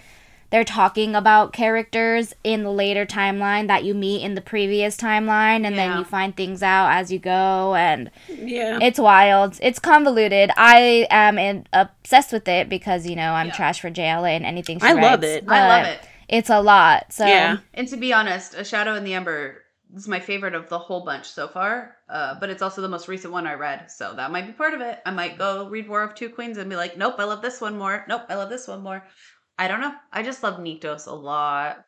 they're 0.49 0.63
talking 0.63 1.15
about 1.15 1.51
characters 1.53 2.33
in 2.43 2.63
the 2.63 2.71
later 2.71 3.05
timeline 3.05 3.67
that 3.67 3.83
you 3.83 3.93
meet 3.93 4.21
in 4.23 4.35
the 4.35 4.41
previous 4.41 4.95
timeline, 4.95 5.65
and 5.65 5.77
then 5.77 5.97
you 5.97 6.03
find 6.05 6.35
things 6.35 6.63
out 6.63 6.91
as 6.91 7.11
you 7.11 7.19
go 7.19 7.75
and. 7.75 8.09
yeah. 8.29 8.79
It's 8.81 8.99
wild. 8.99 9.59
It's 9.61 9.79
convoluted. 9.79 10.51
I 10.55 11.07
am 11.09 11.37
in, 11.37 11.67
obsessed 11.73 12.31
with 12.31 12.47
it 12.47 12.69
because 12.69 13.05
you 13.05 13.15
know 13.15 13.33
I'm 13.33 13.47
Yeah. 13.47 13.53
trash 13.53 13.81
for 13.81 13.89
JLA 13.91 14.31
and 14.35 14.45
anything 14.45 14.79
she 14.79 14.85
I 14.87 14.93
love 14.93 15.21
writes, 15.21 15.25
it. 15.25 15.43
I 15.47 15.67
love 15.67 15.83
but 15.83 15.91
it. 15.91 15.99
It's 16.29 16.49
a 16.49 16.61
lot. 16.61 17.11
So 17.13 17.25
Yeah. 17.25 17.57
And 17.73 17.87
to 17.89 17.97
be 17.97 18.13
honest, 18.13 18.53
A 18.53 18.63
Shadow 18.63 18.95
in 18.95 19.03
the 19.03 19.13
Ember 19.13 19.63
is 19.95 20.07
my 20.07 20.19
favorite 20.19 20.53
of 20.55 20.67
the 20.67 20.77
whole 20.79 21.05
bunch 21.05 21.25
so 21.25 21.47
far. 21.47 21.95
Uh, 22.09 22.35
but 22.39 22.49
it's 22.49 22.61
also 22.61 22.81
the 22.81 22.89
most 22.89 23.07
recent 23.07 23.31
one 23.33 23.47
I 23.47 23.53
read, 23.53 23.89
so 23.91 24.13
that 24.15 24.31
might 24.31 24.45
be 24.45 24.51
part 24.53 24.73
of 24.73 24.81
it. 24.81 24.99
I 25.05 25.11
might 25.11 25.37
go 25.37 25.67
read 25.69 25.87
War 25.89 26.03
of 26.03 26.15
Two 26.15 26.29
Queens 26.29 26.57
and 26.57 26.69
be 26.69 26.75
like, 26.75 26.97
nope, 26.97 27.15
I 27.17 27.23
love 27.25 27.41
this 27.41 27.59
one 27.61 27.77
more. 27.77 28.05
Nope, 28.07 28.23
I 28.29 28.35
love 28.35 28.49
this 28.49 28.67
one 28.67 28.81
more. 28.81 29.03
I 29.57 29.67
don't 29.67 29.81
know. 29.81 29.93
I 30.11 30.23
just 30.23 30.43
love 30.43 30.59
Nyktos 30.59 31.07
a 31.07 31.13
lot. 31.13 31.83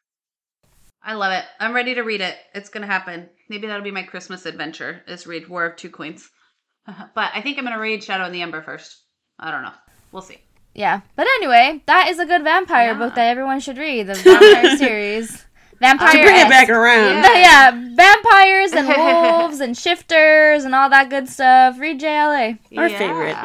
I 1.04 1.14
love 1.14 1.32
it. 1.34 1.46
I'm 1.60 1.74
ready 1.74 1.96
to 1.96 2.02
read 2.02 2.22
it. 2.22 2.36
It's 2.54 2.70
gonna 2.70 2.88
happen. 2.88 3.30
Maybe 3.50 3.68
that'll 3.68 3.84
be 3.84 3.92
my 3.92 4.04
Christmas 4.04 4.46
adventure. 4.46 5.02
Is 5.08 5.28
read 5.28 5.48
War 5.48 5.66
of 5.66 5.76
Two 5.78 5.90
Queens. 5.90 6.30
but 6.88 7.32
I 7.34 7.42
think 7.42 7.58
I'm 7.58 7.64
gonna 7.64 7.80
read 7.80 8.04
Shadow 8.04 8.26
in 8.26 8.32
the 8.32 8.42
Ember 8.42 8.62
first. 8.62 9.04
I 9.40 9.52
don't 9.52 9.64
know. 9.64 9.72
We'll 10.12 10.22
see. 10.22 10.40
Yeah. 10.74 11.02
But 11.16 11.28
anyway, 11.38 11.82
that 11.86 12.10
is 12.10 12.20
a 12.20 12.26
good 12.26 12.44
vampire 12.44 12.92
Yeah. 12.92 12.98
book 12.98 13.16
that 13.16 13.28
everyone 13.28 13.60
should 13.60 13.78
read. 13.78 14.08
The 14.08 14.14
vampire 14.16 14.78
series. 14.78 15.46
Vampire. 15.80 16.12
to 16.12 16.24
bring 16.24 16.36
it 16.36 16.50
back 16.50 16.70
around. 16.70 17.24
Yeah. 17.24 17.72
Yeah, 17.72 17.96
vampires 17.96 18.74
and 18.74 18.88
wolves 18.98 19.62
and 19.62 19.78
shifters 19.78 20.66
and 20.66 20.76
all 20.76 20.90
that 20.90 21.10
good 21.10 21.30
stuff. 21.30 21.80
Read 21.80 22.02
JLA. 22.02 22.60
Our 22.78 22.90
favorite. 22.90 23.36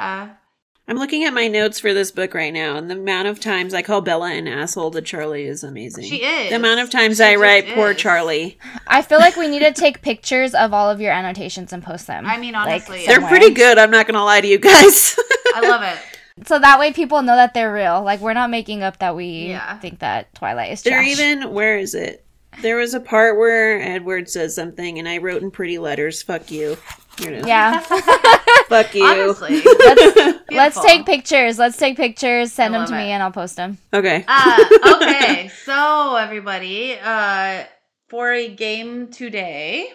I'm 0.87 0.99
looking 0.99 1.25
at 1.25 1.33
my 1.33 1.49
notes 1.49 1.81
for 1.81 1.95
this 1.95 2.11
book 2.11 2.35
right 2.35 2.53
now, 2.53 2.77
and 2.77 2.91
the 2.91 2.95
amount 2.95 3.27
of 3.29 3.41
times 3.41 3.73
I 3.73 3.81
call 3.81 4.03
Bella 4.03 4.31
an 4.33 4.47
asshole 4.47 4.91
to 4.91 5.01
Charlie 5.01 5.45
is 5.45 5.65
amazing. 5.65 6.05
She 6.05 6.17
is. 6.23 6.51
The 6.51 6.57
amount 6.57 6.81
of 6.81 6.91
times 6.91 7.17
She 7.17 7.25
I 7.25 7.33
just 7.33 7.43
write 7.43 7.67
poor. 7.69 7.95
Charlie. 7.95 8.59
I 8.87 9.01
feel 9.01 9.19
like 9.19 9.37
we 9.37 9.49
need 9.49 9.61
to 9.61 9.73
take 9.73 10.03
pictures 10.03 10.55
of 10.55 10.75
all 10.75 10.91
of 10.91 11.01
your 11.01 11.11
annotations 11.13 11.73
and 11.73 11.83
post 11.83 12.07
them. 12.07 12.27
I 12.27 12.37
mean, 12.37 12.53
Like, 12.53 12.67
honestly, 12.69 13.07
They're 13.07 13.15
somewhere. 13.15 13.31
pretty 13.31 13.55
good. 13.55 13.79
I'm 13.79 13.91
not 13.91 14.07
gonna 14.07 14.23
lie 14.25 14.43
to 14.43 14.47
you 14.47 14.59
guys. 14.59 15.19
I 15.55 15.61
love 15.69 15.83
it. 15.83 15.99
So 16.49 16.59
that 16.59 16.81
way 16.81 16.93
people 16.93 17.23
know 17.23 17.37
that 17.37 17.55
they're 17.55 17.73
real. 17.73 18.03
Like 18.03 18.19
we're 18.19 18.33
not 18.35 18.51
making 18.51 18.83
up 18.83 18.99
that 18.99 19.15
we 19.15 19.51
Yeah. 19.51 19.79
think 19.79 20.01
that 20.01 20.35
Twilight 20.35 20.73
is 20.73 20.83
They're 20.83 20.95
trash. 21.01 21.07
even. 21.13 21.53
Where 21.55 21.79
is 21.79 21.95
it? 21.95 22.27
There 22.61 22.75
was 22.77 22.93
a 22.93 22.99
part 22.99 23.39
where 23.39 23.81
Edward 23.81 24.29
says 24.29 24.53
something, 24.53 24.99
and 24.99 25.09
I 25.09 25.19
wrote 25.19 25.43
in 25.43 25.53
pretty 25.53 25.79
letters, 25.79 26.23
"Fuck 26.23 26.51
you." 26.51 26.77
Here 27.19 27.33
it 27.33 27.41
is. 27.41 27.47
Yeah. 27.47 27.79
Fuck 28.69 28.95
you. 28.95 29.05
Honestly, 29.05 29.63
let's 29.79 30.39
let's 30.51 30.81
take 30.85 31.07
pictures. 31.07 31.59
Let's 31.59 31.77
take 31.77 31.97
pictures. 31.97 32.53
Send 32.53 32.75
them 32.75 32.81
love 32.81 32.89
to 32.91 32.97
me 32.97 33.11
and 33.11 33.23
I'll 33.23 33.31
post 33.31 33.57
them. 33.57 33.79
Okay. 33.93 34.25
uh, 34.27 34.65
okay, 34.97 35.49
so 35.65 36.17
everybody, 36.17 36.99
uh, 37.03 37.65
for 38.09 38.33
a 38.33 38.49
game 38.49 39.09
today, 39.09 39.89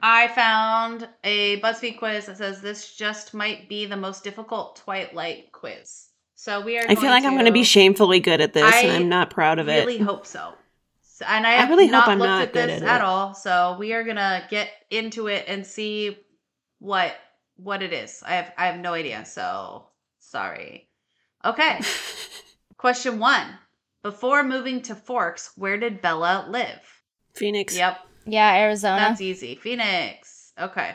I 0.00 0.28
found 0.28 1.08
a 1.24 1.60
BuzzFeed 1.60 1.98
quiz 1.98 2.26
that 2.26 2.36
says 2.38 2.60
this 2.60 2.94
just 2.96 3.34
might 3.34 3.68
be 3.68 3.86
the 3.86 3.96
most 3.96 4.24
difficult 4.24 4.76
Twilight 4.76 5.52
quiz. 5.52 6.08
So 6.34 6.60
we 6.60 6.76
are. 6.78 6.84
I 6.88 6.96
feel 6.96 7.10
like 7.10 7.24
I'm 7.24 7.34
going 7.34 7.46
to 7.46 7.52
be 7.52 7.64
shamefully 7.64 8.18
good 8.20 8.40
at 8.40 8.52
this, 8.52 8.64
and 8.64 8.92
I 8.92 8.96
I'm 8.96 9.08
not 9.08 9.30
proud 9.30 9.58
of 9.58 9.68
it. 9.68 9.82
I 9.82 9.84
really 9.84 9.98
hope 9.98 10.26
so. 10.26 10.52
So- 11.02 11.24
And 11.28 11.46
I 11.46 11.50
I 11.50 11.54
have 11.54 11.70
really 11.70 11.86
hope 11.86 11.92
not 11.92 12.08
I'm 12.08 12.18
looked 12.18 12.28
not 12.28 12.42
at 12.42 12.52
good 12.52 12.68
this 12.68 12.82
at 12.82 12.88
at, 12.88 13.00
all. 13.00 13.32
So 13.34 13.76
we 13.78 13.92
are 13.92 14.02
gonna 14.02 14.44
get 14.50 14.68
into 14.90 15.28
it 15.28 15.44
and 15.46 15.64
see 15.64 16.18
what 16.82 17.14
what 17.56 17.82
it 17.82 17.92
is. 17.92 18.22
I 18.26 18.34
have 18.34 18.52
I 18.58 18.66
have 18.66 18.80
no 18.80 18.92
idea. 18.94 19.24
So 19.24 19.86
sorry. 20.18 20.88
Okay. 21.44 21.80
Question 22.76 23.18
one. 23.18 23.46
Before 24.02 24.42
moving 24.42 24.82
to 24.82 24.96
Forks, 24.96 25.52
where 25.56 25.78
did 25.78 26.02
Bella 26.02 26.46
live? 26.48 26.82
Phoenix. 27.34 27.76
Yep, 27.76 27.98
Yeah, 28.26 28.52
Arizona. 28.56 28.96
that's 28.96 29.20
easy. 29.20 29.54
Phoenix. 29.54 30.52
Okay. 30.58 30.90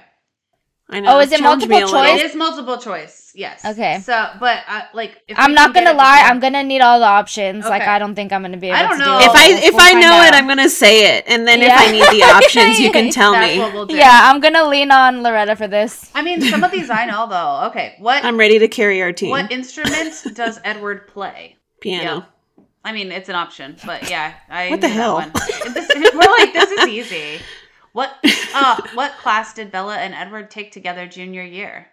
I 0.89 1.01
know. 1.01 1.17
Oh, 1.17 1.19
is 1.19 1.31
it 1.33 1.41
multiple 1.41 1.77
a 1.77 1.83
little. 1.83 2.01
It 2.03 2.23
is 2.23 2.33
multiple 2.33 2.77
choice. 2.77 3.33
Yes. 3.35 3.65
Okay. 3.65 3.99
So, 3.99 4.29
but 4.39 4.63
uh, 4.67 4.81
like, 4.93 5.21
if 5.27 5.37
I'm 5.37 5.53
not 5.53 5.73
gonna 5.73 5.93
lie. 5.93 6.23
I'm 6.25 6.39
gonna 6.39 6.63
need 6.63 6.79
all 6.79 6.99
the 6.99 7.05
options. 7.05 7.65
Like 7.65 7.81
I 7.81 7.99
don't 7.99 8.15
think 8.15 8.31
I'm 8.31 8.41
gonna 8.41 8.55
be 8.57 8.67
able 8.67 8.77
I 8.77 8.81
don't 8.83 8.91
to 8.93 9.05
know. 9.05 9.19
do 9.19 9.25
it. 9.25 9.27
If 9.29 9.35
I 9.35 9.47
if 9.67 9.73
we'll 9.73 9.81
I 9.81 9.89
find 9.91 9.99
know 9.99 10.21
it, 10.21 10.27
out. 10.27 10.33
I'm 10.35 10.47
gonna 10.47 10.69
say 10.69 11.17
it, 11.17 11.25
and 11.27 11.45
then 11.45 11.59
Yeah. 11.59 11.75
if 11.75 11.79
I 11.79 11.91
need 11.91 12.19
the 12.21 12.23
options, 12.35 12.79
you 12.79 12.91
can 12.91 13.11
tell 13.11 13.33
That's 13.33 13.53
me. 13.53 13.59
what 13.59 13.73
we'll 13.73 13.85
do. 13.85 13.95
Yeah, 13.95 14.21
I'm 14.31 14.39
gonna 14.39 14.67
lean 14.67 14.91
on 14.91 15.23
Loretta 15.23 15.55
for 15.57 15.67
this. 15.67 16.09
I 16.15 16.21
mean, 16.21 16.41
some 16.41 16.63
of 16.63 16.71
these 16.71 16.89
I 16.89 17.05
know 17.05 17.27
though. 17.27 17.67
Okay. 17.69 17.95
What 17.99 18.23
I'm 18.23 18.37
ready 18.37 18.57
to 18.59 18.67
carry 18.69 19.01
our 19.01 19.11
team. 19.11 19.29
What 19.31 19.51
instrument 19.51 20.23
does 20.33 20.59
Edward 20.63 21.07
play? 21.09 21.57
Piano. 21.81 22.25
I 22.85 22.93
mean, 22.93 23.11
it's 23.11 23.27
an 23.27 23.35
option, 23.35 23.75
but 23.85 24.09
yeah, 24.09 24.33
I. 24.49 24.69
What 24.69 24.79
the 24.79 24.87
knew 24.87 24.93
that 24.93 24.99
hell? 25.01 25.15
one. 25.15 25.31
This, 25.73 25.89
we're 26.13 26.37
like, 26.39 26.53
this 26.53 26.71
is 26.71 26.87
easy. 26.87 27.39
What? 27.97 28.15
Uh, 28.53 28.79
what 28.93 29.17
class 29.17 29.55
did 29.55 29.71
Bella 29.71 29.97
and 29.97 30.13
Edward 30.13 30.51
take 30.51 30.71
together 30.71 31.07
junior 31.07 31.41
year? 31.41 31.87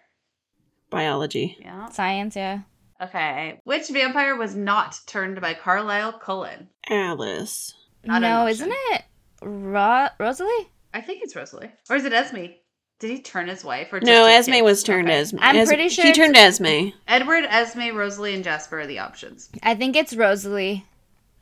Biology. 0.91 1.57
Yeah. 1.59 1.89
Science, 1.89 2.35
yeah. 2.35 2.59
Okay. 3.01 3.59
Which 3.63 3.89
vampire 3.89 4.35
was 4.35 4.55
not 4.55 4.99
turned 5.07 5.41
by 5.41 5.55
Carlisle 5.55 6.19
Cullen? 6.19 6.69
Alice. 6.87 7.73
Not 8.03 8.21
no, 8.21 8.45
isn't 8.45 8.71
it 8.71 9.01
Ro- 9.41 10.09
Rosalie? 10.19 10.69
I 10.93 11.01
think 11.01 11.23
it's 11.23 11.35
Rosalie, 11.35 11.71
or 11.89 11.95
is 11.95 12.05
it 12.05 12.13
Esme? 12.13 12.51
Did 12.99 13.09
he 13.09 13.19
turn 13.23 13.47
his 13.47 13.65
wife 13.65 13.91
or 13.91 13.99
just 13.99 14.05
No, 14.07 14.27
Esme 14.27 14.51
kid? 14.51 14.61
was 14.61 14.83
turned 14.83 15.07
Okay. 15.09 15.17
Esme. 15.21 15.37
I'm 15.41 15.55
Es- 15.55 15.67
pretty 15.67 15.89
sure 15.89 16.05
he 16.05 16.13
turned 16.13 16.37
Esme. 16.37 16.89
Edward, 17.07 17.45
Esme, 17.45 17.95
Rosalie, 17.95 18.35
and 18.35 18.43
Jasper 18.43 18.81
are 18.81 18.87
the 18.87 18.99
options. 18.99 19.49
I 19.63 19.73
think 19.73 19.95
it's 19.95 20.15
Rosalie. 20.15 20.85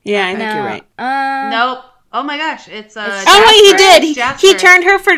Yeah, 0.04 0.26
I 0.26 0.36
think 0.36 0.40
no. 0.40 0.56
you're 0.56 0.64
right. 0.64 0.84
Uh, 0.98 1.50
Nope. 1.50 1.86
Oh 2.14 2.24
my 2.24 2.38
gosh, 2.38 2.68
it's 2.68 2.96
uh. 2.96 3.10
It's 3.10 3.26
Oh 3.28 3.44
wait, 3.46 3.72
he 3.72 3.78
did. 3.78 4.04
He, 4.04 4.14
Jasper. 4.14 4.48
he 4.48 4.54
turned 4.56 4.84
her 4.84 5.00
for. 5.00 5.12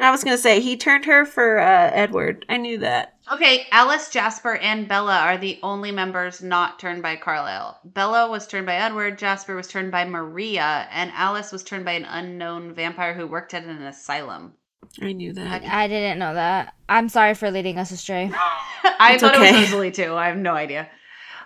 I 0.00 0.10
was 0.10 0.24
gonna 0.24 0.38
say 0.38 0.60
he 0.60 0.76
turned 0.76 1.04
her 1.04 1.24
for 1.24 1.58
uh, 1.58 1.90
Edward. 1.92 2.44
I 2.48 2.56
knew 2.56 2.78
that. 2.78 3.14
Okay, 3.32 3.68
Alice, 3.70 4.10
Jasper, 4.10 4.56
and 4.56 4.88
Bella 4.88 5.16
are 5.20 5.38
the 5.38 5.60
only 5.62 5.92
members 5.92 6.42
not 6.42 6.80
turned 6.80 7.00
by 7.00 7.14
Carlisle. 7.14 7.78
Bella 7.84 8.28
was 8.28 8.48
turned 8.48 8.66
by 8.66 8.74
Edward, 8.74 9.18
Jasper 9.18 9.54
was 9.54 9.68
turned 9.68 9.92
by 9.92 10.04
Maria, 10.04 10.88
and 10.90 11.12
Alice 11.14 11.52
was 11.52 11.62
turned 11.62 11.84
by 11.84 11.92
an 11.92 12.06
unknown 12.06 12.74
vampire 12.74 13.14
who 13.14 13.28
worked 13.28 13.54
at 13.54 13.62
an 13.62 13.82
asylum. 13.82 14.54
I 15.00 15.12
knew 15.12 15.32
that. 15.34 15.62
I 15.62 15.86
didn't 15.86 16.18
know 16.18 16.34
that. 16.34 16.74
I'm 16.88 17.08
sorry 17.08 17.34
for 17.34 17.52
leading 17.52 17.78
us 17.78 17.92
astray. 17.92 18.32
I 18.82 19.12
It's 19.12 19.22
thought 19.22 19.36
it 19.36 19.40
was 19.40 19.52
Rosalie 19.52 19.92
too. 19.92 20.14
I 20.14 20.26
have 20.26 20.36
no 20.36 20.54
idea. 20.54 20.88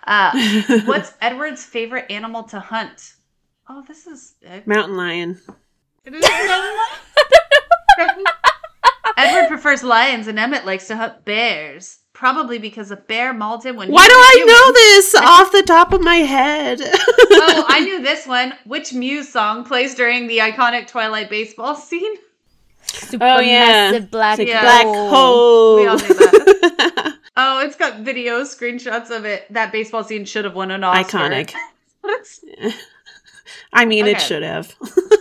Uh, 0.07 0.31
what's 0.85 1.13
Edward's 1.21 1.63
favorite 1.63 2.09
animal 2.09 2.43
to 2.45 2.59
hunt? 2.59 3.14
Oh, 3.67 3.83
this 3.87 4.05
is. 4.07 4.35
Mountain 4.65 4.95
lion. 4.97 5.39
It 6.05 6.13
is 6.13 6.21
mountain 6.23 6.77
lion. 6.77 8.25
Edward 9.17 9.47
prefers 9.47 9.81
lions, 9.83 10.27
and 10.27 10.37
Emmett 10.37 10.65
likes 10.65 10.87
to 10.87 10.97
hunt 10.97 11.23
bears. 11.25 11.99
Probably 12.13 12.59
because 12.59 12.91
a 12.91 12.95
bear 12.95 13.33
mauled 13.33 13.65
him 13.65 13.75
when. 13.75 13.87
he 13.89 13.93
Why 13.93 14.07
do 14.07 14.13
was 14.13 14.17
a 14.17 14.29
I 14.29 14.33
human. 14.37 14.53
know 14.53 14.71
this 14.73 15.15
off 15.15 15.51
the 15.51 15.63
top 15.63 15.91
of 15.93 16.01
my 16.01 16.15
head? 16.17 16.79
oh, 16.81 17.65
I 17.67 17.79
knew 17.83 18.01
this 18.01 18.25
one. 18.25 18.53
Which 18.65 18.93
Muse 18.93 19.27
song 19.31 19.65
plays 19.65 19.95
during 19.95 20.27
the 20.27 20.37
iconic 20.39 20.87
Twilight 20.87 21.29
baseball 21.29 21.75
scene? 21.75 22.15
Oh, 23.19 23.39
yeah. 23.41 23.91
Supermassive 23.93 24.11
black, 24.11 24.39
Yeah. 24.39 24.61
Black 24.61 24.85
hole. 24.85 25.09
hole. 25.09 25.75
We 25.75 25.87
all 25.87 25.97
knew 25.97 26.07
that. 26.13 27.11
Oh, 27.37 27.59
it's 27.65 27.75
got 27.75 27.99
video 27.99 28.43
screenshots 28.43 29.09
of 29.11 29.25
it. 29.25 29.51
That 29.51 29.73
baseball 29.73 30.05
scene 30.05 30.23
should 30.23 30.45
have 30.45 30.55
won 30.55 30.71
an 30.71 30.85
Oscar. 30.85 31.17
Iconic. 31.17 31.53
I 33.75 33.85
mean, 33.85 34.07
it 34.07 34.19
should 34.21 34.43
have. 34.43 34.73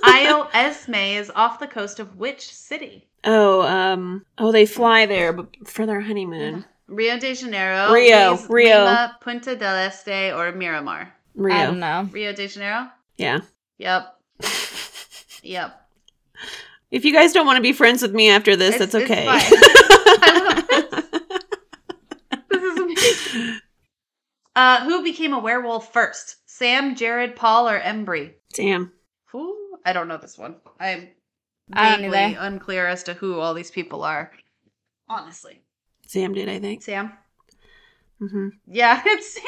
Isle 0.04 0.48
Esme 0.54 0.94
is 0.94 1.30
off 1.34 1.58
the 1.58 1.66
coast 1.66 1.98
of 2.00 2.16
which 2.16 2.52
city? 2.52 3.08
oh, 3.24 3.62
um, 3.62 4.24
oh, 4.38 4.52
they 4.52 4.66
fly 4.66 5.06
there 5.06 5.36
for 5.66 5.86
their 5.86 6.00
honeymoon. 6.00 6.64
Rio 6.86 7.18
de 7.18 7.34
Janeiro, 7.34 7.90
Rio, 7.92 8.32
Lis- 8.32 8.46
Rio. 8.50 8.78
Lima, 8.84 9.16
Punta 9.20 9.56
del 9.56 9.74
Este, 9.76 10.30
or 10.34 10.52
Miramar? 10.52 11.00
I 11.02 11.08
don't 11.36 11.44
Rio. 11.44 11.70
know. 11.72 12.08
Rio 12.12 12.32
de 12.34 12.46
Janeiro? 12.48 12.88
Yeah. 13.16 13.40
Yep. 13.78 14.14
Yep. 15.46 15.78
If 16.90 17.04
you 17.04 17.12
guys 17.12 17.34
don't 17.34 17.44
want 17.44 17.56
to 17.58 17.62
be 17.62 17.74
friends 17.74 18.00
with 18.00 18.14
me 18.14 18.30
after 18.30 18.56
this, 18.56 18.76
It's- 18.76 18.92
that's 18.92 18.94
it's 18.94 19.10
okay. 19.10 19.26
fine. 19.26 19.40
This. 22.50 22.50
This 22.50 22.62
is 22.62 22.78
amazing. 22.78 23.60
Uh, 24.56 24.84
who 24.84 25.02
became 25.02 25.32
a 25.34 25.38
werewolf 25.38 25.92
first? 25.92 26.36
Sam, 26.46 26.94
Jared, 26.94 27.36
Paul, 27.36 27.68
or 27.68 27.78
Embry? 27.80 28.34
Damn. 28.54 28.92
Ooh, 29.34 29.76
I 29.84 29.92
don't 29.92 30.08
know 30.08 30.16
this 30.16 30.38
one. 30.38 30.56
I'm 30.80 31.08
vaguely 31.68 32.34
unclear 32.34 32.86
as 32.86 33.02
to 33.04 33.14
who 33.14 33.40
all 33.40 33.52
these 33.54 33.70
people 33.70 34.02
are. 34.04 34.30
Honestly, 35.08 35.60
Sam 36.06 36.32
did, 36.32 36.48
I 36.48 36.58
think. 36.60 36.82
Sam. 36.82 37.12
Mm-hmm. 38.22 38.48
Yeah, 38.66 39.02
it's 39.06 39.34
Sam. 39.34 39.42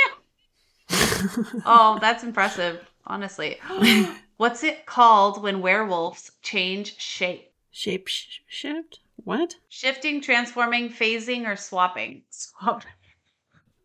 Oh, 1.65 1.99
that's 2.01 2.25
impressive. 2.25 2.81
Honestly, 3.07 3.59
what's 4.37 4.65
it 4.65 4.85
called 4.87 5.43
when 5.43 5.61
werewolves 5.63 6.33
change 6.43 7.01
shape? 7.01 7.51
Shape 7.71 8.09
sh- 8.09 8.41
shift? 8.49 9.01
What? 9.25 9.55
Shifting, 9.69 10.21
transforming, 10.21 10.91
phasing, 10.91 11.47
or 11.47 11.57
swapping? 11.57 12.23
Swap. 12.31 12.85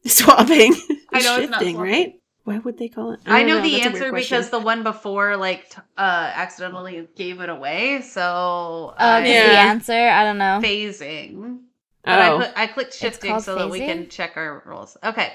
Swapping. 0.06 0.74
I 1.14 1.22
know 1.22 1.38
it's 1.40 1.50
not 1.50 1.60
Shifting, 1.62 1.76
swapping. 1.76 1.78
right? 1.78 2.21
Why 2.44 2.58
would 2.58 2.78
they 2.78 2.88
call 2.90 3.12
it? 3.12 3.20
I 3.28 3.40
don't 3.42 3.50
know 3.50 3.62
the 3.62 3.72
That's 3.72 3.86
answer 3.86 4.12
because 4.12 4.50
the 4.50 4.60
one 4.60 4.82
before 4.84 5.38
like 5.38 5.70
t- 5.70 5.78
uh 5.98 6.32
accidentally 6.34 7.08
gave 7.16 7.40
it 7.40 7.50
away. 7.50 8.02
So 8.02 8.22
Oh, 8.22 8.94
I- 8.98 9.22
is 9.22 9.30
Yeah. 9.30 9.48
the 9.48 9.58
answer? 9.60 9.94
I 9.94 10.24
don't 10.24 10.38
know. 10.40 10.60
phasing. 10.64 11.60
But 12.04 12.20
I 12.20 12.30
Oh, 12.32 12.38
put 12.40 12.52
I 12.58 12.68
clicked 12.68 12.94
shifting 12.96 13.30
called 13.32 13.44
so 13.44 13.56
that 13.56 13.70
we 13.70 13.80
can 13.80 14.10
check 14.10 14.38
our 14.38 14.64
rules. 14.66 14.98
Okay. 15.04 15.32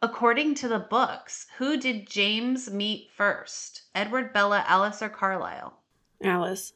According 0.00 0.54
to 0.56 0.68
the 0.68 0.78
books, 0.78 1.46
who 1.58 1.76
did 1.76 2.08
James 2.08 2.70
meet 2.70 3.08
first? 3.16 3.82
Edward, 3.96 4.32
Bella, 4.32 4.64
Alice, 4.68 5.02
or 5.02 5.08
Carlisle? 5.08 5.74
Alice. 6.22 6.72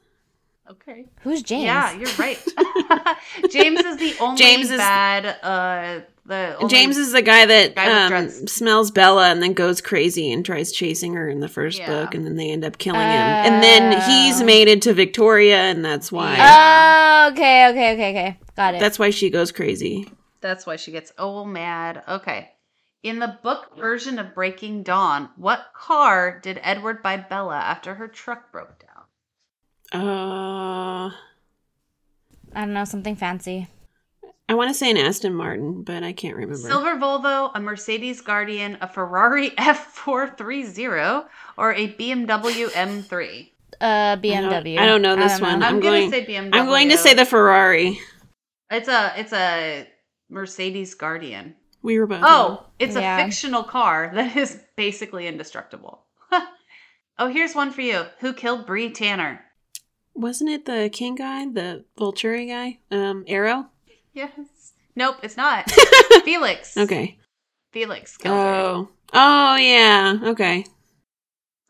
Okay. 0.69 1.07
Who's 1.21 1.43
James? 1.43 1.65
Yeah, 1.67 1.93
you're 1.93 2.11
right. 2.19 2.43
James 3.51 3.79
is 3.81 3.97
the 3.99 4.17
only 4.21 4.39
James 4.39 4.71
is- 4.73 4.79
bad. 4.79 5.27
Uh, 5.41 6.01
the 6.25 6.57
only, 6.57 6.69
James 6.69 6.97
is 6.97 7.13
the 7.13 7.23
guy 7.23 7.47
that 7.47 7.75
Guy 7.75 8.17
um, 8.19 8.29
smells 8.47 8.91
Bella 8.91 9.31
and 9.31 9.43
then 9.43 9.53
goes 9.55 9.81
crazy 9.81 10.33
and 10.33 10.45
tries 10.47 10.71
chasing 10.73 11.15
her 11.15 11.29
in 11.29 11.41
the 11.41 11.49
first 11.49 11.79
Yeah. 11.81 11.87
book, 11.87 12.15
and 12.15 12.25
then 12.25 12.37
they 12.37 12.51
end 12.51 12.65
up 12.65 12.79
killing 12.79 13.01
him. 13.01 13.27
And 13.27 13.63
then 13.63 13.93
he's 14.03 14.41
Oh. 14.41 14.45
mated 14.45 14.83
to 14.83 14.95
Victoria, 14.95 15.57
and 15.59 15.85
that's 15.85 16.13
why. 16.13 16.37
Oh, 16.39 17.33
okay, 17.33 17.69
okay, 17.71 17.93
okay, 17.95 18.11
okay. 18.11 18.39
Got 18.57 18.75
it. 18.75 18.81
That's 18.81 18.99
why 18.99 19.11
she 19.11 19.31
goes 19.31 19.51
crazy. 19.53 20.09
That's 20.41 20.67
why 20.67 20.77
she 20.77 20.93
gets 20.93 21.13
oh 21.19 21.45
mad. 21.45 22.03
Okay. 22.09 22.51
In 23.03 23.19
the 23.19 23.37
book 23.43 23.77
version 23.77 24.21
of 24.21 24.33
Breaking 24.35 24.85
Dawn, 24.85 25.31
what 25.37 25.67
car 25.75 26.39
did 26.41 26.61
Edward 26.63 27.03
buy 27.03 27.17
Bella 27.17 27.57
after 27.57 27.95
her 27.97 28.07
truck 28.07 28.53
broke 28.53 28.79
down? 28.79 30.01
Uh, 30.01 31.09
I 32.55 32.61
don't 32.61 32.73
know, 32.73 32.85
something 32.85 33.17
fancy. 33.17 33.67
I 34.53 34.55
want 34.55 34.69
to 34.69 34.75
say 34.75 34.91
an 34.91 34.99
Aston 34.99 35.33
Martin, 35.33 35.83
but 35.83 36.03
I 36.03 36.13
can't 36.13 36.37
remember. 36.37 36.69
Silver 36.69 36.97
Volvo, 36.97 37.51
a 37.55 37.59
Mercedes 37.59 38.21
Guardian, 38.21 38.77
a 38.83 38.87
Ferrari 38.87 39.49
F430, 39.57 41.25
or 41.57 41.73
a 41.73 41.89
BMW 41.95 42.69
M3? 42.69 43.49
Uh, 43.81 44.17
BMW. 44.19 44.79
I 44.79 44.85
don't 44.85 45.01
know 45.01 45.17
this 45.17 45.41
one. 45.41 45.63
I'm, 45.63 45.77
I'm 45.77 45.81
gonna 45.81 46.11
say 46.11 46.27
BMW. 46.27 46.51
I'm 46.53 46.67
going 46.67 46.91
to 46.91 46.99
say 46.99 47.15
the 47.15 47.25
Ferrari. 47.25 47.99
It's 48.71 48.89
a 48.89 49.15
it's 49.17 49.33
a 49.33 49.89
Mercedes 50.29 50.95
Guardian. 50.95 51.55
We 51.81 51.99
were 51.99 52.07
both. 52.07 52.21
Oh, 52.23 52.67
it's 52.79 52.95
Yeah. 52.95 53.21
a 53.21 53.25
fictional 53.25 53.63
car 53.63 54.11
that 54.15 54.37
is 54.37 54.61
basically 54.77 55.27
indestructible. 55.27 56.05
oh, 57.19 57.29
here's 57.29 57.55
one 57.55 57.71
for 57.71 57.81
you. 57.81 58.05
Who 58.21 58.35
killed 58.35 58.67
Bree 58.67 58.91
Tanner? 58.91 59.41
wasn't 60.15 60.51
it 60.51 60.67
the 60.67 60.91
King 60.93 61.15
guy, 61.15 61.47
the 61.47 61.87
Volturi 61.97 62.47
guy? 62.47 62.79
Um, 62.95 63.25
Aro. 63.25 63.69
Yes. 64.15 64.73
Nope, 64.95 65.17
it's 65.23 65.37
not. 65.37 65.71
Felix. 66.25 66.77
Okay. 66.77 67.19
Felix 67.73 68.17
killed 68.17 68.37
her. 68.37 68.41
Oh. 68.55 68.89
Oh 69.15 69.57
yeah. 69.57 70.19
Okay. 70.23 70.65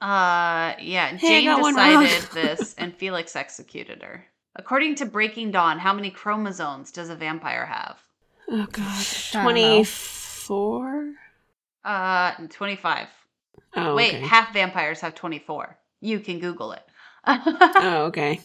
Uh, 0.00 0.74
yeah. 0.80 1.16
Hey, 1.16 1.40
Jane 1.42 1.44
got 1.46 1.60
one 1.60 1.74
wrong. 1.76 2.02
decided 2.04 2.30
this, 2.58 2.74
and 2.76 2.94
Felix 2.96 3.36
executed 3.36 4.02
her. 4.02 4.24
According 4.56 4.96
to 4.96 5.06
Breaking 5.06 5.50
Dawn, 5.52 5.78
how 5.78 5.92
many 5.92 6.10
chromosomes 6.10 6.90
does 6.90 7.08
a 7.08 7.14
vampire 7.14 7.64
have? 7.66 7.98
Oh 8.50 8.66
god. 8.70 8.82
I 8.84 9.04
don't 9.32 9.34
know. 9.34 9.42
Twenty 9.42 9.84
four. 9.84 11.12
Uh, 11.84 12.32
twenty-five. 12.50 13.08
Oh. 13.76 13.94
Wait, 13.94 14.14
Okay. 14.14 14.20
half 14.26 14.52
vampires 14.52 15.00
have 15.00 15.14
twenty-four. 15.14 15.78
You 16.00 16.18
can 16.20 16.40
Google 16.40 16.72
it. 16.72 16.82
oh 17.26 18.04
okay. 18.08 18.40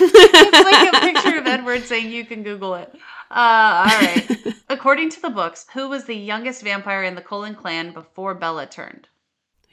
It's 0.00 0.52
like 0.52 0.94
a 0.94 1.00
picture 1.12 1.38
of 1.38 1.46
Edward 1.46 1.84
saying 1.84 2.10
you 2.10 2.24
can 2.24 2.42
Google 2.42 2.74
it. 2.74 2.92
Uh, 3.30 3.34
all 3.34 4.00
right. 4.00 4.36
According 4.68 5.10
to 5.10 5.22
the 5.22 5.30
books, 5.30 5.66
who 5.74 5.88
was 5.88 6.04
the 6.04 6.14
youngest 6.14 6.62
vampire 6.62 7.02
in 7.02 7.14
the 7.14 7.20
Cullen 7.22 7.54
clan 7.54 7.92
before 7.92 8.34
Bella 8.34 8.66
turned? 8.66 9.08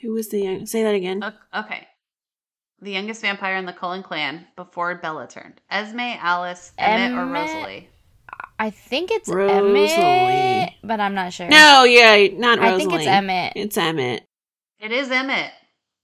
Who 0.01 0.13
was 0.13 0.29
the 0.29 0.41
young? 0.41 0.65
Say 0.65 0.83
that 0.83 0.95
again. 0.95 1.23
O- 1.23 1.59
Okay. 1.61 1.87
The 2.81 2.91
youngest 2.91 3.21
vampire 3.21 3.55
in 3.55 3.65
the 3.65 3.71
Cullen 3.73 4.03
clan 4.03 4.45
before 4.57 4.95
Bella 4.95 5.27
turned. 5.27 5.61
Esme, 5.71 5.99
Alice, 5.99 6.73
Emmett, 6.77 7.17
or 7.17 7.21
Emmett? 7.21 7.53
Rosalie? 7.53 7.89
I 8.59 8.69
think 8.71 9.09
it's 9.11 9.29
Rosalie. 9.29 9.57
Emmett, 9.69 10.73
but 10.83 10.99
I'm 10.99 11.13
not 11.13 11.31
sure. 11.31 11.47
no, 11.47 11.83
yeah, 11.85 12.27
not 12.37 12.59
Rosalie. 12.59 12.73
I 12.73 12.77
think 12.77 12.93
it's 12.93 13.07
Emmett. 13.07 13.53
It's 13.55 13.77
Emmett. 13.77 14.23
It 14.79 14.91
is 14.91 15.09
Emmett. 15.11 15.51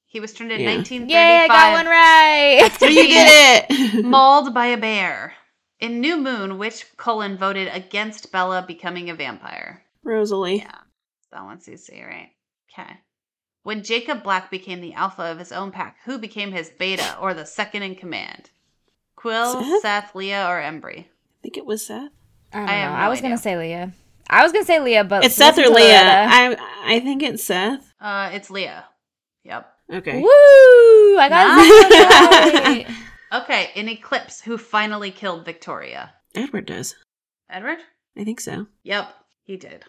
He 0.09 0.19
was 0.19 0.33
turned 0.33 0.51
in 0.51 0.59
Yeah. 0.59 0.75
1935. 0.75 1.09
Yay, 1.09 1.37
I 1.43 1.47
got 1.47 1.71
one 1.73 1.85
right. 1.85 2.71
So 2.79 2.87
you 2.87 3.03
did 3.07 3.27
it. 3.69 4.05
Mauled 4.05 4.53
by 4.53 4.65
a 4.67 4.77
bear. 4.77 5.33
In 5.79 6.01
New 6.01 6.17
Moon, 6.17 6.57
which 6.57 6.85
Cullen 6.97 7.37
voted 7.37 7.69
against 7.71 8.31
Bella 8.33 8.65
becoming 8.67 9.09
a 9.09 9.15
vampire? 9.15 9.83
Rosalie. 10.03 10.57
Yeah, 10.57 10.75
that 11.31 11.43
one's 11.45 11.69
easy, 11.69 12.01
right? 12.01 12.31
Okay. 12.73 12.89
When 13.63 13.83
Jacob 13.83 14.23
Black 14.23 14.49
became 14.51 14.81
the 14.81 14.93
alpha 14.93 15.21
of 15.31 15.37
his 15.39 15.51
own 15.51 15.71
pack, 15.71 15.97
who 16.05 16.17
became 16.17 16.51
his 16.51 16.69
beta 16.69 17.15
or 17.21 17.33
the 17.33 17.45
second 17.45 17.83
in 17.83 17.95
command? 17.95 18.49
Quill, 19.15 19.61
Seth? 19.61 19.81
Seth, 19.81 20.15
Leah, 20.15 20.47
or 20.47 20.59
Embry? 20.59 21.01
I 21.01 21.41
think 21.43 21.55
it 21.57 21.65
was 21.65 21.85
Seth. 21.85 22.09
I, 22.51 22.59
don't 22.59 22.69
I 22.69 22.81
know. 22.81 22.89
no 22.89 22.95
I 22.95 23.07
was 23.09 23.19
idea. 23.19 23.29
gonna 23.29 23.41
say 23.41 23.57
Leah. 23.57 23.93
I 24.29 24.43
was 24.43 24.51
gonna 24.51 24.65
say 24.65 24.79
Leah, 24.79 25.03
but 25.03 25.23
It's 25.23 25.35
Seth 25.35 25.57
or 25.59 25.67
Leah. 25.69 26.01
I 26.29 26.57
I 26.83 26.99
think 26.99 27.21
it's 27.21 27.43
Seth. 27.43 27.93
Uh, 28.01 28.31
it's 28.33 28.49
Leah. 28.49 28.85
Yep. 29.43 29.71
Okay. 29.91 30.19
Woo! 30.21 31.17
I 31.17 31.27
got 31.29 31.47
Nice. 31.57 32.85
it 32.85 32.87
right. 32.87 32.87
Okay, 33.31 33.69
in 33.75 33.87
Eclipse, 33.87 34.41
who 34.41 34.57
finally 34.57 35.11
killed 35.11 35.45
Victoria? 35.45 36.13
Edward 36.33 36.65
does. 36.65 36.95
Edward? 37.47 37.77
I 38.17 38.23
think 38.23 38.39
so. 38.39 38.65
Yep, 38.81 39.07
he 39.43 39.55
did. 39.55 39.85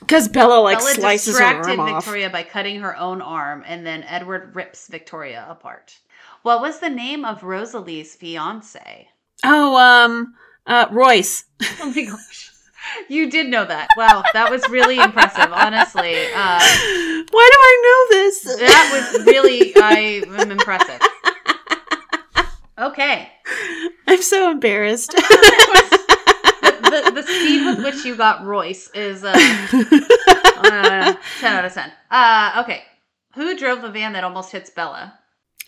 Because 0.00 0.26
Bella 0.26 0.60
like 0.60 0.78
Bella 0.78 0.94
slices 0.94 1.38
her 1.38 1.44
distracted 1.44 1.78
arm 1.78 1.94
off. 1.94 2.02
Victoria 2.04 2.30
by 2.30 2.42
cutting 2.42 2.80
her 2.80 2.96
own 2.96 3.22
arm, 3.22 3.62
and 3.64 3.86
then 3.86 4.02
Edward 4.02 4.56
rips 4.56 4.88
Victoria 4.88 5.46
apart. 5.48 5.96
What 6.42 6.60
was 6.60 6.80
the 6.80 6.90
name 6.90 7.24
of 7.24 7.44
Rosalie's 7.44 8.16
fiance? 8.16 9.08
Oh, 9.44 9.76
um, 9.76 10.34
uh, 10.66 10.86
Royce. 10.90 11.44
Oh 11.80 11.92
my 11.94 12.02
gosh. 12.02 12.50
You 13.08 13.30
did 13.30 13.48
know 13.48 13.64
that. 13.64 13.88
Wow, 13.96 14.22
that 14.32 14.50
was 14.50 14.68
really 14.68 14.98
impressive, 14.98 15.52
honestly. 15.52 16.14
Uh, 16.34 16.60
Why 16.60 17.24
do 17.52 17.58
I 17.60 18.06
know 18.10 18.16
this? 18.18 18.42
that 18.44 18.90
was 19.14 19.26
really, 19.26 19.74
I 19.76 20.22
am 20.26 20.50
impressive. 20.50 21.00
Okay. 22.78 23.28
I'm 24.06 24.22
so 24.22 24.50
embarrassed. 24.50 25.14
The, 26.84 27.02
the, 27.02 27.10
the 27.10 27.22
speed 27.24 27.64
with 27.66 27.82
which 27.84 28.04
you 28.04 28.14
got 28.14 28.44
Royce 28.44 28.88
is 28.94 29.24
uh, 29.24 29.32
uh, 29.34 31.14
10 31.40 31.52
out 31.56 31.64
of 31.64 31.72
10. 31.74 31.92
Uh, 32.10 32.62
okay. 32.62 32.82
Who 33.34 33.56
drove 33.58 33.82
the 33.82 33.90
van 33.90 34.12
that 34.12 34.22
almost 34.22 34.52
hits 34.52 34.70
Bella? 34.70 35.18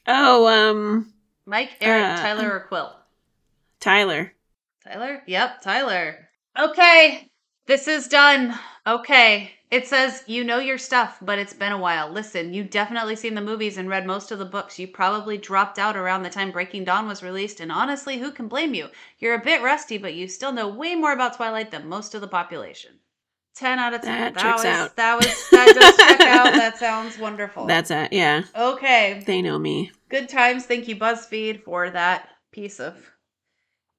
oh, 0.07 0.47
um, 0.47 1.12
Mike, 1.45 1.71
Eric, 1.81 2.05
Uh, 2.19 2.23
Tyler, 2.23 2.53
or 2.53 2.61
Quill? 2.69 2.93
Tyler. 3.81 4.33
Tyler? 4.85 5.23
Yep, 5.27 5.62
Tyler. 5.62 6.29
Okay, 6.59 7.30
this 7.66 7.86
is 7.86 8.09
done. 8.09 8.59
Okay. 8.86 9.52
It 9.68 9.88
says, 9.88 10.22
you 10.28 10.44
know 10.44 10.61
your 10.61 10.78
stuff, 10.78 11.18
but 11.20 11.40
it's 11.40 11.52
been 11.52 11.72
a 11.72 11.78
while. 11.78 12.09
Listen, 12.09 12.54
you 12.54 12.62
definitely 12.62 13.16
seen 13.16 13.34
the 13.34 13.40
movies 13.40 13.78
and 13.78 13.88
read 13.88 14.07
most 14.07 14.30
of 14.30 14.38
the 14.38 14.44
books. 14.44 14.78
You 14.78 14.86
probably 14.86 15.36
dropped 15.38 15.78
out 15.78 15.96
around 15.96 16.22
the 16.22 16.30
time 16.30 16.52
Breaking 16.52 16.84
Dawn 16.84 17.09
was 17.09 17.22
released, 17.22 17.59
and 17.59 17.72
honestly, 17.72 18.18
who 18.18 18.30
can 18.30 18.46
blame 18.46 18.74
you? 18.74 18.88
You're 19.18 19.34
a 19.34 19.44
bit 19.44 19.62
rusty, 19.62 19.98
but 19.98 20.14
you 20.14 20.28
still 20.28 20.52
know 20.52 20.68
way 20.68 20.94
more 20.94 21.12
about 21.12 21.34
Twilight 21.34 21.72
than 21.72 21.88
most 21.88 22.14
of 22.14 22.20
the 22.20 22.28
population. 22.28 22.92
10 23.57 23.78
out 23.80 23.92
of 23.92 24.02
10. 24.02 24.34
That 24.34 24.36
checks 24.36 24.59
was, 24.59 24.64
out. 24.66 24.96
That 24.96 25.16
was, 25.16 25.50
that 25.50 25.74
does 25.74 25.96
check 25.96 26.20
out. 26.20 26.52
That 26.54 26.78
sounds 26.78 27.18
wonderful. 27.18 27.66
That's 27.66 27.90
it. 27.90 28.12
Yeah, 28.12 28.44
okay. 28.54 29.22
they 29.26 29.42
know 29.42 29.59
me. 29.59 29.90
Good 30.09 30.28
times. 30.28 30.64
Thank 30.66 30.86
you, 30.86 30.94
BuzzFeed, 30.94 31.64
for 31.64 31.90
that 31.90 32.28
piece 32.52 32.78
of 32.78 32.96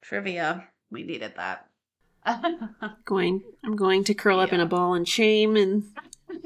trivia. 0.02 0.66
We 0.92 1.04
needed 1.04 1.34
that. 1.36 1.67
Going, 3.06 3.44
I'm 3.64 3.76
going 3.76 4.04
to 4.06 4.14
curl 4.14 4.40
up 4.40 4.54
in 4.54 4.60
a 4.60 4.66
ball 4.66 4.94
in 4.96 5.06
shame, 5.06 5.56
and 5.56 5.84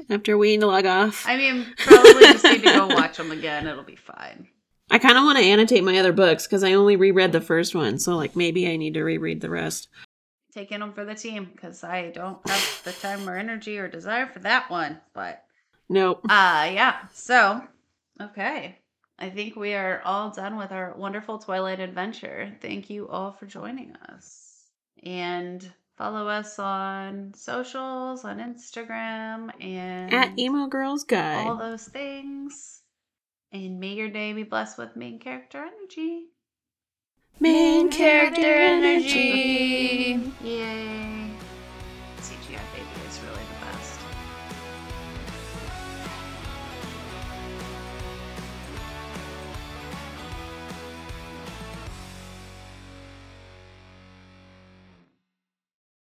after 0.08 0.36
we 0.38 0.58
log 0.58 0.86
off, 0.86 1.26
I 1.26 1.36
mean, 1.36 1.66
probably 1.76 2.22
just 2.22 2.44
need 2.44 2.62
to 2.64 2.72
go 2.72 2.86
watch 2.94 3.16
them 3.16 3.30
again. 3.30 3.66
It'll 3.66 3.82
be 3.82 3.96
fine. 3.96 4.48
I 4.90 4.98
kind 4.98 5.16
of 5.16 5.24
want 5.24 5.38
to 5.38 5.44
annotate 5.44 5.84
my 5.84 5.98
other 5.98 6.12
books 6.12 6.46
because 6.46 6.62
I 6.62 6.74
only 6.74 6.96
reread 6.96 7.32
the 7.32 7.40
first 7.40 7.74
one, 7.74 7.98
so 7.98 8.16
like 8.16 8.36
maybe 8.36 8.70
I 8.70 8.76
need 8.76 8.94
to 8.94 9.02
reread 9.02 9.40
the 9.40 9.50
rest. 9.50 9.88
Taking 10.52 10.80
them 10.80 10.92
for 10.92 11.04
the 11.04 11.14
team 11.14 11.48
because 11.50 11.82
I 11.82 12.10
don't 12.10 12.46
have 12.46 12.80
the 12.84 12.92
time 12.92 13.26
or 13.28 13.36
energy 13.36 13.78
or 13.78 13.88
desire 13.88 14.26
for 14.26 14.40
that 14.40 14.70
one. 14.70 15.00
But 15.14 15.44
Nope. 15.88 16.20
uh 16.28 16.70
yeah. 16.72 16.96
So 17.14 17.62
okay. 18.20 18.78
I 19.18 19.30
think 19.30 19.56
we 19.56 19.72
are 19.72 20.02
all 20.04 20.30
done 20.30 20.56
with 20.58 20.72
our 20.72 20.94
wonderful 20.94 21.38
Twilight 21.38 21.80
adventure. 21.80 22.52
Thank 22.60 22.90
you 22.90 23.08
all 23.08 23.32
for 23.32 23.46
joining 23.46 23.94
us. 24.10 24.41
And 25.02 25.72
follow 25.96 26.28
us 26.28 26.58
on 26.58 27.34
socials, 27.34 28.24
on 28.24 28.38
Instagram, 28.38 29.50
and 29.62 30.12
At 30.14 30.38
Emo 30.38 30.66
Girls 30.66 31.04
Guide. 31.04 31.46
all 31.46 31.56
those 31.56 31.86
things. 31.86 32.82
And 33.52 33.80
may 33.80 33.94
your 33.94 34.08
day 34.08 34.32
be 34.32 34.44
blessed 34.44 34.78
with 34.78 34.96
main 34.96 35.18
character 35.18 35.64
energy. 35.64 36.26
Main 37.40 37.90
Character 37.90 38.54
energy. 38.54 40.20
Yay. 40.44 41.28